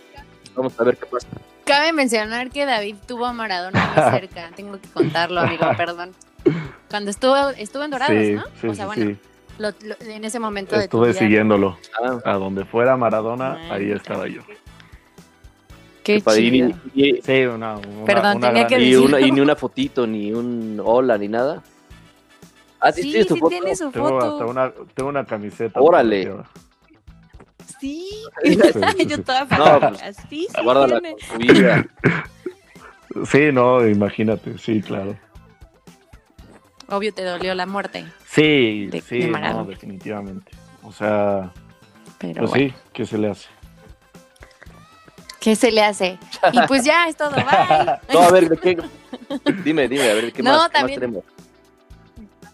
vamos 0.57 0.73
a 0.81 0.83
ver 0.85 0.97
qué 0.97 1.07
pasa. 1.07 1.29
Cabe 1.65 1.93
mencionar 1.93 2.51
que 2.51 2.65
David 2.67 2.97
tuvo 3.07 3.27
a 3.27 3.33
Maradona 3.33 3.93
muy 3.95 3.95
cerca. 4.21 4.51
Tengo 4.57 4.81
que 4.81 4.89
contarlo, 4.89 5.41
amigo, 5.41 5.67
perdón. 5.77 6.13
Cuando 6.89 7.11
estuvo, 7.11 7.37
estuvo 7.51 7.85
en 7.85 7.91
Dorados, 7.91 8.17
Sí, 8.27 8.33
¿no? 8.33 8.45
sí, 8.61 8.67
o 8.67 8.75
sea, 8.75 8.91
sí, 8.93 9.01
bueno, 9.01 9.13
sí. 9.13 9.19
lo- 9.59 9.71
lo- 9.89 10.11
en 10.11 10.25
ese 10.25 10.41
momento 10.41 10.75
de 10.75 10.89
tu 10.89 10.97
Estuve 11.05 11.09
vida, 11.09 11.19
siguiéndolo. 11.21 11.79
Ah, 12.03 12.19
A 12.25 12.33
donde 12.35 12.65
fuera 12.65 12.97
Maradona, 12.97 13.59
Ah, 13.71 13.75
ahí 13.75 13.93
estaba 13.93 14.27
yo. 14.27 14.41
Qué 16.17 16.21
padre. 16.23 16.41
Y, 16.43 16.51
chido. 16.51 16.69
y- 16.95 17.23
Sí, 17.23 17.45
una, 17.47 17.77
una- 17.77 18.05
Perdón, 18.05 18.37
una 18.39 18.49
tenía 18.49 18.63
gran- 18.65 18.67
que 18.69 18.81
y 18.81 18.91
decirlo. 18.93 19.05
una, 19.17 19.21
y 19.27 19.31
ni 19.31 19.41
una 19.41 19.57
fotito, 19.57 20.07
ni 20.07 20.33
un 20.33 20.81
hola, 20.85 21.19
ni 21.19 21.29
nada. 21.29 21.63
Ah, 22.81 22.93
Sí, 22.93 23.13
foto? 23.29 23.49
tiene 23.49 23.77
su 23.77 23.91
Tengo 23.91 24.09
foto. 24.09 24.27
hasta 24.33 24.47
una, 24.47 24.73
tengo 24.95 25.09
una 25.11 25.25
camiseta. 25.25 25.81
Órale. 25.81 26.33
Sí. 27.81 28.07
Sí, 28.43 28.59
Yo 29.09 29.23
toda 29.23 29.45
No, 29.47 29.81
pues, 29.81 30.17
sí, 30.29 30.47
sí 30.55 30.63
Guárdala 30.63 31.01
tiene. 31.01 31.17
con 31.29 31.39
tu 31.39 31.53
vida. 31.55 31.87
Sí, 33.25 33.53
no, 33.53 33.87
imagínate, 33.89 34.59
sí, 34.59 34.83
claro. 34.83 35.17
Obvio 36.89 37.15
te 37.15 37.25
dolió 37.25 37.55
la 37.55 37.65
muerte. 37.67 38.05
Sí, 38.27 38.89
De- 38.89 39.01
sí, 39.01 39.21
de 39.21 39.29
no, 39.29 39.65
definitivamente. 39.65 40.53
O 40.83 40.93
sea, 40.93 41.53
Pero 42.19 42.41
Pues 42.41 42.51
bueno, 42.51 42.69
sí, 42.69 42.75
¿qué 42.93 43.07
se 43.07 43.17
le 43.17 43.31
hace? 43.31 43.49
¿Qué 45.41 45.57
se 45.57 45.73
le 45.73 45.83
hace? 45.83 46.19
Y 46.53 46.61
pues 46.69 46.85
ya 46.85 47.09
es 47.09 47.17
todo, 47.17 47.31
bye. 47.33 47.45
No, 48.13 48.21
a 48.21 48.31
ver, 48.31 48.49
¿de 48.49 48.57
qué? 48.57 48.77
Dime, 49.65 49.89
dime, 49.89 50.11
a 50.11 50.15
ver, 50.15 50.33
¿qué 50.33 50.43
No, 50.43 50.51
más, 50.53 50.59
qué 50.59 50.63
más 50.65 50.73
también- 50.73 51.01
tenemos? 51.01 51.25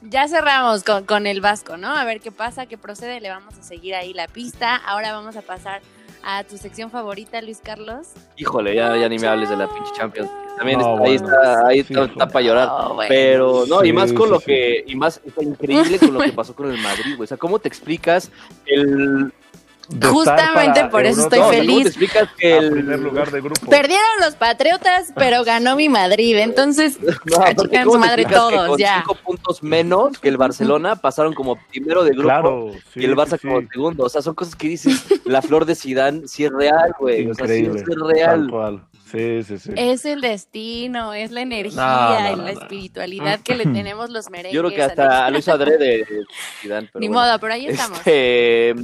Ya 0.09 0.29
cerramos 0.29 0.85
con, 0.85 1.05
con 1.05 1.27
el 1.27 1.41
Vasco, 1.41 1.77
¿no? 1.77 1.89
A 1.95 2.05
ver 2.05 2.21
qué 2.21 2.31
pasa, 2.31 2.67
qué 2.67 2.79
procede, 2.79 3.21
le 3.21 3.29
vamos 3.29 3.59
a 3.59 3.63
seguir 3.63 3.95
ahí 3.97 4.15
la 4.15 4.29
pista. 4.29 4.77
Ahora 4.77 5.13
vamos 5.13 5.37
a 5.37 5.43
pasar 5.43 5.81
a 6.23 6.45
tu 6.45 6.57
sección 6.59 6.93
favorita, 6.93 7.43
Luis 7.43 7.59
Carlos. 7.61 8.09
Híjole, 8.37 8.77
ya, 8.77 8.97
ya 8.97 9.09
ni 9.09 9.19
me 9.19 9.27
hables 9.27 9.49
de 9.49 9.57
la 9.57 9.67
pinche 9.67 9.91
Champions. 9.97 10.31
También 10.57 10.79
No, 10.79 10.95
está, 10.95 11.05
ahí 11.09 11.15
está, 11.17 11.67
ahí 11.67 11.83
sí, 11.83 11.95
está, 11.99 12.29
para 12.29 12.45
llorar. 12.45 12.69
Oh, 12.71 12.95
bueno. 12.95 13.09
Pero, 13.09 13.65
no, 13.67 13.85
y 13.85 13.93
más 13.93 14.13
con 14.13 14.27
sí, 14.29 14.33
lo 14.35 14.39
sí. 14.41 14.47
que, 14.47 14.85
y 14.87 14.95
más, 14.95 15.21
está 15.25 15.43
increíble 15.43 15.99
con 15.99 16.15
lo 16.15 16.21
que 16.21 16.33
pasó 16.33 16.55
con 16.55 16.71
el 16.71 16.79
Madrid, 16.81 17.17
güey. 17.17 17.25
O 17.25 17.27
sea, 17.27 17.37
¿cómo 17.37 17.59
te 17.59 17.67
explicas 17.69 18.31
el... 18.67 19.33
Justamente 20.11 20.85
por 20.87 21.05
eso 21.07 21.23
estoy 21.23 21.39
no, 21.39 21.47
o 21.47 21.51
sea, 21.53 21.59
¿Cómo 21.61 21.69
feliz. 21.69 21.83
te 21.85 21.89
explicas 21.89 22.29
que 22.39 22.53
a 22.53 22.59
el... 22.59 22.71
primer 22.73 22.99
lugar 23.01 23.31
de 23.31 23.41
grupo. 23.41 23.71
Perdieron 23.71 24.07
los 24.21 24.35
Patriotas, 24.35 25.13
pero 25.15 25.45
ganó 25.45 25.77
mi 25.77 25.89
Madrid. 25.89 26.37
Entonces, 26.39 26.99
No, 27.25 27.37
a 27.37 27.49
aparte, 27.51 27.63
chingar 27.63 27.85
¿cómo 27.85 27.95
su 27.95 27.99
madre 28.01 28.25
todos, 28.25 28.69
con 28.69 28.79
ya. 28.79 28.99
cinco 28.99 29.15
puntos 29.15 29.63
menos 29.63 30.19
que 30.19 30.29
el 30.29 30.37
Barcelona 30.37 30.97
pasaron 30.97 31.35
como 31.35 31.57
primero 31.71 32.03
de 32.05 32.11
grupo 32.11 32.25
Claro, 32.25 32.73
sí, 32.93 33.01
y 33.01 33.05
el 33.05 33.17
Barça 33.17 33.39
sí, 33.41 33.47
como 33.47 33.61
sí. 33.61 33.69
segundo? 33.73 34.05
O 34.05 34.09
sea, 34.09 34.23
son 34.23 34.35
cosas 34.35 34.57
que 34.57 34.69
dices, 34.69 35.05
la 35.25 35.41
flor 35.43 35.65
de 35.65 35.75
Zidane 35.75 36.27
sí 36.27 36.45
es 36.45 36.53
real, 36.53 36.93
güey. 36.99 37.29
O 37.31 37.35
sea, 37.35 37.47
sí 37.47 37.67
es 37.67 37.85
real. 38.01 38.83
Sí, 39.11 39.43
sí, 39.45 39.59
sí. 39.59 39.71
Es 39.77 40.05
el 40.05 40.21
destino, 40.21 41.15
es 41.15 41.31
la 41.31 41.43
energía 41.43 41.81
No, 41.81 42.21
no, 42.21 42.29
y 42.33 42.37
no, 42.39 42.43
la 42.43 42.53
no. 42.55 42.61
espiritualidad 42.61 43.39
que 43.41 43.55
le 43.55 43.63
tenemos 43.65 44.11
los 44.11 44.29
merengues. 44.31 44.53
Yo 44.53 44.63
creo 44.65 44.75
que 44.75 44.83
a 44.83 44.87
hasta 44.87 45.31
lo 45.31 45.39
hizo 45.39 45.53
adrede 45.53 45.79
de 45.79 46.07
Zidane, 46.61 46.89
pero 46.93 47.01
Ni 47.01 47.07
bueno. 47.07 47.23
modo, 47.23 47.39
pero 47.39 47.55
ahí 47.55 47.67
estamos. 47.69 47.99
Este, 47.99 48.75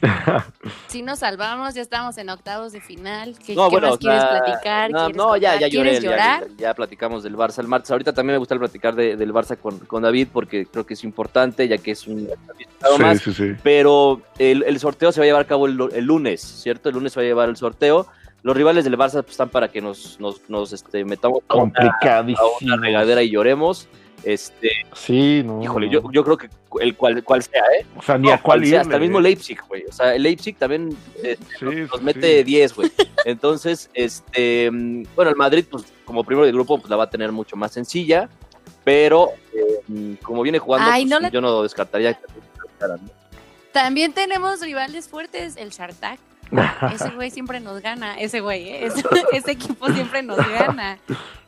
Si 0.88 1.02
nos 1.02 1.18
salvamos, 1.20 1.74
ya 1.74 1.82
estamos 1.82 2.16
en 2.18 2.28
octavos 2.30 2.72
de 2.72 2.80
final. 2.80 3.34
¿Qué, 3.44 3.54
no, 3.54 3.64
qué 3.68 3.70
bueno, 3.76 3.88
más 3.90 3.98
quieres 3.98 4.22
o 4.22 4.28
sea, 4.28 4.42
platicar? 4.44 4.90
No, 4.90 4.98
¿Quieres 5.06 5.16
no, 5.16 5.36
ya, 5.36 5.54
ya 5.58 5.68
lloré, 5.68 5.90
¿Quieres 5.90 6.02
ya, 6.02 6.10
llorar? 6.10 6.48
ya, 6.50 6.56
ya 6.58 6.74
platicamos 6.74 7.22
del 7.22 7.36
Barça 7.36 7.58
el 7.60 7.68
martes. 7.68 7.90
Ahorita 7.90 8.12
también 8.12 8.34
me 8.34 8.38
gusta 8.38 8.56
platicar 8.58 8.94
de- 8.94 9.16
del 9.16 9.32
Barça 9.32 9.56
con, 9.56 9.78
con 9.80 10.02
David 10.02 10.28
porque 10.32 10.66
creo 10.66 10.86
que 10.86 10.94
es 10.94 11.04
importante, 11.04 11.66
ya 11.68 11.78
que 11.78 11.90
es 11.92 12.06
un 12.06 12.28
Sí, 12.28 13.02
más. 13.02 13.20
sí, 13.20 13.32
sí. 13.32 13.52
Pero 13.62 14.20
el, 14.38 14.62
el 14.64 14.78
sorteo 14.78 15.10
se 15.12 15.20
va 15.20 15.24
a 15.24 15.26
llevar 15.26 15.42
a 15.42 15.46
cabo 15.46 15.66
el, 15.66 15.78
el 15.92 16.04
lunes, 16.04 16.40
¿cierto? 16.40 16.88
El 16.88 16.94
lunes 16.96 17.12
se 17.12 17.20
va 17.20 17.24
a 17.24 17.26
llevar 17.26 17.48
el 17.48 17.56
sorteo. 17.56 18.06
Los 18.42 18.54
rivales 18.56 18.84
del 18.84 18.96
Barça 18.98 19.22
pues, 19.22 19.30
están 19.30 19.48
para 19.48 19.68
que 19.68 19.80
nos, 19.80 20.20
nos, 20.20 20.48
nos, 20.50 20.72
este, 20.72 21.04
metamos 21.04 21.40
a 21.48 21.54
una, 21.56 21.72
a 21.76 21.82
Complicadísimo. 21.82 22.48
una 22.60 22.76
regadera 22.76 23.22
y 23.22 23.30
lloremos. 23.30 23.88
Este, 24.24 24.70
Sí, 24.94 25.42
no. 25.44 25.62
híjole, 25.62 25.86
no. 25.86 25.92
yo, 25.92 26.12
yo 26.12 26.24
creo 26.24 26.36
que 26.36 26.48
el 26.80 26.96
cual, 26.96 27.22
cual 27.22 27.42
sea, 27.42 27.62
¿eh? 27.78 27.86
O 27.96 28.02
sea, 28.02 28.18
ni 28.18 28.28
No, 28.28 28.34
a 28.34 28.38
cuál 28.38 28.60
cual 28.60 28.66
sea, 28.68 28.80
hasta 28.80 28.94
el 28.96 29.00
mismo 29.02 29.18
¿eh? 29.18 29.22
Leipzig, 29.22 29.58
güey. 29.68 29.84
O 29.88 29.92
sea, 29.92 30.14
el 30.14 30.22
Leipzig 30.22 30.56
también 30.56 30.96
eh, 31.22 31.36
Sí, 31.58 31.64
nos, 31.64 32.02
mete 32.02 32.38
sí. 32.38 32.44
10, 32.44 32.74
güey. 32.74 32.92
Entonces, 33.24 33.90
este, 33.94 34.70
bueno, 35.14 35.30
el 35.30 35.36
Madrid, 35.36 35.64
pues 35.70 35.84
como 36.04 36.24
primero 36.24 36.46
de 36.46 36.52
grupo, 36.52 36.78
pues 36.78 36.90
la 36.90 36.96
va 36.96 37.04
a 37.04 37.10
tener 37.10 37.32
mucho 37.32 37.56
más 37.56 37.72
sencilla, 37.72 38.28
pero 38.82 39.30
eh, 39.52 40.16
como 40.22 40.42
viene 40.42 40.58
jugando, 40.58 40.90
Ay, 40.90 41.06
pues, 41.06 41.22
no 41.22 41.28
yo 41.28 41.40
no 41.40 41.62
descartaría 41.62 42.14
que. 42.14 42.24
También 43.72 44.12
tenemos 44.12 44.60
rivales 44.60 45.08
fuertes, 45.08 45.56
el 45.56 45.70
Shartak. 45.70 46.18
Ese 46.94 47.10
güey 47.10 47.30
siempre 47.30 47.58
nos 47.60 47.80
gana, 47.80 48.18
ese 48.18 48.40
güey, 48.40 48.68
¿eh? 48.68 48.86
ese, 48.86 49.02
ese 49.32 49.50
equipo 49.52 49.88
siempre 49.88 50.22
nos 50.22 50.36
gana. 50.36 50.98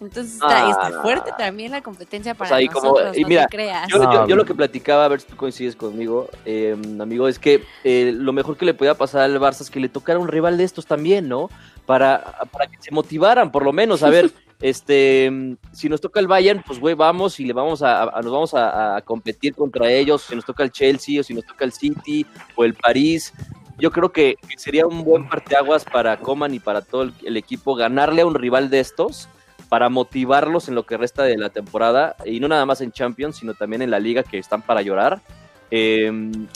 Entonces 0.01 0.35
está, 0.35 0.67
Ah. 0.67 0.71
está 0.71 1.03
fuerte 1.03 1.31
también 1.39 1.71
la 1.73 1.81
competencia 1.83 2.35
para 2.35 2.49
sea, 2.49 2.61
y 2.61 2.69
como- 2.69 2.91
nosotros, 2.91 3.17
y 3.17 3.23
no 3.23 3.29
mira, 3.29 3.47
te 3.47 3.57
creas. 3.57 3.89
Yo, 3.89 4.37
lo 4.37 4.45
que 4.45 4.55
platicaba, 4.55 5.05
a 5.05 5.09
ver 5.09 5.21
si 5.21 5.29
tú 5.29 5.37
coincides 5.37 5.77
conmigo, 5.77 6.29
eh, 6.45 6.77
amigo, 7.01 7.29
es 7.29 7.39
que 7.39 7.63
eh, 7.85 8.13
lo 8.15 8.33
mejor 8.33 8.57
que 8.57 8.65
le 8.65 8.75
podía 8.75 8.95
pasar 8.95 9.23
al 9.23 9.39
Barça 9.41 9.61
es 9.63 9.71
que 9.71 9.81
le 9.81 9.89
tocara 9.89 10.19
un 10.19 10.29
rival 10.29 10.59
de 10.59 10.65
estos 10.65 10.87
también, 10.87 11.29
¿no? 11.29 11.51
Para, 11.87 12.23
para 12.51 12.67
que 12.67 12.77
se 12.81 12.91
motivaran, 12.91 13.53
por 13.53 13.65
lo 13.65 13.73
menos. 13.73 14.03
A 14.03 14.11
ver, 14.11 14.31
este, 14.61 15.31
mm, 15.31 15.57
si 15.73 15.89
nos 15.89 16.01
toca 16.01 16.19
el 16.21 16.27
Bayern, 16.27 16.63
pues 16.67 16.81
güey, 16.81 16.95
vamos 16.95 17.39
y 17.41 17.45
le 17.45 17.53
vamos 17.53 17.83
a, 17.83 18.03
a- 18.03 18.23
nos 18.23 18.33
vamos 18.33 18.55
a, 18.55 18.97
a 18.97 19.01
competir 19.03 19.55
contra 19.55 19.89
ellos. 19.91 20.23
Si 20.23 20.35
nos 20.35 20.45
toca 20.45 20.63
el 20.65 20.73
Chelsea 20.73 21.21
o 21.21 21.23
si 21.23 21.33
nos 21.33 21.45
toca 21.47 21.65
el 21.65 21.73
City 21.73 22.27
o 22.57 22.65
el 22.65 22.75
París. 22.75 23.33
Yo 23.79 23.91
creo 23.91 24.11
que 24.11 24.37
sería 24.57 24.87
un 24.87 25.05
buen 25.05 25.29
parteaguas 25.29 25.85
para 25.85 26.17
Coman 26.19 26.55
y 26.55 26.59
para 26.61 26.81
todo 26.83 27.03
el, 27.03 27.13
el 27.25 27.37
equipo 27.37 27.75
ganarle 27.75 28.23
a 28.23 28.27
un 28.27 28.35
rival 28.35 28.71
de 28.71 28.81
estos 28.81 29.29
para 29.69 29.89
motivarlos 29.89 30.69
en 30.69 30.75
lo 30.75 30.87
que 30.87 30.97
resta 30.97 31.25
de 31.25 31.37
la 31.37 31.51
temporada 31.51 32.17
y 32.25 32.41
no 32.41 32.49
nada 32.49 32.65
más 32.67 32.81
en 32.81 32.93
Champions, 32.93 33.37
sino 33.37 33.53
también 33.55 33.83
en 33.83 33.91
la 33.91 33.99
liga 33.99 34.23
que 34.23 34.39
están 34.39 34.63
para 34.63 34.81
llorar. 34.81 35.21
Eh, 35.71 36.07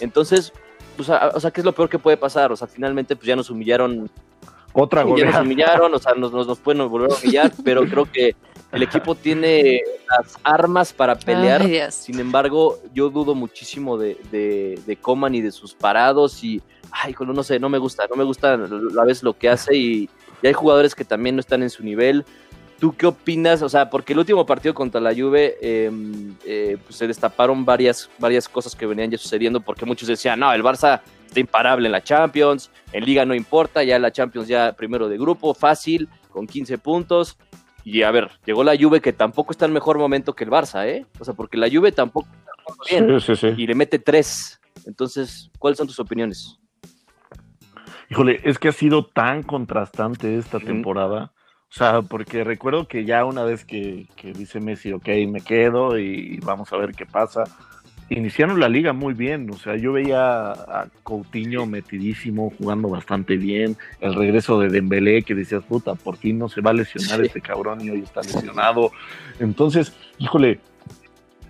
entonces, 0.01 0.53
pues, 0.97 1.11
a- 1.11 1.33
o 1.35 1.41
sea, 1.41 1.51
¿qué 1.51 1.61
es 1.61 1.65
lo 1.65 1.73
peor 1.73 1.89
que 1.89 1.99
puede 1.99 2.17
pasar? 2.17 2.53
O 2.53 2.57
sea, 2.57 2.69
finalmente 2.69 3.17
pues 3.17 3.27
ya 3.27 3.37
nos 3.37 3.51
humillaron, 3.51 4.09
Otra 4.73 5.01
ya 5.03 5.07
nos 5.09 5.11
goleada. 5.19 5.43
humillaron, 5.43 5.95
o 5.95 5.99
sea, 5.99 6.15
nos, 6.15 6.33
nos, 6.33 6.47
nos 6.47 6.59
pueden 6.61 6.89
volver 6.89 7.11
a 7.11 7.15
humillar, 7.17 7.51
pero 7.65 7.83
creo 7.85 8.05
que 8.07 8.37
el 8.73 8.83
equipo 8.83 9.15
tiene 9.15 9.83
las 10.09 10.37
armas 10.45 10.93
para 10.93 11.17
pelear. 11.17 11.63
Ay. 11.63 11.81
Sin 11.91 12.21
embargo, 12.21 12.79
yo 12.95 13.11
dudo 13.11 13.35
muchísimo 13.35 13.99
de, 13.99 14.17
de, 14.31 14.79
de 14.87 14.97
Coman 14.97 15.35
y 15.35 15.41
de 15.41 15.51
sus 15.51 15.75
parados 15.75 16.43
y, 16.45 16.63
ay, 16.91 17.15
no 17.19 17.43
sé, 17.43 17.59
no 17.59 17.69
me 17.69 17.79
gusta, 17.79 18.07
no 18.09 18.17
me 18.17 18.25
gusta 18.25 18.55
a 18.55 19.05
veces 19.05 19.23
lo 19.23 19.37
que 19.37 19.49
hace 19.49 19.77
y, 19.77 20.11
y 20.43 20.47
hay 20.47 20.53
jugadores 20.53 20.95
que 20.95 21.05
también 21.05 21.37
no 21.37 21.41
están 21.41 21.63
en 21.63 21.71
su 21.71 21.83
nivel. 21.83 22.25
¿Tú 22.79 22.97
qué 22.97 23.07
opinas? 23.07 23.61
O 23.61 23.69
sea, 23.69 23.91
porque 23.91 24.15
el 24.15 24.21
último 24.21 24.47
partido 24.47 24.73
contra 24.73 25.03
la 25.03 25.15
Juve 25.15 25.59
eh, 25.61 25.91
eh, 26.47 26.79
pues 26.83 26.97
se 26.97 27.07
destaparon 27.07 27.63
varias, 27.65 28.09
varias 28.19 28.49
cosas 28.49 28.75
que 28.75 28.87
venían 28.87 29.11
ya 29.11 29.19
sucediendo 29.19 29.61
porque 29.61 29.85
muchos 29.85 30.09
decían, 30.09 30.41
no, 30.41 30.51
el 30.51 30.63
Barça 30.63 31.03
está 31.27 31.41
imparable 31.41 31.87
en 31.87 31.93
la 31.93 32.03
Champions, 32.03 32.71
en 32.93 33.05
Liga 33.05 33.27
no 33.27 33.35
importa, 33.35 33.83
ya 33.85 33.99
la 33.99 34.11
Champions 34.11 34.49
ya 34.49 34.73
primero 34.73 35.11
de 35.11 35.19
grupo, 35.19 35.53
fácil, 35.53 36.09
con 36.31 36.47
15 36.47 36.79
puntos. 36.79 37.37
Y 37.85 38.03
a 38.03 38.11
ver, 38.11 38.31
llegó 38.45 38.63
la 38.65 38.77
Juve 38.77 39.01
que 39.01 39.13
tampoco 39.13 39.53
está 39.53 39.67
en 39.67 39.73
mejor 39.73 39.99
momento 39.99 40.35
que 40.35 40.45
el 40.45 40.51
Barça, 40.51 40.87
¿eh? 40.87 41.07
O 41.19 41.25
sea, 41.25 41.35
porque 41.35 41.57
la 41.57 41.69
Juve 41.71 41.93
tampoco 41.93 42.29
está 42.31 42.75
bien 42.91 43.21
Sí, 43.21 43.35
sí, 43.35 43.37
sí. 43.37 43.55
y 43.57 43.67
le 43.67 43.75
mete 43.75 43.99
tres. 43.99 44.61
Entonces, 44.87 45.51
¿cuáles 45.59 45.79
son 45.79 45.87
tus 45.87 45.99
opiniones? 45.99 46.59
Híjole, 48.11 48.41
es 48.45 48.59
que 48.59 48.69
ha 48.69 48.73
sido 48.73 49.07
tan 49.07 49.43
contrastante 49.43 50.37
esta 50.37 50.59
temporada. 50.59 51.33
O 51.71 51.73
sea, 51.73 52.03
porque 52.03 52.43
recuerdo 52.43 52.89
que 52.89 53.05
ya 53.05 53.25
una 53.25 53.45
vez 53.45 53.65
que, 53.65 54.09
que 54.17 54.33
dice 54.33 54.59
Messi, 54.59 54.93
ok, 54.93 55.09
me 55.29 55.41
quedo 55.41 55.99
y 55.99 56.39
vamos 56.41 56.73
a 56.73 56.77
ver 56.77 56.91
qué 56.93 57.07
pasa, 57.07 57.45
iniciaron 58.11 58.61
la 58.61 58.69
liga 58.69 58.93
muy 58.93 59.15
bien. 59.15 59.49
O 59.51 59.57
sea, 59.57 59.77
yo 59.77 59.93
veía 59.93 60.51
a 60.51 60.89
Coutinho 61.03 61.65
metidísimo, 61.67 62.53
jugando 62.59 62.89
bastante 62.89 63.37
bien. 63.37 63.77
El 64.01 64.15
regreso 64.15 64.61
de 64.61 64.69
Dembélé, 64.69 65.23
que 65.23 65.35
decías, 65.35 65.63
puta, 65.65 65.95
por 65.95 66.17
fin 66.17 66.39
no 66.39 66.49
se 66.49 66.61
va 66.61 66.71
a 66.71 66.75
lesionar 66.75 67.21
Sí. 67.21 67.27
este 67.27 67.41
cabrón 67.41 67.81
y 67.81 67.91
hoy 67.91 68.01
está 68.01 68.21
lesionado. 68.23 68.91
Entonces, 69.39 69.93
híjole, 70.19 70.61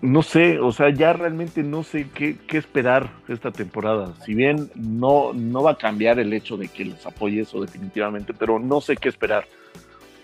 no 0.03 0.23
sé, 0.23 0.59
o 0.61 0.73
sea, 0.73 0.89
ya 0.91 1.13
realmente 1.13 1.63
no 1.63 1.83
sé 1.83 2.09
qué, 2.15 2.37
qué 2.47 2.57
esperar 2.59 3.11
esta 3.29 3.51
temporada. 3.51 4.15
Si 4.25 4.35
bien 4.35 4.71
no, 4.75 5.33
no 5.35 5.63
va 5.63 5.73
a 5.73 5.77
cambiar 5.79 6.19
el 6.19 6.33
hecho 6.33 6.57
de 6.57 6.69
que 6.69 6.85
los 6.87 7.05
apoye 7.07 7.41
eso 7.43 7.61
definitivamente, 7.61 8.33
pero 8.33 8.59
no 8.59 8.81
sé 8.81 8.97
qué 8.97 9.09
esperar. 9.11 9.47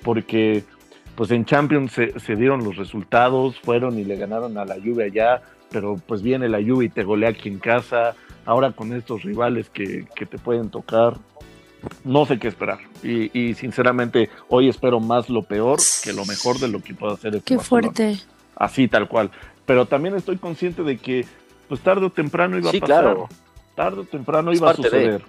Porque 0.03 0.65
pues 1.15 1.31
en 1.31 1.45
Champions 1.47 1.93
se, 1.93 2.19
se 2.21 2.37
dieron 2.37 2.63
los 2.63 2.77
resultados, 2.77 3.59
fueron 3.61 3.99
y 3.99 4.05
le 4.05 4.17
ganaron 4.17 4.57
a 4.59 4.65
la 4.67 4.75
Juve 4.77 5.05
allá, 5.05 5.43
pero 5.71 5.97
pues 6.07 6.23
viene 6.23 6.49
la 6.49 6.59
Juve 6.63 6.87
y 6.87 6.89
te 6.89 7.05
golea 7.05 7.31
aquí 7.31 7.49
en 7.49 7.59
casa. 7.59 8.15
Ahora 8.45 8.73
con 8.73 8.93
estos 8.93 9.23
rivales 9.23 9.69
que, 9.71 10.07
que 10.15 10.25
te 10.27 10.39
pueden 10.39 10.71
tocar, 10.71 11.15
no 12.05 12.27
sé 12.27 12.39
qué 12.39 12.49
esperar. 12.49 12.79
Y, 13.03 13.31
y 13.39 13.55
sinceramente 13.55 14.31
hoy 14.49 14.69
espero 14.69 15.01
más 15.01 15.29
lo 15.29 15.43
peor 15.43 15.79
que 16.05 16.13
lo 16.13 16.25
mejor 16.27 16.59
de 16.59 16.69
lo 16.69 16.81
que 16.83 16.95
pueda 16.95 17.15
hacer 17.15 17.35
este 17.35 17.45
Qué 17.45 17.57
Barcelona 17.57 17.93
fuerte. 17.93 18.17
así 18.57 18.89
tal 18.89 19.09
cual. 19.09 19.31
Pero 19.67 19.87
también 19.87 20.15
estoy 20.15 20.37
consciente 20.37 20.83
de 20.85 20.97
que 20.99 21.27
pues 21.69 21.81
tarde 21.81 22.07
o 22.07 22.11
temprano 22.11 22.57
iba 22.57 22.71
Sí, 22.71 22.77
a 22.77 22.81
pasar. 22.81 23.03
claro. 23.03 23.29
Tarde 23.75 24.01
o 24.01 24.05
temprano 24.05 24.53
Es 24.53 24.59
iba 24.59 24.71
a 24.71 24.75
de. 24.75 24.83
suceder. 24.83 25.23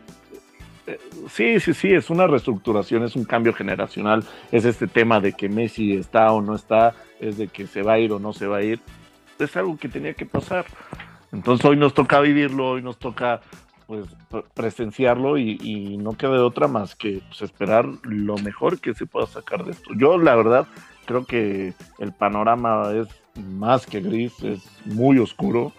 Eh, 0.85 0.99
Sí, 1.29 1.59
sí, 1.59 1.73
sí, 1.73 1.89
es 1.93 2.09
una 2.09 2.27
reestructuración, 2.27 3.03
es 3.03 3.15
un 3.17 3.25
cambio 3.25 3.51
generacional, 3.53 4.23
es 4.53 4.63
este 4.63 4.87
tema 4.87 5.19
de 5.19 5.33
que 5.33 5.49
Messi 5.49 5.93
está 5.97 6.31
o 6.31 6.41
no 6.41 6.55
está, 6.55 6.93
es 7.19 7.37
de 7.37 7.49
que 7.49 7.67
se 7.67 7.81
va 7.81 7.93
a 7.93 7.99
ir 7.99 8.13
o 8.13 8.19
no 8.19 8.31
se 8.31 8.47
va 8.47 8.57
a 8.57 8.63
ir, 8.63 8.79
es 9.39 9.55
algo 9.57 9.77
que 9.77 9.89
tenía 9.89 10.13
que 10.13 10.25
pasar. 10.25 10.65
Entonces 11.31 11.65
hoy 11.65 11.77
nos 11.77 11.93
toca 11.93 12.19
vivirlo, 12.19 12.71
hoy 12.71 12.81
nos 12.81 12.97
toca 12.97 13.41
pues 13.85 14.05
pre- 14.29 14.43
presenciarlo 14.53 15.37
y, 15.37 15.97
no 15.97 16.13
queda 16.13 16.45
otra 16.45 16.67
más 16.67 16.95
que 16.95 17.21
pues, 17.27 17.41
esperar 17.41 17.85
lo 18.03 18.37
mejor 18.37 18.79
que 18.79 18.93
se 18.93 19.05
pueda 19.05 19.27
sacar 19.27 19.63
de 19.65 19.71
esto. 19.71 19.91
Yo 19.95 20.17
la 20.17 20.35
verdad 20.35 20.67
creo 21.05 21.25
que 21.25 21.73
el 21.99 22.11
panorama 22.11 22.91
es 22.93 23.07
más 23.41 23.85
que 23.85 24.01
gris, 24.01 24.33
es 24.43 24.61
muy 24.85 25.19
oscuro 25.19 25.71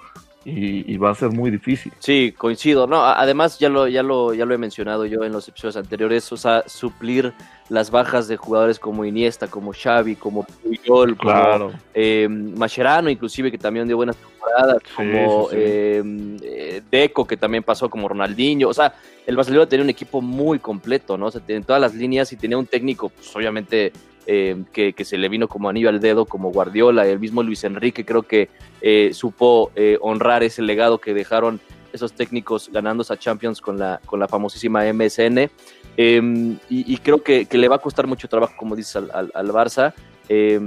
y, 0.44 0.90
y 0.90 0.96
va 0.96 1.10
a 1.10 1.14
ser 1.14 1.30
muy 1.30 1.50
difícil. 1.50 1.92
Sí, 1.98 2.32
coincido. 2.36 2.86
No, 2.86 3.04
además 3.04 3.58
ya 3.58 3.68
lo, 3.68 3.88
ya 3.88 4.02
lo, 4.02 4.32
ya 4.32 4.46
lo 4.46 4.54
he 4.54 4.58
mencionado 4.58 5.04
yo 5.04 5.24
en 5.24 5.32
los 5.32 5.46
episodios 5.48 5.76
anteriores, 5.76 6.32
o 6.32 6.36
sea, 6.36 6.64
suplir 6.66 7.34
las 7.68 7.90
bajas 7.90 8.28
de 8.28 8.36
jugadores 8.36 8.78
como 8.78 9.04
Iniesta, 9.04 9.46
como 9.48 9.72
Xavi, 9.72 10.16
como 10.16 10.44
Puyol, 10.44 11.16
como 11.16 11.32
Claro. 11.32 11.72
eh, 11.94 12.26
Mascherano, 12.28 13.10
inclusive 13.10 13.50
que 13.50 13.58
también 13.58 13.86
dio 13.86 13.96
buenas 13.96 14.16
temporadas, 14.16 14.82
Sí, 14.84 14.92
como 14.96 15.48
sí, 15.50 15.56
eh, 15.58 16.02
eh, 16.42 16.82
Deco, 16.90 17.26
que 17.26 17.36
también 17.36 17.62
pasó 17.62 17.90
como 17.90 18.08
Ronaldinho. 18.08 18.68
O 18.68 18.74
sea, 18.74 18.94
el 19.26 19.36
Barcelona 19.36 19.66
tenía 19.68 19.84
un 19.84 19.90
equipo 19.90 20.22
muy 20.22 20.58
completo, 20.58 21.18
¿no? 21.18 21.26
O 21.26 21.30
sea, 21.30 21.42
en 21.48 21.64
todas 21.64 21.82
las 21.82 21.94
líneas 21.94 22.32
y 22.32 22.36
tenía 22.36 22.56
un 22.56 22.66
técnico, 22.66 23.10
pues 23.10 23.34
obviamente, 23.36 23.92
eh, 24.26 24.62
que, 24.72 24.92
que, 24.92 25.04
se 25.04 25.16
le 25.16 25.28
vino 25.28 25.48
como 25.48 25.68
anillo 25.68 25.88
al 25.88 26.00
dedo, 26.00 26.26
como 26.26 26.50
Guardiola, 26.50 27.06
el 27.06 27.18
mismo 27.18 27.42
Luis 27.42 27.64
Enrique, 27.64 28.04
creo 28.04 28.22
que 28.22 28.50
eh, 28.82 29.10
supo 29.14 29.70
eh, 29.74 29.96
honrar 30.02 30.42
ese 30.42 30.60
legado 30.60 30.98
que 30.98 31.14
dejaron 31.14 31.60
esos 31.94 32.12
técnicos 32.12 32.70
ganando 32.70 33.04
a 33.08 33.16
Champions 33.16 33.60
con 33.62 33.78
la, 33.78 34.00
con 34.04 34.20
la 34.20 34.28
famosísima 34.28 34.84
MSN. 34.92 35.50
Y, 35.98 36.58
y, 36.68 36.96
creo 36.98 37.22
que, 37.24 37.46
que, 37.46 37.58
le 37.58 37.66
va 37.66 37.76
a 37.76 37.80
costar 37.80 38.06
mucho 38.06 38.28
trabajo, 38.28 38.54
como 38.56 38.76
dices, 38.76 38.94
al, 38.94 39.10
al, 39.12 39.32
al 39.34 39.48
Barça. 39.48 39.92
Eh, 40.28 40.60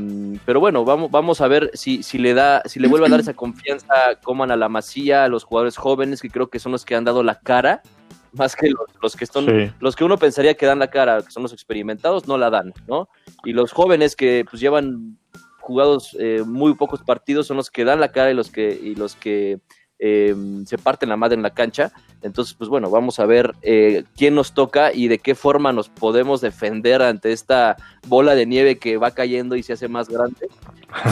pero 0.44 0.60
bueno, 0.60 0.84
vamos, 0.84 1.10
vamos 1.12 1.40
a 1.40 1.48
ver 1.48 1.72
si, 1.74 2.04
si 2.04 2.18
le 2.18 2.34
da, 2.34 2.64
si 2.66 2.80
le 2.80 2.88
vuelve 2.88 3.08
a 3.08 3.10
dar 3.10 3.20
esa 3.20 3.34
confianza, 3.34 3.96
coman 4.24 4.52
a 4.52 4.58
la 4.58 4.68
masía, 4.70 5.24
a 5.24 5.30
los 5.30 5.44
jugadores 5.44 5.78
jóvenes, 5.78 6.22
que 6.22 6.30
creo 6.30 6.50
que 6.50 6.60
son 6.60 6.72
los 6.74 6.84
que 6.84 6.96
han 6.96 7.06
dado 7.06 7.24
la 7.24 7.40
cara, 7.40 7.82
más 8.34 8.56
que 8.56 8.70
los, 8.70 8.88
los 9.02 9.16
que 9.16 9.26
sí. 9.26 9.72
los 9.80 9.96
que 9.96 10.04
uno 10.04 10.18
pensaría 10.18 10.56
que 10.56 10.66
dan 10.66 10.80
la 10.80 10.90
cara, 10.90 11.22
que 11.22 11.32
son 11.32 11.44
los 11.44 11.54
experimentados, 11.54 12.28
no 12.28 12.38
la 12.38 12.50
dan, 12.50 12.74
¿no? 12.88 13.08
Y 13.46 13.54
los 13.54 13.72
jóvenes 13.72 14.16
que 14.16 14.46
pues 14.50 14.62
llevan 14.62 15.18
jugados 15.60 16.18
eh, 16.20 16.44
muy 16.46 16.74
pocos 16.74 17.02
partidos 17.04 17.48
son 17.48 17.58
los 17.58 17.70
que 17.70 17.86
dan 17.86 18.00
la 18.00 18.12
cara 18.12 18.32
y 18.32 18.34
los 18.34 18.50
que, 18.50 18.72
y 18.72 18.96
los 18.96 19.16
que 19.16 19.60
eh, 20.04 20.36
se 20.66 20.80
parten 20.80 21.10
la 21.10 21.16
madre 21.16 21.36
en 21.36 21.44
la 21.44 21.52
cancha. 21.52 21.92
Entonces, 22.24 22.56
pues 22.56 22.70
bueno, 22.72 22.90
vamos 22.90 23.20
a 23.20 23.26
ver 23.28 23.54
eh, 23.62 24.04
quién 24.18 24.34
nos 24.34 24.54
toca 24.54 24.92
y 24.92 25.08
de 25.08 25.20
qué 25.20 25.36
forma 25.36 25.72
nos 25.74 25.90
podemos 25.90 26.42
defender 26.42 27.04
ante 27.04 27.32
esta 27.32 27.78
bola 28.08 28.34
de 28.34 28.48
nieve 28.48 28.80
que 28.80 28.98
va 28.98 29.12
cayendo 29.12 29.56
y 29.56 29.62
se 29.62 29.74
hace 29.74 29.88
más 29.88 30.10
grande. 30.10 30.50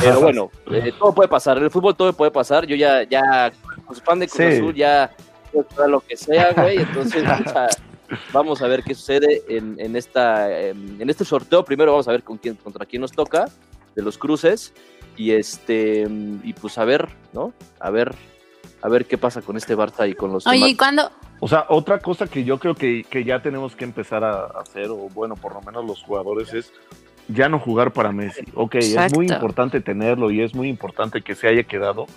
Pero 0.01 0.19
bueno, 0.21 0.49
eh, 0.71 0.91
todo 0.97 1.13
puede 1.13 1.29
pasar. 1.29 1.59
En 1.59 1.65
el 1.65 1.71
fútbol 1.71 1.95
todo 1.95 2.11
puede 2.13 2.31
pasar. 2.31 2.65
Yo 2.65 2.75
ya, 2.75 3.03
ya, 3.03 3.53
pues 3.85 4.01
fan 4.01 4.19
de 4.19 4.27
Cruz 4.27 4.37
sí. 4.37 4.57
Azul, 4.57 4.73
ya 4.73 5.11
lo 5.87 5.99
que 6.01 6.17
sea, 6.17 6.51
güey. 6.53 6.77
Entonces, 6.81 7.23
o 7.23 7.49
sea, 7.49 7.67
vamos 8.33 8.63
a 8.63 8.67
ver 8.67 8.81
qué 8.83 8.95
sucede 8.95 9.43
en, 9.47 9.79
en 9.79 9.95
esta, 9.95 10.59
en, 10.61 10.99
en, 10.99 11.09
este 11.11 11.25
sorteo. 11.25 11.63
Primero 11.63 11.91
vamos 11.91 12.07
a 12.07 12.11
ver 12.11 12.23
con 12.23 12.39
quién, 12.39 12.55
contra 12.55 12.87
quién 12.87 13.03
nos 13.03 13.11
toca 13.11 13.45
de 13.95 14.01
los 14.01 14.17
cruces. 14.17 14.73
Y 15.15 15.31
este, 15.31 16.07
y 16.43 16.53
pues 16.53 16.77
a 16.79 16.85
ver, 16.85 17.07
¿no? 17.33 17.53
A 17.79 17.91
ver 17.91 18.15
a 18.81 18.89
ver 18.89 19.05
qué 19.05 19.17
pasa 19.17 19.41
con 19.41 19.57
este 19.57 19.75
Barça 19.75 20.09
y 20.09 20.15
con 20.15 20.31
los 20.31 20.47
Oye, 20.47 20.69
¿y 20.69 20.75
cuándo? 20.75 21.11
O 21.39 21.47
sea, 21.47 21.65
otra 21.69 21.99
cosa 21.99 22.27
que 22.27 22.43
yo 22.43 22.59
creo 22.59 22.75
que, 22.75 23.05
que 23.09 23.23
ya 23.23 23.41
tenemos 23.41 23.75
que 23.75 23.85
empezar 23.85 24.23
a 24.23 24.45
hacer, 24.59 24.87
o 24.89 25.09
bueno, 25.13 25.35
por 25.35 25.53
lo 25.53 25.61
menos 25.61 25.85
los 25.85 26.03
jugadores, 26.03 26.53
es 26.53 26.71
ya 27.27 27.47
no 27.47 27.59
jugar 27.59 27.93
para 27.93 28.11
Messi. 28.11 28.43
Ok, 28.55 28.75
Exacto. 28.75 29.05
es 29.05 29.13
muy 29.15 29.27
importante 29.27 29.81
tenerlo 29.81 30.31
y 30.31 30.41
es 30.41 30.53
muy 30.53 30.67
importante 30.67 31.21
que 31.21 31.35
se 31.35 31.47
haya 31.47 31.63
quedado. 31.63 32.07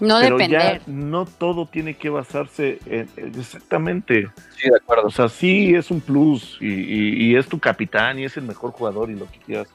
No 0.00 0.18
pero 0.18 0.38
depender. 0.38 0.80
ya 0.80 0.82
no 0.86 1.26
todo 1.26 1.66
tiene 1.66 1.94
que 1.94 2.08
basarse 2.08 2.78
en, 2.86 3.08
en 3.18 3.38
exactamente. 3.38 4.28
Sí, 4.56 4.70
de 4.70 4.76
acuerdo. 4.76 5.08
O 5.08 5.10
sea, 5.10 5.28
sí 5.28 5.74
es 5.74 5.90
un 5.90 6.00
plus 6.00 6.56
y, 6.58 6.68
y, 6.68 7.24
y 7.26 7.36
es 7.36 7.46
tu 7.46 7.58
capitán 7.58 8.18
y 8.18 8.24
es 8.24 8.36
el 8.38 8.44
mejor 8.44 8.70
jugador 8.70 9.10
y 9.10 9.16
lo 9.16 9.30
que 9.30 9.38
quieras 9.40 9.68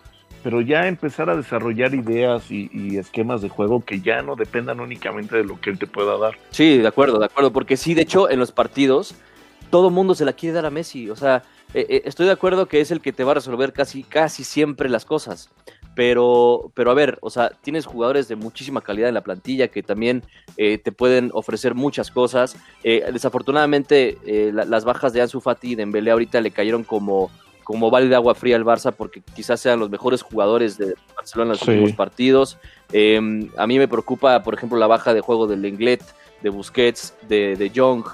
pero 0.45 0.61
ya 0.61 0.85
empezar 0.85 1.27
a 1.27 1.35
desarrollar 1.35 1.95
ideas 1.95 2.51
y, 2.51 2.99
esquemas 2.99 3.41
de 3.41 3.49
juego 3.49 3.83
que 3.83 3.99
ya 4.01 4.21
no 4.21 4.35
dependan 4.35 4.79
únicamente 4.79 5.35
de 5.37 5.43
lo 5.43 5.59
que 5.59 5.71
él 5.71 5.79
te 5.79 5.87
pueda 5.87 6.19
dar. 6.19 6.37
Sí, 6.51 6.77
de 6.77 6.87
acuerdo, 6.87 7.17
de 7.17 7.25
acuerdo, 7.25 7.51
porque 7.51 7.75
sí, 7.77 7.95
de 7.95 8.03
hecho, 8.03 8.29
en 8.29 8.37
los 8.37 8.51
partidos 8.51 9.15
todo 9.71 9.89
mundo 9.89 10.13
se 10.13 10.23
la 10.23 10.33
quiere 10.33 10.53
dar 10.53 10.67
a 10.67 10.69
Messi, 10.69 11.09
o 11.09 11.15
sea, 11.15 11.41
eh, 11.73 11.87
eh, 11.89 12.01
estoy 12.05 12.27
de 12.27 12.33
acuerdo 12.33 12.67
que 12.67 12.79
es 12.79 12.91
el 12.91 13.01
que 13.01 13.11
te 13.11 13.23
va 13.23 13.31
a 13.31 13.33
resolver 13.33 13.73
casi, 13.73 14.03
casi 14.03 14.43
siempre 14.43 14.87
las 14.87 15.03
cosas, 15.03 15.49
pero, 15.95 16.71
pero 16.75 16.91
a 16.91 16.93
ver, 16.93 17.17
o 17.21 17.29
sea, 17.29 17.49
tienes 17.61 17.85
jugadores 17.85 18.27
de 18.27 18.35
muchísima 18.35 18.81
calidad 18.81 19.07
en 19.07 19.15
la 19.15 19.23
plantilla 19.23 19.69
que 19.69 19.81
también 19.81 20.23
eh, 20.57 20.77
te 20.77 20.91
pueden 20.91 21.31
ofrecer 21.33 21.73
muchas 21.73 22.11
cosas. 22.11 22.57
Eh, 22.83 23.03
desafortunadamente, 23.11 24.17
eh, 24.25 24.51
la, 24.53 24.65
las 24.65 24.83
bajas 24.83 25.13
de 25.13 25.21
Ansu 25.21 25.39
Fati 25.39 25.71
y 25.71 25.75
Dembélé 25.75 26.11
ahorita 26.11 26.41
le 26.41 26.51
cayeron 26.51 26.83
como 26.83 27.31
como 27.65 27.89
vale 27.89 28.07
de 28.07 28.15
agua 28.15 28.35
fría 28.35 28.55
al 28.55 28.63
Barça 28.63 28.93
porque 28.93 29.21
quizás 29.35 29.59
sean 29.59 29.79
los 29.79 29.89
mejores 29.89 30.21
jugadores 30.21 30.77
de 30.77 30.93
Barcelona 31.15 31.51
en 31.51 31.57
los 31.57 31.59
sí. 31.59 31.71
últimos 31.71 31.93
partidos. 31.93 32.57
Eh, 32.93 33.49
a 33.57 33.67
mí 33.67 33.77
me 33.77 33.87
preocupa, 33.87 34.41
por 34.43 34.53
ejemplo, 34.53 34.77
la 34.77 34.87
baja 34.87 35.13
de 35.13 35.19
juego 35.19 35.47
de 35.47 35.57
Lenglet, 35.57 36.03
de 36.41 36.49
Busquets, 36.49 37.15
de, 37.27 37.55
de 37.55 37.69
Young, 37.71 38.05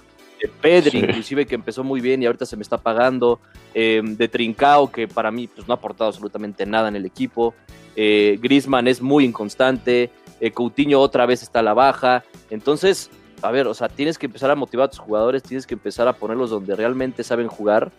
de 0.41 0.47
Pedri, 0.47 0.91
sí. 0.91 0.97
inclusive 0.99 1.45
que 1.45 1.55
empezó 1.55 1.83
muy 1.83 1.99
bien 1.99 2.23
y 2.23 2.25
ahorita 2.25 2.45
se 2.45 2.55
me 2.55 2.63
está 2.63 2.77
pagando, 2.77 3.41
eh, 3.73 4.01
de 4.03 4.27
Trincao, 4.29 4.89
que 4.89 5.09
para 5.09 5.31
mí 5.31 5.47
pues, 5.47 5.67
no 5.67 5.73
ha 5.73 5.77
aportado 5.77 6.07
absolutamente 6.07 6.65
nada 6.65 6.87
en 6.87 6.95
el 6.95 7.05
equipo. 7.05 7.53
Eh, 7.97 8.39
Grisman 8.41 8.87
es 8.87 9.01
muy 9.01 9.25
inconstante, 9.25 10.11
eh, 10.39 10.51
Coutinho 10.51 11.01
otra 11.01 11.25
vez 11.25 11.43
está 11.43 11.59
a 11.59 11.63
la 11.63 11.73
baja. 11.73 12.23
Entonces, 12.49 13.09
a 13.41 13.51
ver, 13.51 13.67
o 13.67 13.73
sea, 13.73 13.89
tienes 13.89 14.17
que 14.17 14.27
empezar 14.27 14.49
a 14.49 14.55
motivar 14.55 14.85
a 14.85 14.89
tus 14.89 14.99
jugadores, 14.99 15.43
tienes 15.43 15.67
que 15.67 15.73
empezar 15.73 16.07
a 16.07 16.13
ponerlos 16.13 16.49
donde 16.49 16.73
realmente 16.75 17.23
saben 17.23 17.47
jugar 17.47 17.91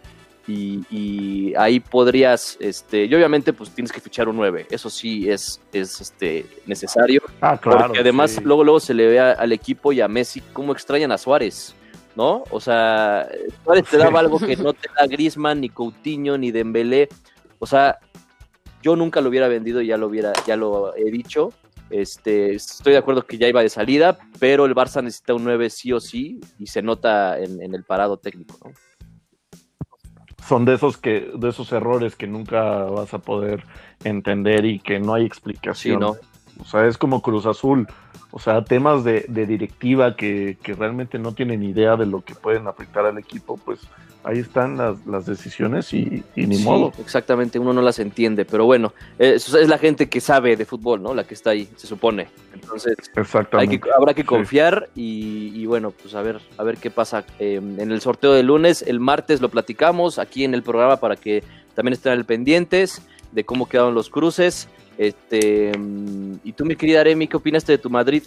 y, 0.47 0.81
y, 0.91 1.55
ahí 1.57 1.79
podrías, 1.79 2.57
este, 2.61 3.05
y 3.05 3.15
obviamente 3.15 3.53
pues 3.53 3.71
tienes 3.71 3.93
que 3.93 4.01
fichar 4.01 4.29
un 4.29 4.37
9, 4.37 4.67
eso 4.71 4.91
sí 4.91 5.31
es, 5.31 5.61
es 5.73 6.01
este, 6.01 6.47
necesario, 6.67 7.23
ah, 7.41 7.57
claro, 7.57 7.87
porque 7.87 8.01
además 8.01 8.33
sí. 8.33 8.41
luego, 8.43 8.65
luego 8.65 8.81
se 8.81 8.95
le 8.95 9.07
ve 9.07 9.21
a, 9.21 9.33
al 9.33 9.53
equipo 9.53 9.93
y 9.93 10.01
a 10.01 10.09
Messi 10.09 10.41
cómo 10.53 10.73
extrañan 10.73 11.13
a 11.13 11.19
Suárez, 11.19 11.75
¿no? 12.17 12.43
O 12.51 12.61
sea, 12.61 13.29
Suárez 13.63 13.85
te 13.89 13.97
daba 13.97 14.21
algo 14.21 14.39
que 14.39 14.57
no 14.57 14.73
te 14.73 14.89
da 14.99 15.07
Grisman, 15.07 15.61
ni 15.61 15.69
Coutinho, 15.69 16.37
ni 16.37 16.51
Dembélé, 16.51 17.09
o 17.59 17.67
sea, 17.67 17.99
yo 18.83 18.97
nunca 18.97 19.21
lo 19.21 19.29
hubiera 19.29 19.47
vendido, 19.47 19.81
ya 19.81 19.97
lo 19.97 20.09
hubiera, 20.09 20.33
ya 20.45 20.57
lo 20.57 20.97
he 20.97 21.11
dicho, 21.11 21.53
este, 21.91 22.55
estoy 22.55 22.95
de 22.95 22.99
acuerdo 22.99 23.23
que 23.27 23.39
ya 23.39 23.47
iba 23.47 23.63
de 23.63 23.69
salida, 23.69 24.19
pero 24.41 24.65
el 24.65 24.75
Barça 24.75 25.05
necesita 25.05 25.35
un 25.35 25.45
9 25.45 25.71
sí 25.71 25.93
o 25.93 26.01
sí, 26.01 26.41
y 26.59 26.67
se 26.67 26.83
nota 26.83 27.39
en, 27.39 27.63
en 27.63 27.75
el 27.75 27.85
parado 27.85 28.17
técnico, 28.17 28.59
¿no? 28.65 28.73
Son 30.47 30.65
de 30.65 30.75
esos 30.75 30.97
que 30.97 31.31
de 31.35 31.49
esos 31.49 31.73
errores 31.73 32.17
que 32.17 32.27
nunca 32.27 32.85
vas 32.85 33.15
a 33.15 33.19
poder 33.19 33.65
entender 34.05 34.65
y 34.65 34.79
que 34.79 34.99
no 34.99 35.15
hay 35.15 35.25
explicación. 35.25 36.01
Sí, 36.01 36.01
¿no? 36.01 36.32
O 36.61 36.65
sea, 36.65 36.87
es 36.87 36.99
como 36.99 37.23
Cruz 37.23 37.47
Azul. 37.47 37.87
O 38.31 38.39
sea, 38.39 38.65
temas 38.65 39.05
de, 39.05 39.27
de 39.29 39.47
directiva 39.47 40.17
que, 40.17 40.57
que, 40.63 40.73
realmente 40.73 41.19
no 41.19 41.33
tienen 41.33 41.63
idea 41.63 41.97
de 41.97 42.07
lo 42.07 42.23
que 42.23 42.35
pueden 42.35 42.67
afectar 42.67 43.05
al 43.05 43.19
equipo, 43.19 43.59
pues 43.59 43.81
ahí 44.25 44.39
están 44.39 44.79
las, 44.79 45.05
las 45.07 45.27
decisiones 45.27 45.93
y, 45.93 46.25
y 46.35 46.47
ni 46.47 46.57
sí, 46.57 46.65
modo. 46.65 46.93
Exactamente, 46.99 47.59
uno 47.59 47.75
no 47.75 47.83
las 47.83 47.99
entiende, 47.99 48.47
pero 48.47 48.65
bueno, 48.65 48.95
es, 49.19 49.53
es, 49.53 49.69
la 49.69 49.77
gente 49.77 50.09
que 50.09 50.21
sabe 50.21 50.57
de 50.57 50.65
fútbol, 50.65 51.03
¿no? 51.03 51.15
La 51.15 51.25
que 51.25 51.35
está 51.35 51.51
ahí, 51.51 51.69
se 51.77 51.87
supone. 51.87 52.29
Entonces, 52.55 52.97
hay 53.53 53.69
que, 53.69 53.81
habrá 53.95 54.15
que 54.15 54.25
confiar 54.25 54.89
sí. 54.95 55.53
y, 55.55 55.61
y, 55.63 55.67
bueno, 55.67 55.91
pues 55.91 56.15
a 56.15 56.23
ver, 56.23 56.41
a 56.57 56.63
ver 56.63 56.79
qué 56.79 56.91
pasa 56.91 57.25
eh, 57.39 57.57
en 57.57 57.91
el 57.91 58.01
sorteo 58.01 58.33
de 58.33 58.43
lunes. 58.43 58.83
El 58.83 58.99
martes 58.99 59.43
lo 59.43 59.51
platicamos 59.51 60.19
aquí 60.19 60.45
en 60.45 60.55
el 60.55 60.63
programa 60.63 60.97
para 60.97 61.17
que 61.17 61.45
también 61.75 61.93
estén 61.93 62.13
al 62.13 62.25
pendientes 62.25 63.03
de 63.33 63.45
cómo 63.45 63.69
quedaron 63.69 63.95
los 63.95 64.09
cruces. 64.09 64.69
Este, 64.99 65.73
y 66.45 66.53
tú, 66.53 66.65
mi 66.65 66.77
querida 66.77 67.01
Aremi, 67.01 67.27
¿qué 67.27 67.37
opinaste 67.37 67.73
de 67.73 67.79
tu 67.79 67.91
Madrid? 67.91 68.23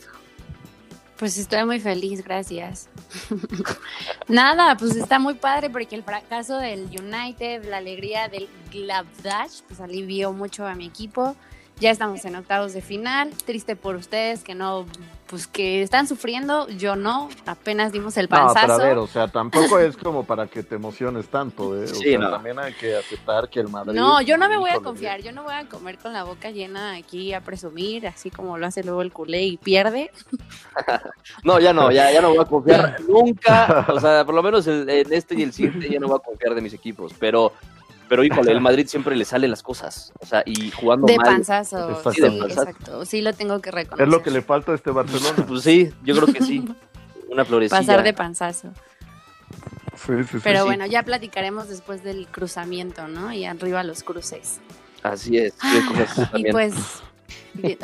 Pues 1.18 1.38
estoy 1.38 1.64
muy 1.64 1.80
feliz, 1.80 2.24
gracias. 2.24 2.90
Nada, 4.28 4.76
pues 4.76 4.98
está 4.98 5.18
muy 5.18 5.36
padre 5.36 5.70
porque 5.70 5.96
el 5.96 6.04
fracaso 6.04 6.58
del 6.58 6.88
United, 6.88 7.64
la 7.70 7.78
alegría 7.78 8.28
del 8.28 8.50
Gladbach, 8.72 9.62
pues 9.68 9.80
alivió 9.80 10.34
mucho 10.34 10.68
a 10.68 10.76
mi 10.76 10.86
equipo. 10.86 11.38
Ya 11.80 11.92
estamos 11.92 12.24
en 12.24 12.36
octavos 12.38 12.74
de 12.74 12.82
final. 12.82 13.32
Triste 13.46 13.76
por 13.76 13.96
ustedes 13.96 14.46
que 14.46 14.56
no, 14.56 14.86
pues 15.28 15.46
que 15.46 15.82
están 15.82 16.08
sufriendo. 16.08 16.70
Yo 16.70 16.96
no. 16.96 17.28
Apenas 17.46 17.92
dimos 17.92 18.16
el 18.16 18.30
panzazo. 18.30 18.68
No, 18.68 18.74
pero 18.78 18.86
a 18.86 18.88
ver, 18.88 18.98
o 18.98 19.08
sea, 19.08 19.28
tampoco 19.28 19.78
es 19.80 19.98
como 19.98 20.24
para 20.24 20.48
que 20.48 20.64
te 20.64 20.76
emociones 20.76 21.28
tanto, 21.28 21.78
¿eh? 21.78 21.84
O 21.84 21.88
sí, 21.88 22.12
sea, 22.12 22.20
no. 22.20 22.32
también 22.32 22.60
hay 22.60 22.74
que 22.74 22.96
aceptar 22.96 23.50
que 23.50 23.60
el 23.60 23.68
Madrid. 23.68 23.94
No, 23.94 24.22
yo 24.22 24.38
no 24.38 24.48
me 24.48 24.58
voy 24.58 24.70
a 24.70 24.80
confiar. 24.80 25.22
Yo 25.22 25.34
no 25.34 25.44
voy 25.44 25.54
a 25.54 25.68
comer 25.68 25.98
con 25.98 26.14
la 26.14 26.24
boca 26.24 26.50
llena 26.50 26.96
aquí 26.96 27.34
a 27.34 27.42
presumir, 27.42 28.08
así 28.08 28.30
como 28.30 28.58
lo 28.58 28.68
hace 28.68 28.82
luego 28.82 29.02
el 29.02 29.12
culé 29.12 29.44
y 29.44 29.58
pierde. 29.58 30.12
no, 31.44 31.60
ya 31.60 31.74
no, 31.74 31.92
ya, 31.92 32.10
ya 32.10 32.22
no 32.22 32.30
voy 32.30 32.40
a 32.40 32.46
confiar 32.46 33.02
nunca. 33.08 33.86
O 33.90 34.00
sea, 34.00 34.24
por 34.24 34.34
lo 34.34 34.42
menos 34.42 34.66
en 34.68 34.88
este 34.90 35.36
y 35.36 35.44
el 35.44 35.52
siguiente 35.52 35.90
ya 35.90 36.00
no 36.00 36.08
voy 36.08 36.20
a 36.22 36.24
confiar 36.24 36.56
de 36.56 36.62
mis 36.62 36.74
equipos. 36.74 37.12
Pero 37.20 37.52
pero 38.08 38.24
híjole, 38.24 38.52
el 38.52 38.62
Madrid 38.62 38.88
siempre 38.88 39.16
le 39.16 39.26
salen 39.26 39.52
las 39.52 39.64
cosas, 39.64 40.14
o 40.20 40.26
sea, 40.26 40.44
y 40.46 40.72
jugando 40.72 41.08
de 41.08 41.18
mal. 41.18 41.26
Panzazo, 41.26 42.02
sí, 42.12 42.22
de 42.22 42.32
panzazo, 42.32 42.62
exacto, 42.62 43.06
sí 43.06 43.22
lo 43.22 43.34
tengo 43.34 43.62
que 43.62 43.72
reconocer. 43.72 44.08
Es 44.08 44.14
lo 44.14 44.22
que 44.22 44.32
le 44.32 44.42
falta 44.42 44.72
a 44.72 44.76
este 44.76 44.92
Barcelona. 44.92 45.44
pues 45.48 45.64
sí, 45.64 45.92
yo 46.04 46.16
creo 46.16 46.34
que 46.34 46.44
sí, 46.44 46.66
una 47.30 47.46
florecilla. 47.46 47.80
Pasar 47.80 48.04
de 48.04 48.14
panzazo. 48.14 48.70
Sí, 49.96 50.14
sí, 50.30 50.38
Pero 50.44 50.60
sí, 50.60 50.66
bueno, 50.66 50.86
ya 50.86 51.04
platicaremos 51.04 51.70
después 51.70 52.04
del 52.04 52.28
cruzamiento, 52.28 53.08
¿no? 53.08 53.32
Y 53.32 53.46
arriba 53.46 53.82
los 53.84 54.04
cruces. 54.04 54.60
Así 55.04 55.38
es. 55.38 55.54
Ah, 55.62 56.32
y 56.36 56.52
pues, 56.52 56.74
ay, 57.64 57.78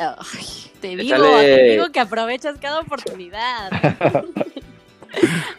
te 0.82 0.88
digo, 0.98 1.18
te 1.40 1.64
digo 1.64 1.92
que 1.92 2.00
aprovechas 2.00 2.58
cada 2.60 2.80
oportunidad. 2.80 3.72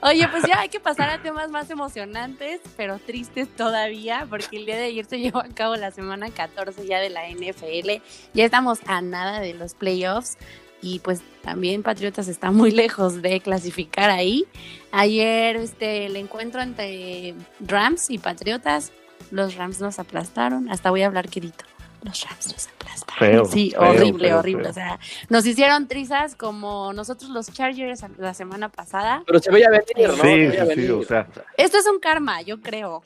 Oye, 0.02 0.28
pues 0.28 0.44
ya 0.46 0.60
hay 0.60 0.68
que 0.68 0.80
pasar 0.80 1.10
a 1.10 1.22
temas 1.22 1.50
más 1.50 1.70
emocionantes, 1.70 2.60
pero 2.76 2.98
tristes 2.98 3.48
todavía, 3.54 4.26
porque 4.28 4.56
el 4.56 4.66
día 4.66 4.76
de 4.76 4.84
ayer 4.84 5.04
se 5.04 5.18
llevó 5.20 5.40
a 5.40 5.48
cabo 5.48 5.76
la 5.76 5.90
semana 5.90 6.30
14 6.30 6.86
ya 6.86 6.98
de 6.98 7.10
la 7.10 7.28
NFL. 7.28 8.02
Ya 8.34 8.44
estamos 8.44 8.80
a 8.86 9.00
nada 9.00 9.40
de 9.40 9.54
los 9.54 9.74
playoffs. 9.74 10.36
y 10.84 10.98
pues 10.98 11.22
también 11.42 11.84
Patriotas 11.84 12.26
está 12.26 12.50
muy 12.50 12.70
lejos 12.72 13.22
de 13.22 13.40
clasificar 13.40 14.10
ahí. 14.10 14.44
Ayer 14.90 15.56
este, 15.56 16.06
el 16.06 16.16
encuentro 16.16 16.60
entre 16.60 17.34
Rams 17.60 18.10
y 18.10 18.18
Patriotas, 18.18 18.92
los 19.30 19.54
Rams 19.54 19.80
nos 19.80 19.98
aplastaron, 19.98 20.68
hasta 20.70 20.90
voy 20.90 21.02
a 21.02 21.06
hablar 21.06 21.28
quedito. 21.28 21.64
Los 22.02 22.24
Rams 22.28 22.52
nos 22.52 22.68
aplastaron. 22.68 23.18
Feo, 23.18 23.44
sí, 23.44 23.70
feo, 23.70 23.80
horrible, 23.80 24.28
feo, 24.28 24.38
horrible. 24.38 24.62
feo. 24.64 24.70
O 24.70 24.74
sea, 24.74 24.98
nos 25.28 25.46
hicieron 25.46 25.86
trizas 25.86 26.34
como 26.34 26.92
nosotros 26.92 27.30
los 27.30 27.52
Chargers 27.52 28.04
la 28.18 28.34
semana 28.34 28.68
pasada. 28.68 29.22
Pero 29.26 29.38
se 29.38 29.50
veía 29.50 29.68
venir, 29.70 30.08
¿no? 30.08 30.14
Sí, 30.14 30.50
Se 30.50 30.74
sí, 30.74 30.86
sí, 30.86 30.90
o 30.90 31.04
sea, 31.04 31.28
Esto 31.56 31.78
es 31.78 31.86
un 31.86 32.00
karma, 32.00 32.42
yo 32.42 32.60
creo. 32.60 33.02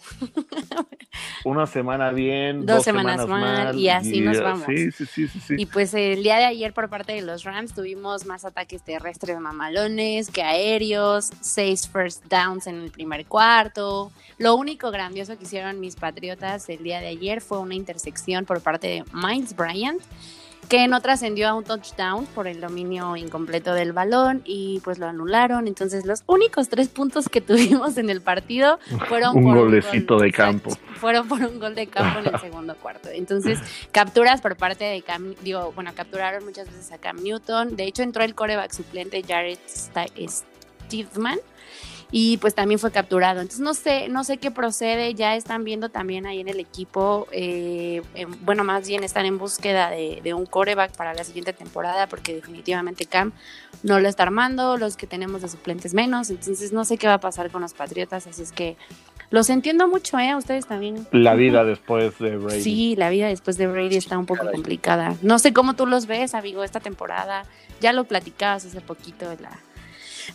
una 1.44 1.66
semana 1.66 2.10
bien, 2.10 2.64
Dos 2.64 2.76
dos, 2.76 2.84
semanas 2.84 3.26
mal, 3.26 3.78
y 3.78 3.88
así 3.88 4.20
nos 4.20 4.40
vamos. 4.40 4.66
Sí, 4.66 4.90
sí, 4.92 5.06
sí, 5.06 5.28
sí. 5.28 5.40
sí. 5.40 5.54
Y 5.58 5.66
pues 5.66 5.92
el 5.94 6.22
día 6.22 6.36
de 6.36 6.44
ayer 6.46 6.72
por 6.72 6.88
parte 6.88 7.12
de 7.12 7.22
los 7.22 7.44
Rams 7.44 7.74
tuvimos 7.74 8.24
más 8.24 8.44
ataques 8.44 8.82
terrestres 8.82 9.38
mamalones 9.38 10.30
que 10.30 10.42
aéreos, 10.42 11.30
seis 11.40 11.88
first 11.88 12.24
downs 12.26 12.66
en 12.66 12.76
el 12.76 12.90
primer 12.90 13.26
cuarto. 13.26 14.10
Lo 14.38 14.54
único 14.54 14.90
grandioso 14.90 15.36
que 15.38 15.44
hicieron 15.44 15.80
mis 15.80 15.96
Patriotas 15.96 16.68
el 16.68 16.82
día 16.82 17.00
de 17.00 17.08
ayer 17.08 17.40
fue 17.40 17.58
una 17.58 17.74
intersección 17.74 18.44
por 18.44 18.60
parte 18.60 18.85
de 18.86 19.04
Miles 19.12 19.54
Bryant 19.54 20.00
que 20.68 20.88
no 20.88 21.00
trascendió 21.00 21.48
a 21.48 21.54
un 21.54 21.64
touchdown 21.64 22.26
por 22.26 22.46
el 22.48 22.60
dominio 22.60 23.16
incompleto 23.16 23.72
del 23.74 23.92
balón 23.92 24.42
y 24.44 24.80
pues 24.80 24.98
lo 24.98 25.06
anularon. 25.06 25.68
Entonces 25.68 26.04
los 26.04 26.22
únicos 26.26 26.68
tres 26.68 26.88
puntos 26.88 27.28
que 27.28 27.40
tuvimos 27.40 27.96
en 27.98 28.10
el 28.10 28.20
partido 28.20 28.78
fueron 29.08 29.36
Un 29.36 29.44
por 29.44 29.58
golecito 29.58 30.14
gol, 30.14 30.24
de 30.24 30.32
campo. 30.32 30.70
Fueron 30.94 31.28
por 31.28 31.40
un 31.40 31.58
gol 31.60 31.74
de 31.74 31.86
campo 31.86 32.20
en 32.20 32.34
el 32.34 32.40
segundo 32.40 32.74
cuarto. 32.76 33.08
Entonces 33.10 33.60
capturas 33.92 34.40
por 34.40 34.56
parte 34.56 34.84
de 34.84 35.02
Cam, 35.02 35.34
digo, 35.42 35.72
bueno, 35.74 35.92
capturaron 35.94 36.44
muchas 36.44 36.66
veces 36.66 36.90
a 36.92 36.98
Cam 36.98 37.22
Newton. 37.22 37.76
De 37.76 37.84
hecho 37.84 38.02
entró 38.02 38.24
el 38.24 38.34
coreback 38.34 38.72
suplente 38.72 39.22
Jared 39.22 39.58
Steedman 39.68 41.38
y 42.10 42.36
pues 42.38 42.54
también 42.54 42.78
fue 42.78 42.90
capturado. 42.90 43.40
Entonces 43.40 43.60
no 43.60 43.74
sé, 43.74 44.08
no 44.08 44.24
sé 44.24 44.38
qué 44.38 44.50
procede, 44.50 45.14
ya 45.14 45.36
están 45.36 45.64
viendo 45.64 45.88
también 45.88 46.26
ahí 46.26 46.40
en 46.40 46.48
el 46.48 46.60
equipo, 46.60 47.26
eh, 47.32 48.02
eh, 48.14 48.26
bueno, 48.42 48.64
más 48.64 48.86
bien 48.86 49.04
están 49.04 49.26
en 49.26 49.38
búsqueda 49.38 49.90
de, 49.90 50.20
de 50.22 50.34
un 50.34 50.46
coreback 50.46 50.96
para 50.96 51.14
la 51.14 51.24
siguiente 51.24 51.52
temporada 51.52 52.06
porque 52.08 52.34
definitivamente 52.34 53.06
Cam 53.06 53.32
no 53.82 54.00
lo 54.00 54.08
está 54.08 54.22
armando, 54.22 54.76
los 54.76 54.96
que 54.96 55.06
tenemos 55.06 55.42
de 55.42 55.48
suplentes 55.48 55.94
menos, 55.94 56.30
entonces 56.30 56.72
no 56.72 56.84
sé 56.84 56.98
qué 56.98 57.06
va 57.06 57.14
a 57.14 57.20
pasar 57.20 57.50
con 57.50 57.62
los 57.62 57.74
Patriotas, 57.74 58.26
así 58.26 58.42
es 58.42 58.52
que 58.52 58.76
los 59.30 59.50
entiendo 59.50 59.88
mucho, 59.88 60.18
¿eh? 60.18 60.34
Ustedes 60.36 60.66
también. 60.66 61.06
La 61.10 61.34
vida 61.34 61.64
después 61.64 62.16
de 62.18 62.36
Brady. 62.36 62.62
Sí, 62.62 62.94
la 62.96 63.10
vida 63.10 63.26
después 63.26 63.58
de 63.58 63.66
Brady 63.66 63.96
está 63.96 64.16
un 64.18 64.26
poco 64.26 64.38
Caray. 64.38 64.54
complicada. 64.54 65.16
No 65.22 65.38
sé 65.38 65.52
cómo 65.52 65.74
tú 65.74 65.86
los 65.86 66.06
ves, 66.06 66.34
amigo, 66.34 66.62
esta 66.62 66.78
temporada. 66.78 67.44
Ya 67.80 67.92
lo 67.92 68.04
platicabas 68.04 68.64
hace 68.64 68.80
poquito, 68.80 69.26
la, 69.40 69.50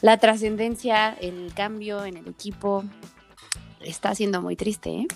la 0.02 0.18
trascendencia, 0.18 1.14
el 1.20 1.52
cambio 1.56 2.06
en 2.06 2.18
el 2.18 2.28
equipo. 2.28 2.84
Está 3.82 4.14
siendo 4.16 4.42
muy 4.42 4.56
triste, 4.56 4.90
¿eh? 4.92 5.08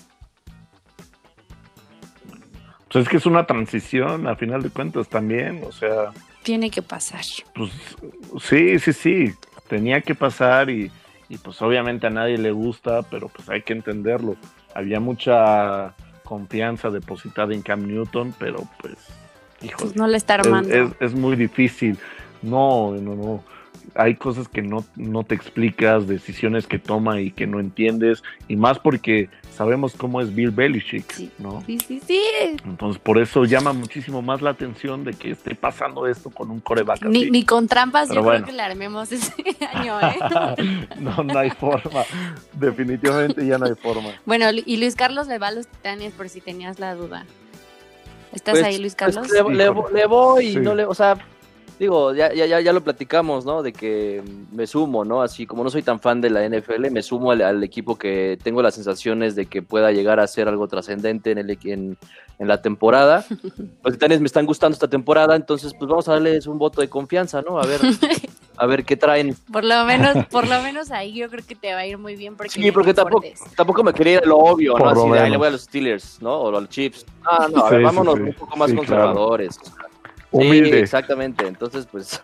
Pues 2.90 3.04
es 3.04 3.08
que 3.08 3.16
es 3.16 3.26
una 3.26 3.46
transición, 3.46 4.26
a 4.26 4.36
final 4.36 4.62
de 4.62 4.70
cuentas 4.70 5.08
también, 5.08 5.62
o 5.66 5.72
sea, 5.72 6.12
Tiene 6.42 6.70
que 6.70 6.82
pasar. 6.82 7.20
pues 7.54 7.70
sí, 8.42 8.78
sí, 8.78 8.92
sí, 8.92 9.34
tenía 9.68 10.00
que 10.00 10.14
pasar 10.14 10.70
y, 10.70 10.90
y 11.28 11.36
pues 11.38 11.60
obviamente 11.62 12.06
a 12.06 12.10
nadie 12.10 12.38
le 12.38 12.52
gusta, 12.52 13.02
pero 13.02 13.28
pues 13.28 13.48
hay 13.48 13.62
que 13.62 13.72
entenderlo. 13.72 14.36
Había 14.74 15.00
mucha 15.00 15.94
confianza 16.24 16.90
depositada 16.90 17.52
en 17.54 17.62
Cam 17.62 17.86
Newton, 17.86 18.34
pero 18.38 18.62
pues, 18.80 18.94
híjole, 19.62 19.76
Pues 19.84 19.96
no 19.96 20.06
le 20.06 20.16
está 20.16 20.36
es, 20.36 20.46
armando. 20.46 20.74
es- 20.74 20.92
es 21.00 21.14
muy 21.14 21.36
difícil. 21.36 21.98
No, 22.42 22.92
no, 22.94 23.14
no. 23.14 23.44
Hay 23.94 24.16
cosas 24.16 24.48
que 24.48 24.62
no, 24.62 24.84
no 24.96 25.22
te 25.24 25.34
explicas, 25.34 26.06
decisiones 26.06 26.66
que 26.66 26.78
toma 26.78 27.20
y 27.20 27.30
que 27.30 27.46
no 27.46 27.60
entiendes, 27.60 28.22
y 28.48 28.56
más 28.56 28.78
porque 28.78 29.28
sabemos 29.54 29.94
cómo 29.96 30.20
es 30.20 30.34
Bill 30.34 30.50
Belichick, 30.50 31.10
Sí. 31.12 31.30
¿no? 31.38 31.62
Sí, 31.66 31.78
sí, 31.78 32.00
sí. 32.06 32.20
Entonces, 32.64 33.00
por 33.00 33.18
eso 33.18 33.44
llama 33.44 33.72
muchísimo 33.72 34.20
más 34.20 34.42
la 34.42 34.50
atención 34.50 35.02
de 35.04 35.14
que 35.14 35.30
esté 35.30 35.54
pasando 35.54 36.06
esto 36.06 36.28
con 36.30 36.50
un 36.50 36.60
coreback 36.60 37.04
Ni, 37.04 37.22
así. 37.22 37.30
ni 37.30 37.44
con 37.44 37.66
trampas 37.68 38.08
Pero 38.08 38.20
yo 38.20 38.24
bueno. 38.24 38.44
creo 38.44 38.46
que 38.48 38.56
le 38.56 38.62
armemos 38.62 39.10
ese 39.12 39.32
año, 39.72 39.98
¿eh? 40.00 40.16
no, 41.00 41.22
no 41.22 41.38
hay 41.38 41.50
forma. 41.50 42.02
Definitivamente 42.52 43.46
ya 43.46 43.58
no 43.58 43.66
hay 43.66 43.74
forma. 43.74 44.10
Bueno, 44.24 44.46
y 44.52 44.76
Luis 44.76 44.94
Carlos 44.94 45.26
le 45.28 45.38
va 45.38 45.48
a 45.48 45.52
los 45.52 45.66
titanes 45.66 46.12
por 46.12 46.28
si 46.28 46.40
tenías 46.40 46.78
la 46.78 46.94
duda. 46.94 47.24
¿Estás 48.32 48.54
Pues- 48.54 48.64
ahí, 48.64 48.78
Luis 48.78 48.94
pues 48.98 49.14
Carlos? 49.14 49.30
le, 49.32 49.54
le- 49.56 49.64
Híjole. 49.64 49.94
le 49.94 50.06
voy 50.06 50.44
y 50.46 50.52
Sí. 50.54 50.58
no 50.60 50.74
le, 50.74 50.84
o 50.84 50.94
sea, 50.94 51.16
digo, 51.78 52.14
ya, 52.14 52.32
ya, 52.32 52.46
ya, 52.46 52.60
ya 52.60 52.72
lo 52.72 52.82
platicamos, 52.82 53.44
¿no? 53.44 53.62
De 53.62 53.72
que 53.72 54.22
me 54.52 54.66
sumo, 54.66 55.04
¿no? 55.04 55.22
Así 55.22 55.46
como 55.46 55.62
no 55.64 55.70
soy 55.70 55.82
tan 55.82 56.00
fan 56.00 56.20
de 56.20 56.30
la 56.30 56.44
NFL, 56.48 56.90
me 56.90 57.02
sumo 57.02 57.30
al, 57.32 57.42
al 57.42 57.62
equipo 57.62 57.96
que 57.96 58.38
tengo 58.42 58.62
las 58.62 58.74
sensaciones 58.74 59.34
de 59.36 59.46
que 59.46 59.62
pueda 59.62 59.92
llegar 59.92 60.20
a 60.20 60.26
ser 60.26 60.48
algo 60.48 60.68
trascendente 60.68 61.30
en, 61.32 61.38
el, 61.38 61.48
equi- 61.48 61.72
en, 61.72 61.96
en 62.38 62.48
la 62.48 62.62
temporada. 62.62 63.24
Los 63.84 63.94
Titanes 63.94 64.20
me 64.20 64.26
están 64.26 64.46
gustando 64.46 64.74
esta 64.74 64.88
temporada, 64.88 65.36
entonces 65.36 65.72
pues 65.78 65.88
vamos 65.88 66.08
a 66.08 66.12
darles 66.12 66.46
un 66.46 66.58
voto 66.58 66.80
de 66.80 66.88
confianza, 66.88 67.42
¿no? 67.42 67.58
A 67.60 67.66
ver, 67.66 67.80
a 68.56 68.66
ver 68.66 68.84
qué 68.84 68.96
traen. 68.96 69.34
Por 69.52 69.64
lo 69.64 69.84
menos, 69.84 70.16
por 70.30 70.48
lo 70.48 70.60
menos 70.62 70.90
ahí 70.90 71.12
yo 71.14 71.28
creo 71.28 71.44
que 71.46 71.54
te 71.54 71.72
va 71.74 71.80
a 71.80 71.86
ir 71.86 71.98
muy 71.98 72.16
bien 72.16 72.36
porque 72.36 72.50
Sí, 72.52 72.72
porque 72.72 72.94
tampoco, 72.94 73.26
tampoco 73.56 73.84
me 73.84 73.92
quería 73.92 74.14
ir 74.14 74.22
a 74.24 74.26
lo 74.26 74.38
obvio, 74.38 74.72
¿no? 74.72 74.78
Por 74.78 74.88
Así 74.88 75.10
de, 75.10 75.18
"Ay, 75.20 75.30
le 75.30 75.36
voy 75.36 75.46
a 75.48 75.50
los 75.50 75.62
Steelers, 75.62 76.20
¿no? 76.22 76.34
O 76.34 76.48
a 76.48 76.60
los 76.60 76.68
Chiefs. 76.70 77.04
Ah, 77.24 77.48
no, 77.52 77.64
a 77.64 77.68
Sí, 77.68 77.74
ver, 77.76 77.84
vámonos 77.84 78.14
sí. 78.14 78.20
un 78.20 78.32
poco 78.34 78.56
más 78.56 78.70
Sí, 78.70 78.76
conservadores. 78.76 79.58
Humilde. 80.30 80.80
exactamente. 80.80 81.46
Entonces, 81.46 81.86
pues, 81.90 82.20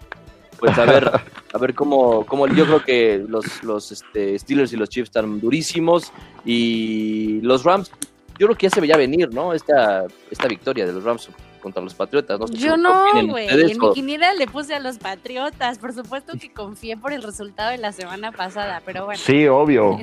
pues 0.59 0.79
a 0.79 0.85
ver, 0.85 1.11
a 1.53 1.59
ver 1.59 1.75
cómo, 1.75 2.25
cómo 2.27 2.47
yo 2.47 2.65
creo 2.67 2.85
que 2.85 3.25
los, 3.27 3.63
los 3.63 3.93
este, 3.93 4.39
Steelers 4.39 4.73
y 4.73 4.77
los 4.77 4.89
Chiefs 4.89 5.09
están 5.09 5.41
durísimos 5.41 6.13
y 6.45 7.41
los 7.43 7.65
Rams, 7.65 7.91
yo 8.39 8.47
creo 8.47 8.57
que 8.57 8.67
ya 8.67 8.71
se 8.71 8.81
veía 8.81 8.97
venir, 8.97 9.33
¿no? 9.33 9.53
Esta, 9.53 10.05
esta 10.31 10.49
victoria 10.49 10.87
de 10.87 10.93
los 10.93 11.05
Rams 11.05 11.29
contra 11.63 11.83
los 11.83 11.95
Patriotas. 11.95 12.39
No 12.39 12.47
sé 12.47 12.57
Yo 12.57 12.77
no, 12.77 13.27
güey. 13.29 13.49
En 13.49 13.79
mi 13.79 13.93
quiniela 13.95 14.35
le 14.35 14.47
puse 14.47 14.75
a 14.75 14.81
los 14.81 14.99
Patriotas. 14.99 15.79
Por 15.79 15.95
supuesto 15.95 16.35
que 16.39 16.53
confié 16.53 16.97
por 16.97 17.13
el 17.13 17.23
resultado 17.23 17.71
de 17.71 17.79
la 17.79 17.93
semana 17.93 18.33
pasada, 18.33 18.83
pero 18.85 19.07
bueno. 19.07 19.21
Sí, 19.25 19.47
obvio. 19.47 19.99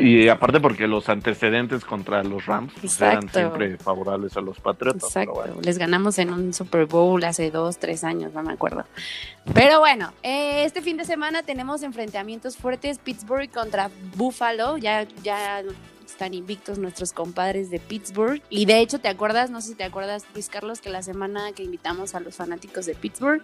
Y 0.00 0.28
aparte 0.28 0.60
porque 0.60 0.86
los 0.86 1.08
antecedentes 1.08 1.84
contra 1.84 2.22
los 2.22 2.46
Rams 2.46 2.72
eran 3.00 3.28
siempre 3.28 3.76
favorables 3.76 4.36
a 4.36 4.40
los 4.40 4.60
Patriotas. 4.60 5.10
pero 5.12 5.22
Exacto, 5.22 5.32
bueno. 5.34 5.60
les 5.62 5.78
ganamos 5.78 6.18
en 6.18 6.32
un 6.32 6.54
Super 6.54 6.86
Bowl 6.86 7.22
hace 7.24 7.50
dos, 7.50 7.78
tres 7.78 8.04
años, 8.04 8.32
no 8.32 8.42
me 8.42 8.52
acuerdo. 8.52 8.84
Pero 9.52 9.80
bueno, 9.80 10.12
eh, 10.22 10.64
este 10.64 10.82
fin 10.82 10.96
de 10.96 11.04
semana 11.04 11.42
tenemos 11.42 11.82
enfrentamientos 11.82 12.56
fuertes, 12.56 12.98
Pittsburgh 12.98 13.50
contra 13.50 13.90
Buffalo, 14.16 14.78
ya, 14.78 15.06
ya 15.22 15.62
están 16.10 16.34
invictos 16.34 16.78
nuestros 16.78 17.12
compadres 17.12 17.70
de 17.70 17.78
Pittsburgh. 17.78 18.42
Y 18.50 18.66
de 18.66 18.80
hecho, 18.80 18.98
¿te 18.98 19.08
acuerdas? 19.08 19.50
No 19.50 19.60
sé 19.60 19.68
si 19.68 19.74
te 19.74 19.84
acuerdas, 19.84 20.24
Luis 20.34 20.48
Carlos, 20.48 20.80
que 20.80 20.90
la 20.90 21.02
semana 21.02 21.52
que 21.52 21.62
invitamos 21.62 22.14
a 22.14 22.20
los 22.20 22.36
fanáticos 22.36 22.86
de 22.86 22.94
Pittsburgh, 22.94 23.42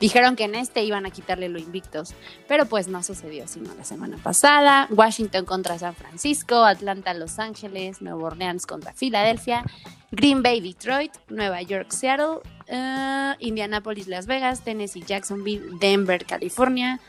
dijeron 0.00 0.36
que 0.36 0.44
en 0.44 0.54
este 0.54 0.84
iban 0.84 1.06
a 1.06 1.10
quitarle 1.10 1.48
lo 1.48 1.58
invictos. 1.58 2.14
Pero 2.48 2.66
pues 2.66 2.88
no 2.88 3.02
sucedió, 3.02 3.46
sino 3.48 3.74
la 3.74 3.84
semana 3.84 4.18
pasada. 4.22 4.88
Washington 4.90 5.44
contra 5.44 5.78
San 5.78 5.94
Francisco, 5.94 6.64
Atlanta, 6.64 7.14
Los 7.14 7.38
Ángeles, 7.38 8.02
Nueva 8.02 8.24
Orleans 8.24 8.66
contra 8.66 8.92
Filadelfia. 8.92 9.64
Green 10.12 10.42
Bay, 10.42 10.60
Detroit, 10.60 11.12
Nueva 11.28 11.62
York, 11.62 11.90
Seattle, 11.90 12.40
eh, 12.68 13.34
Indianapolis, 13.40 14.06
Las 14.06 14.26
Vegas, 14.26 14.62
Tennessee, 14.62 15.02
Jacksonville, 15.02 15.78
Denver, 15.80 16.24
California, 16.24 17.00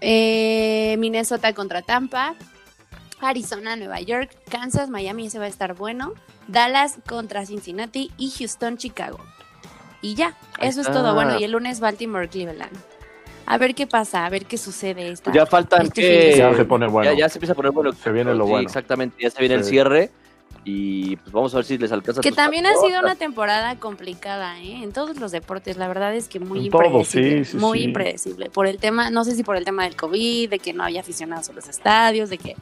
eh, 0.00 0.96
Minnesota 0.98 1.52
contra 1.54 1.82
Tampa, 1.82 2.34
Arizona, 3.20 3.76
Nueva 3.76 4.00
York, 4.00 4.36
Kansas, 4.50 4.90
Miami, 4.90 5.26
ese 5.26 5.38
va 5.38 5.46
a 5.46 5.48
estar 5.48 5.74
bueno, 5.74 6.12
Dallas 6.48 6.96
contra 7.08 7.46
Cincinnati 7.46 8.10
y 8.16 8.30
Houston, 8.30 8.76
Chicago. 8.76 9.18
Y 10.02 10.14
ya, 10.14 10.36
eso 10.60 10.80
es 10.82 10.86
todo. 10.90 11.14
Bueno, 11.14 11.38
y 11.38 11.44
el 11.44 11.52
lunes 11.52 11.80
Baltimore, 11.80 12.28
Cleveland. 12.28 12.76
A 13.46 13.58
ver 13.58 13.74
qué 13.74 13.86
pasa, 13.86 14.26
a 14.26 14.30
ver 14.30 14.44
qué 14.46 14.58
sucede. 14.58 15.10
Esta, 15.10 15.32
Ya 15.32 15.46
faltan 15.46 15.82
este 15.82 16.00
que 16.02 16.36
Ya 16.36 16.54
se 16.54 16.64
pone 16.64 16.86
bueno. 16.88 17.10
ya, 17.12 17.16
ya 17.16 17.28
se 17.28 17.38
empieza 17.38 17.52
a 17.52 17.56
poner 17.56 17.70
bueno. 17.72 17.92
Se 17.92 18.10
viene 18.12 18.34
lo 18.34 18.44
Sí, 18.44 18.50
bueno. 18.50 18.66
Exactamente, 18.66 19.16
ya 19.22 19.30
se 19.30 19.38
viene 19.40 19.54
el 19.54 19.64
Sí. 19.64 19.70
cierre 19.70 20.10
y 20.68 21.14
pues 21.14 21.30
vamos 21.32 21.54
a 21.54 21.58
ver 21.58 21.64
si 21.64 21.78
les 21.78 21.92
alcanza. 21.92 22.20
a 22.20 22.22
Que 22.22 22.32
también 22.32 22.66
ha 22.66 22.74
sido 22.74 22.98
una 22.98 23.14
temporada 23.14 23.76
complicada, 23.78 24.58
¿eh? 24.60 24.82
En 24.82 24.92
todos 24.92 25.16
los 25.20 25.30
deportes, 25.30 25.76
la 25.76 25.86
verdad 25.86 26.12
es 26.12 26.26
que 26.26 26.40
muy 26.40 26.66
En 26.66 26.70
todo, 26.72 26.82
impredecible. 26.84 27.44
sí, 27.44 27.52
sí, 27.52 27.56
muy 27.56 27.78
sí. 27.78 27.84
impredecible. 27.84 28.50
Por 28.50 28.66
el 28.66 28.78
tema, 28.78 29.10
no 29.10 29.22
sé 29.22 29.36
si 29.36 29.44
por 29.44 29.56
el 29.56 29.64
tema 29.64 29.84
del 29.84 29.94
COVID, 29.94 30.50
de 30.50 30.58
que 30.58 30.72
no 30.72 30.82
había 30.82 31.02
aficionados 31.02 31.48
a 31.50 31.52
los 31.52 31.68
estadios, 31.68 32.30
de 32.30 32.38
que 32.38 32.56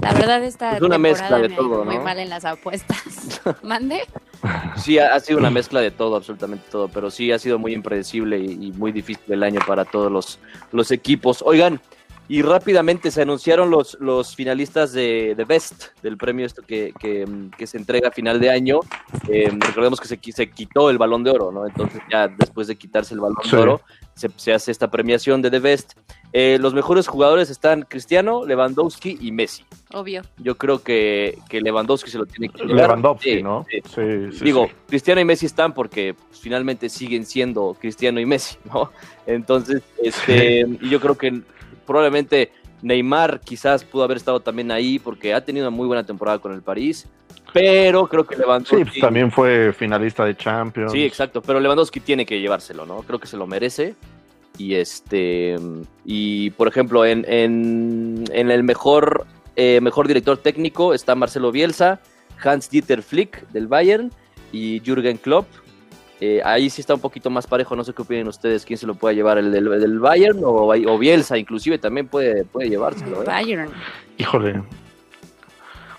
la 0.00 0.12
verdad 0.12 0.44
esta 0.44 0.76
Es 0.76 0.82
una 0.82 0.94
temporada 0.94 0.98
mezcla 0.98 1.38
de 1.38 1.48
me 1.48 1.56
todo, 1.56 1.84
muy 1.84 1.96
¿no? 1.96 2.02
mal 2.04 2.18
en 2.20 2.28
las 2.28 2.44
apuestas. 2.44 3.40
¿Mande? 3.64 4.02
Sí, 4.76 5.00
ha, 5.00 5.12
ha 5.12 5.18
sido 5.18 5.40
una 5.40 5.50
mezcla 5.50 5.80
de 5.80 5.90
todo, 5.90 6.14
absolutamente 6.14 6.64
todo, 6.70 6.86
pero 6.86 7.10
sí 7.10 7.32
ha 7.32 7.40
sido 7.40 7.58
muy 7.58 7.72
impredecible 7.74 8.38
y, 8.38 8.52
y 8.68 8.72
muy 8.72 8.92
difícil 8.92 9.32
el 9.32 9.42
año 9.42 9.58
para 9.66 9.84
todos 9.84 10.12
los, 10.12 10.38
los 10.70 10.92
equipos. 10.92 11.42
Oigan, 11.44 11.80
Y 12.28 12.40
rápidamente 12.42 13.10
se 13.10 13.20
anunciaron 13.22 13.68
los, 13.70 13.98
los 14.00 14.34
finalistas 14.34 14.92
de, 14.92 15.34
de 15.36 15.44
Best, 15.44 15.86
del 16.02 16.16
premio 16.16 16.46
esto 16.46 16.62
que, 16.62 16.94
que, 16.98 17.26
que 17.58 17.66
se 17.66 17.76
entrega 17.76 18.08
a 18.08 18.12
final 18.12 18.40
de 18.40 18.48
año. 18.48 18.80
Eh, 19.28 19.50
recordemos 19.58 20.00
que 20.00 20.08
se, 20.08 20.18
se 20.32 20.50
quitó 20.50 20.88
el 20.88 20.96
balón 20.98 21.24
de 21.24 21.30
oro, 21.32 21.52
¿no? 21.52 21.66
Entonces 21.66 22.00
ya 22.10 22.28
después 22.28 22.68
de 22.68 22.76
quitarse 22.76 23.12
el 23.14 23.20
balón 23.20 23.36
Sí. 23.42 23.50
de 23.50 23.58
oro, 23.62 23.80
se, 24.14 24.30
se 24.36 24.54
hace 24.54 24.70
esta 24.70 24.90
premiación 24.90 25.42
de 25.42 25.50
The 25.50 25.58
Best. 25.58 25.92
Eh, 26.32 26.56
los 26.60 26.72
mejores 26.72 27.06
jugadores 27.06 27.50
están 27.50 27.82
Cristiano, 27.82 28.46
Lewandowski 28.46 29.18
y 29.20 29.32
Messi. 29.32 29.64
Obvio. 29.92 30.22
Yo 30.38 30.56
creo 30.56 30.82
que, 30.82 31.38
que 31.50 31.60
Lewandowski 31.60 32.10
se 32.10 32.16
lo 32.18 32.24
tiene 32.24 32.48
que 32.48 32.64
llevar. 32.64 32.86
Lewandowski, 32.88 33.34
Sí, 33.36 33.42
¿no? 33.42 33.66
sí. 33.68 33.80
Sí, 33.84 34.38
sí, 34.38 34.44
Digo, 34.44 34.68
sí. 34.68 34.72
Cristiano 34.88 35.20
y 35.20 35.24
Messi 35.26 35.44
están 35.46 35.74
porque 35.74 36.14
pues, 36.14 36.40
finalmente 36.40 36.88
siguen 36.88 37.26
siendo 37.26 37.76
Cristiano 37.78 38.20
y 38.20 38.24
Messi, 38.26 38.56
¿no? 38.72 38.90
Entonces, 39.26 39.82
este, 40.02 40.60
y 40.80 40.88
yo 40.88 40.98
creo 41.00 41.18
que 41.18 41.42
probablemente 41.86 42.52
Neymar 42.82 43.40
quizás 43.40 43.84
pudo 43.84 44.04
haber 44.04 44.16
estado 44.16 44.40
también 44.40 44.70
ahí 44.70 44.98
porque 44.98 45.34
ha 45.34 45.44
tenido 45.44 45.68
una 45.68 45.76
muy 45.76 45.86
buena 45.86 46.04
temporada 46.04 46.38
con 46.38 46.52
el 46.52 46.62
París, 46.62 47.06
pero 47.52 48.06
creo 48.08 48.24
que 48.24 48.36
Lewandowski... 48.36 48.94
Sí, 48.94 49.00
también 49.00 49.30
fue 49.30 49.72
finalista 49.72 50.24
de 50.24 50.36
Champions. 50.36 50.92
Sí, 50.92 51.04
exacto, 51.04 51.42
pero 51.42 51.60
Lewandowski 51.60 52.00
tiene 52.00 52.24
que 52.24 52.40
llevárselo, 52.40 52.86
¿no? 52.86 53.02
Creo 53.02 53.18
que 53.18 53.26
se 53.26 53.36
lo 53.36 53.46
merece. 53.46 53.94
Y 54.58 54.74
este 54.74 55.56
y 56.04 56.50
por 56.50 56.68
ejemplo, 56.68 57.06
en, 57.06 57.24
en, 57.26 58.24
en 58.32 58.50
el 58.50 58.62
mejor, 58.62 59.26
eh, 59.56 59.80
mejor 59.80 60.06
director 60.06 60.36
técnico 60.36 60.92
está 60.92 61.14
Marcelo 61.14 61.50
Bielsa, 61.50 62.00
Hans 62.42 62.68
Dieter 62.68 63.02
Flick 63.02 63.48
del 63.48 63.66
Bayern 63.66 64.10
y 64.52 64.80
Jürgen 64.80 65.16
Klopp. 65.16 65.46
Eh, 66.24 66.40
ahí 66.44 66.70
sí 66.70 66.80
está 66.80 66.94
un 66.94 67.00
poquito 67.00 67.30
más 67.30 67.48
parejo, 67.48 67.74
no 67.74 67.82
sé 67.82 67.92
qué 67.92 68.02
opinan 68.02 68.28
ustedes, 68.28 68.64
quién 68.64 68.78
se 68.78 68.86
lo 68.86 68.94
puede 68.94 69.16
llevar, 69.16 69.38
el 69.38 69.50
del, 69.50 69.66
el 69.66 69.80
del 69.80 69.98
Bayern 69.98 70.38
o, 70.44 70.68
o 70.68 70.98
Bielsa, 70.98 71.36
inclusive 71.36 71.78
también 71.78 72.06
puede, 72.06 72.44
puede 72.44 72.68
llevárselo. 72.68 73.24
¿eh? 73.24 73.26
Bayern. 73.26 73.68
Híjole. 74.18 74.62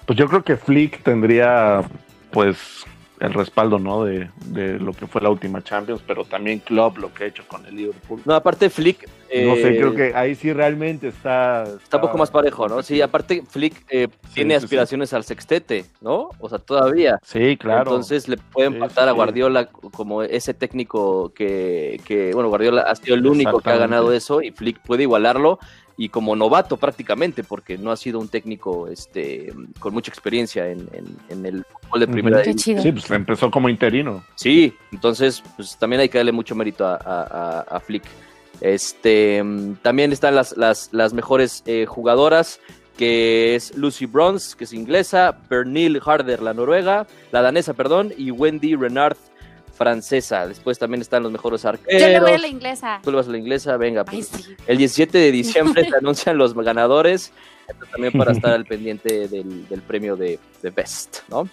Pues 0.06 0.18
yo 0.18 0.30
creo 0.30 0.42
que 0.42 0.56
Flick 0.56 1.04
tendría, 1.04 1.84
pues, 2.32 2.86
el 3.24 3.34
respaldo, 3.34 3.80
¿no? 3.80 4.04
De, 4.04 4.30
de 4.48 4.78
lo 4.80 4.92
que 4.92 5.08
fue 5.08 5.22
la 5.22 5.30
última 5.30 5.64
Champions, 5.64 6.02
pero 6.06 6.26
también 6.26 6.60
Klopp, 6.60 6.98
lo 6.98 7.14
que 7.14 7.24
ha 7.24 7.28
hecho 7.28 7.44
con 7.48 7.66
el 7.66 7.76
Liverpool. 7.76 8.22
No, 8.26 8.36
aparte 8.36 8.70
Flick... 8.70 9.08
no 9.08 9.56
sé, 9.56 9.74
eh, 9.74 9.78
creo 9.78 9.96
que 9.96 10.14
ahí 10.14 10.36
sí 10.36 10.52
realmente 10.52 11.08
está. 11.08 11.64
Está 11.64 11.98
un 11.98 12.02
poco 12.02 12.18
más 12.18 12.30
parejo, 12.30 12.68
¿no? 12.68 12.84
Sí, 12.84 13.02
aparte 13.02 13.42
Flick 13.50 13.86
eh, 13.90 14.10
tiene 14.34 14.56
sí, 14.56 14.60
sí. 14.60 14.66
aspiraciones 14.66 15.14
al 15.14 15.24
sextete, 15.24 15.86
¿no? 16.02 16.32
O 16.38 16.50
sea, 16.50 16.60
todavía. 16.60 17.18
Sí, 17.24 17.56
claro. 17.56 17.92
Entonces 17.92 18.28
le 18.28 18.36
pueden 18.36 18.74
sí, 18.74 19.00
a. 19.00 19.12
Guardiola 19.12 19.68
como 19.68 20.22
ese 20.24 20.54
técnico 20.54 21.32
que, 21.34 22.02
que, 22.06 22.34
bueno, 22.34 22.50
Guardiola 22.50 22.82
ha 22.82 22.96
sido 22.96 23.16
el 23.16 23.26
único 23.26 23.60
que 23.62 23.70
ha 23.70 23.78
ganado 23.78 24.12
eso 24.12 24.42
y 24.42 24.52
Flick 24.52 24.80
puede 24.82 25.04
igualarlo 25.04 25.60
y 25.98 26.10
como 26.10 26.36
novato 26.36 26.78
prácticamente, 26.78 27.44
porque 27.44 27.78
no 27.78 27.92
ha 27.92 27.98
sido 27.98 28.20
un 28.20 28.28
técnico 28.28 28.88
este, 28.88 29.54
con 29.80 29.94
mucha 29.94 30.10
experiencia 30.12 30.68
en, 30.70 30.88
en- 30.94 31.18
en 31.30 31.46
el 31.46 31.66
fútbol 31.66 32.00
de 32.00 32.08
primera 32.08 32.42
Qué 32.42 32.56
chido. 32.56 32.82
Sí, 32.82 32.92
pues 32.92 33.10
empezó 33.12 33.52
como 33.52 33.70
interino. 33.70 34.24
Sí, 34.36 34.74
entonces 34.92 35.44
pues 35.56 35.78
también 35.78 36.02
hay 36.02 36.10
que 36.10 36.18
darle 36.18 36.32
mucho 36.32 36.56
mérito 36.56 36.86
a, 36.88 36.96
a- 36.96 37.24
a- 37.24 37.60
a 37.62 37.80
Flick. 37.80 38.04
Este, 38.62 39.44
también 39.82 40.12
están 40.12 40.36
las, 40.36 40.56
las, 40.58 40.90
las 40.94 41.14
mejores 41.14 41.64
eh, 41.66 41.86
jugadoras, 41.86 42.60
que 42.98 43.56
es 43.56 43.76
Lucy 43.76 44.06
Bronze, 44.06 44.56
que 44.58 44.64
es 44.64 44.74
inglesa, 44.74 45.38
Pernille 45.50 46.00
Harder, 46.04 46.42
la 46.42 46.54
noruega, 46.54 47.06
la 47.32 47.42
danesa, 47.42 47.74
perdón, 47.74 48.14
y 48.18 48.32
Wendy 48.32 48.76
Renard, 48.76 49.18
francesa. 49.74 50.48
Después 50.48 50.80
también 50.80 51.02
están 51.02 51.24
los 51.24 51.32
mejores 51.32 51.66
arqueros. 51.66 52.02
Yo 52.02 52.08
le 52.08 52.20
voy 52.20 52.32
a 52.32 52.38
la 52.38 52.48
inglesa. 52.48 53.00
Tú 53.04 53.12
le 53.12 53.18
vas 53.18 53.28
a 53.28 53.32
la 53.32 53.38
inglesa, 53.38 53.78
venga. 53.78 54.06
Ay, 54.08 54.24
pues. 54.30 54.44
sí. 54.44 54.56
El 54.68 54.78
17 54.78 55.18
de 55.18 55.32
diciembre 55.32 55.84
se 55.90 55.96
anuncian 55.96 56.38
los 56.38 56.54
ganadores. 56.54 57.32
Esto 57.68 57.86
también 57.92 58.14
para 58.14 58.32
estar 58.32 58.52
al 58.52 58.66
pendiente 58.68 59.28
del, 59.28 59.68
del 59.68 59.82
premio 59.82 60.16
de, 60.16 60.40
de 60.62 60.70
Best, 60.70 61.20
¿no? 61.30 61.48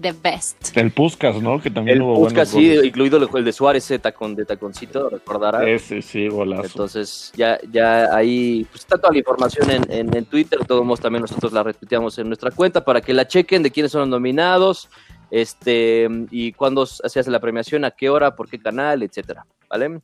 The 0.00 0.12
best. 0.12 0.76
El 0.76 0.92
Puskas, 0.92 1.42
¿no? 1.42 1.60
Que 1.60 1.70
también 1.70 1.96
El 1.96 2.02
hubo 2.02 2.20
buenos 2.20 2.48
sí, 2.48 2.68
goles. 2.68 2.84
incluido 2.84 3.16
el, 3.18 3.28
el 3.34 3.44
de 3.44 3.52
Suárez, 3.52 3.84
ese 3.84 3.98
tacón 3.98 4.34
de 4.34 4.44
taconcito, 4.44 5.08
recordará. 5.08 5.68
Ese 5.68 6.02
sí, 6.02 6.28
golazo. 6.28 6.66
Entonces, 6.66 7.32
ya, 7.36 7.58
ya 7.70 8.14
ahí 8.14 8.64
pues, 8.70 8.82
está 8.82 8.96
toda 8.96 9.12
la 9.12 9.18
información 9.18 9.70
en, 9.70 9.90
en, 9.90 10.16
en 10.16 10.24
Twitter. 10.24 10.60
Todos 10.66 11.00
también 11.00 11.22
nosotros 11.22 11.52
la 11.52 11.62
retuiteamos 11.62 12.16
en 12.18 12.28
nuestra 12.28 12.50
cuenta 12.50 12.84
para 12.84 13.00
que 13.00 13.12
la 13.12 13.26
chequen 13.26 13.62
de 13.62 13.70
quiénes 13.70 13.90
son 13.90 14.02
los 14.02 14.08
nominados, 14.08 14.88
este, 15.30 16.08
y 16.30 16.52
cuándo 16.52 16.86
se 16.86 17.20
hace 17.20 17.30
la 17.30 17.40
premiación, 17.40 17.84
a 17.84 17.90
qué 17.90 18.08
hora, 18.10 18.34
por 18.34 18.48
qué 18.48 18.58
canal, 18.58 19.02
etcétera. 19.02 19.46
¿Vale? 19.68 20.00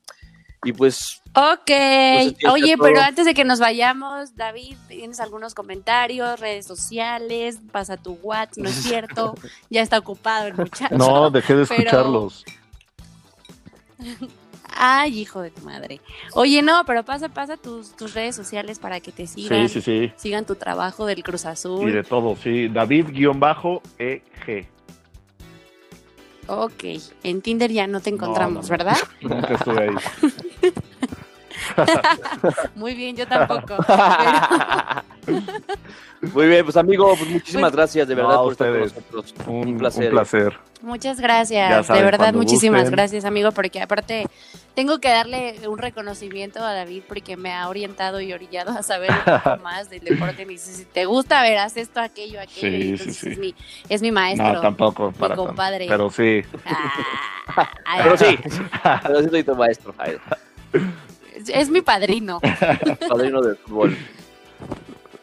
Y 0.66 0.72
pues, 0.72 1.20
Ok. 1.34 1.66
Pues, 1.66 2.34
Oye, 2.50 2.76
pero 2.80 3.00
antes 3.00 3.26
de 3.26 3.34
que 3.34 3.44
nos 3.44 3.60
vayamos, 3.60 4.34
David, 4.36 4.76
¿tienes 4.88 5.20
algunos 5.20 5.52
comentarios, 5.54 6.40
redes 6.40 6.64
sociales? 6.66 7.58
Pasa 7.70 7.96
tu 7.98 8.12
WhatsApp, 8.22 8.56
¿no 8.64 8.68
es 8.70 8.76
cierto? 8.76 9.34
Ya 9.70 9.82
está 9.82 9.98
ocupado 9.98 10.46
el 10.46 10.54
muchacho. 10.54 10.96
No, 10.96 11.30
dejé 11.30 11.54
de 11.54 11.66
Pero- 11.66 11.80
escucharlos. 11.80 12.44
Ay, 14.76 15.20
hijo 15.20 15.40
de 15.40 15.50
tu 15.50 15.62
madre. 15.62 16.00
Oye, 16.32 16.60
no, 16.60 16.82
pero 16.84 17.04
pasa, 17.04 17.28
pasa 17.28 17.56
tus, 17.56 17.94
tus 17.94 18.12
redes 18.12 18.34
sociales 18.34 18.78
para 18.80 18.98
que 19.00 19.12
te 19.12 19.26
sigan. 19.26 19.68
Sí, 19.68 19.80
sí, 19.80 20.08
sí. 20.08 20.12
Sigan 20.16 20.44
tu 20.46 20.56
trabajo 20.56 21.06
del 21.06 21.22
Cruz 21.22 21.44
Y 21.44 21.48
Azul. 21.48 21.92
de 21.92 22.02
todo, 22.02 22.34
sí. 22.36 22.68
David-EG. 22.68 24.66
Ok. 26.47 26.84
En 27.22 27.40
Tinder 27.42 27.70
ya 27.70 27.86
no 27.86 28.01
te 28.01 28.11
encontramos, 28.11 28.66
no. 28.66 28.70
¿verdad? 28.70 28.97
Nunca 29.22 29.55
estuve 29.55 29.82
ahí. 29.88 29.95
Muy 32.74 32.95
bien, 32.95 33.16
yo 33.16 33.26
tampoco. 33.26 33.76
Pero- 33.86 33.86
muy 36.22 36.46
bien, 36.46 36.64
pues 36.64 36.76
amigo, 36.76 37.14
pues 37.16 37.28
muchísimas 37.30 37.70
Pues- 37.70 37.76
gracias 37.76 38.08
de 38.08 38.14
No, 38.14 38.22
verdad 38.22 38.36
a 38.36 38.42
por 38.42 38.52
estar 38.52 38.68
con 38.70 38.80
nosotros. 38.80 39.34
Un, 39.46 39.68
Un 39.68 39.78
placer. 39.78 40.04
Un 40.06 40.10
placer. 40.10 40.58
Muchas 40.82 41.18
gracias, 41.18 41.86
saben, 41.86 42.02
de 42.02 42.10
verdad, 42.10 42.34
muchísimas 42.34 42.82
gusten. 42.82 42.96
gracias, 42.96 43.24
amigo, 43.24 43.52
porque 43.52 43.80
aparte 43.80 44.26
tengo 44.74 44.98
que 45.00 45.08
darle 45.08 45.54
un 45.66 45.78
reconocimiento 45.78 46.62
a 46.62 46.74
David 46.74 47.04
porque 47.08 47.38
me 47.38 47.54
ha 47.54 47.70
orientado 47.70 48.20
y 48.20 48.34
orillado 48.34 48.70
a 48.72 48.82
saber 48.82 49.10
un 49.10 49.16
poco 49.42 49.56
más 49.62 49.88
del 49.88 50.00
deporte. 50.04 50.44
Me 50.44 50.52
dice, 50.52 50.74
si 50.74 50.84
te 50.84 51.06
gusta, 51.06 51.40
verás 51.42 51.78
esto, 51.78 52.00
aquello, 52.00 52.38
aquello. 52.38 52.60
Sí, 52.60 52.66
y 52.66 52.82
sí, 52.82 52.90
entonces 52.90 53.16
sí. 53.16 53.30
Es, 53.30 53.38
mi, 53.38 53.54
es 53.88 54.02
mi 54.02 54.12
maestro. 54.12 54.52
No, 54.52 54.60
tampoco. 54.60 55.06
mi 55.10 55.12
Para 55.18 55.34
tanto. 55.34 55.46
compadre. 55.46 55.86
Pero 55.88 56.10
sí. 56.10 56.42
Ah, 56.66 57.70
ay, 57.86 58.00
Pero 58.04 58.16
sí, 58.18 58.38
pero 59.02 59.22
sí 59.22 59.28
soy 59.30 59.42
tu 59.44 59.54
maestro, 59.54 59.94
Ay, 59.96 60.16
es, 61.34 61.48
es 61.48 61.70
mi 61.70 61.80
padrino. 61.80 62.40
padrino 63.08 63.40
del 63.40 63.56
fútbol. 63.56 63.96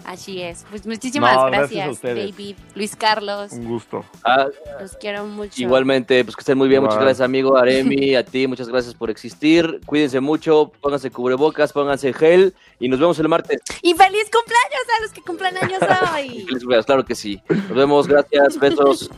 Así 0.05 0.41
es. 0.41 0.65
Pues 0.69 0.85
muchísimas 0.87 1.35
No, 1.35 1.45
gracias 1.45 1.69
gracias, 1.71 1.87
a 1.87 1.91
ustedes. 1.91 2.31
David, 2.31 2.55
Luis 2.75 2.95
Carlos. 2.95 3.51
Un 3.53 3.65
gusto. 3.65 4.03
Ah, 4.23 4.47
Los 4.79 4.95
quiero 4.97 5.25
mucho. 5.25 5.61
Igualmente, 5.61 6.23
pues 6.23 6.35
que 6.35 6.41
estén 6.41 6.57
muy 6.57 6.67
bien. 6.67 6.81
Muchas 6.81 6.97
gracias, 6.99 7.21
amigo 7.21 7.57
Aremi. 7.57 8.15
A 8.21 8.23
ti, 8.25 8.47
muchas 8.47 8.67
gracias 8.67 8.93
por 8.95 9.09
existir. 9.09 9.79
Cuídense 9.85 10.19
mucho, 10.19 10.71
pónganse 10.81 11.11
cubrebocas, 11.11 11.71
pónganse 11.71 12.13
gel 12.13 12.53
y 12.79 12.89
nos 12.89 12.99
vemos 12.99 13.17
el 13.19 13.27
martes. 13.29 13.61
Y 13.81 13.93
feliz 13.93 14.29
cumpleaños 14.31 14.85
a 14.99 15.01
los 15.03 15.11
que 15.11 15.21
cumplan 15.21 15.57
años 15.57 15.81
hoy. 16.13 16.29
Feliz 16.45 16.59
cumpleaños, 16.59 16.85
Claro 16.85 17.05
que 17.05 17.15
sí. 17.15 17.41
Nos 17.49 17.75
vemos, 17.75 18.07
gracias, 18.07 18.57
besos. 18.59 19.09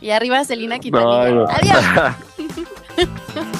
y 0.00 0.10
arriba 0.10 0.44
Celina 0.44 0.78
Quintanilla. 0.78 1.44
Bye. 1.44 1.44
Adiós. 1.48 2.14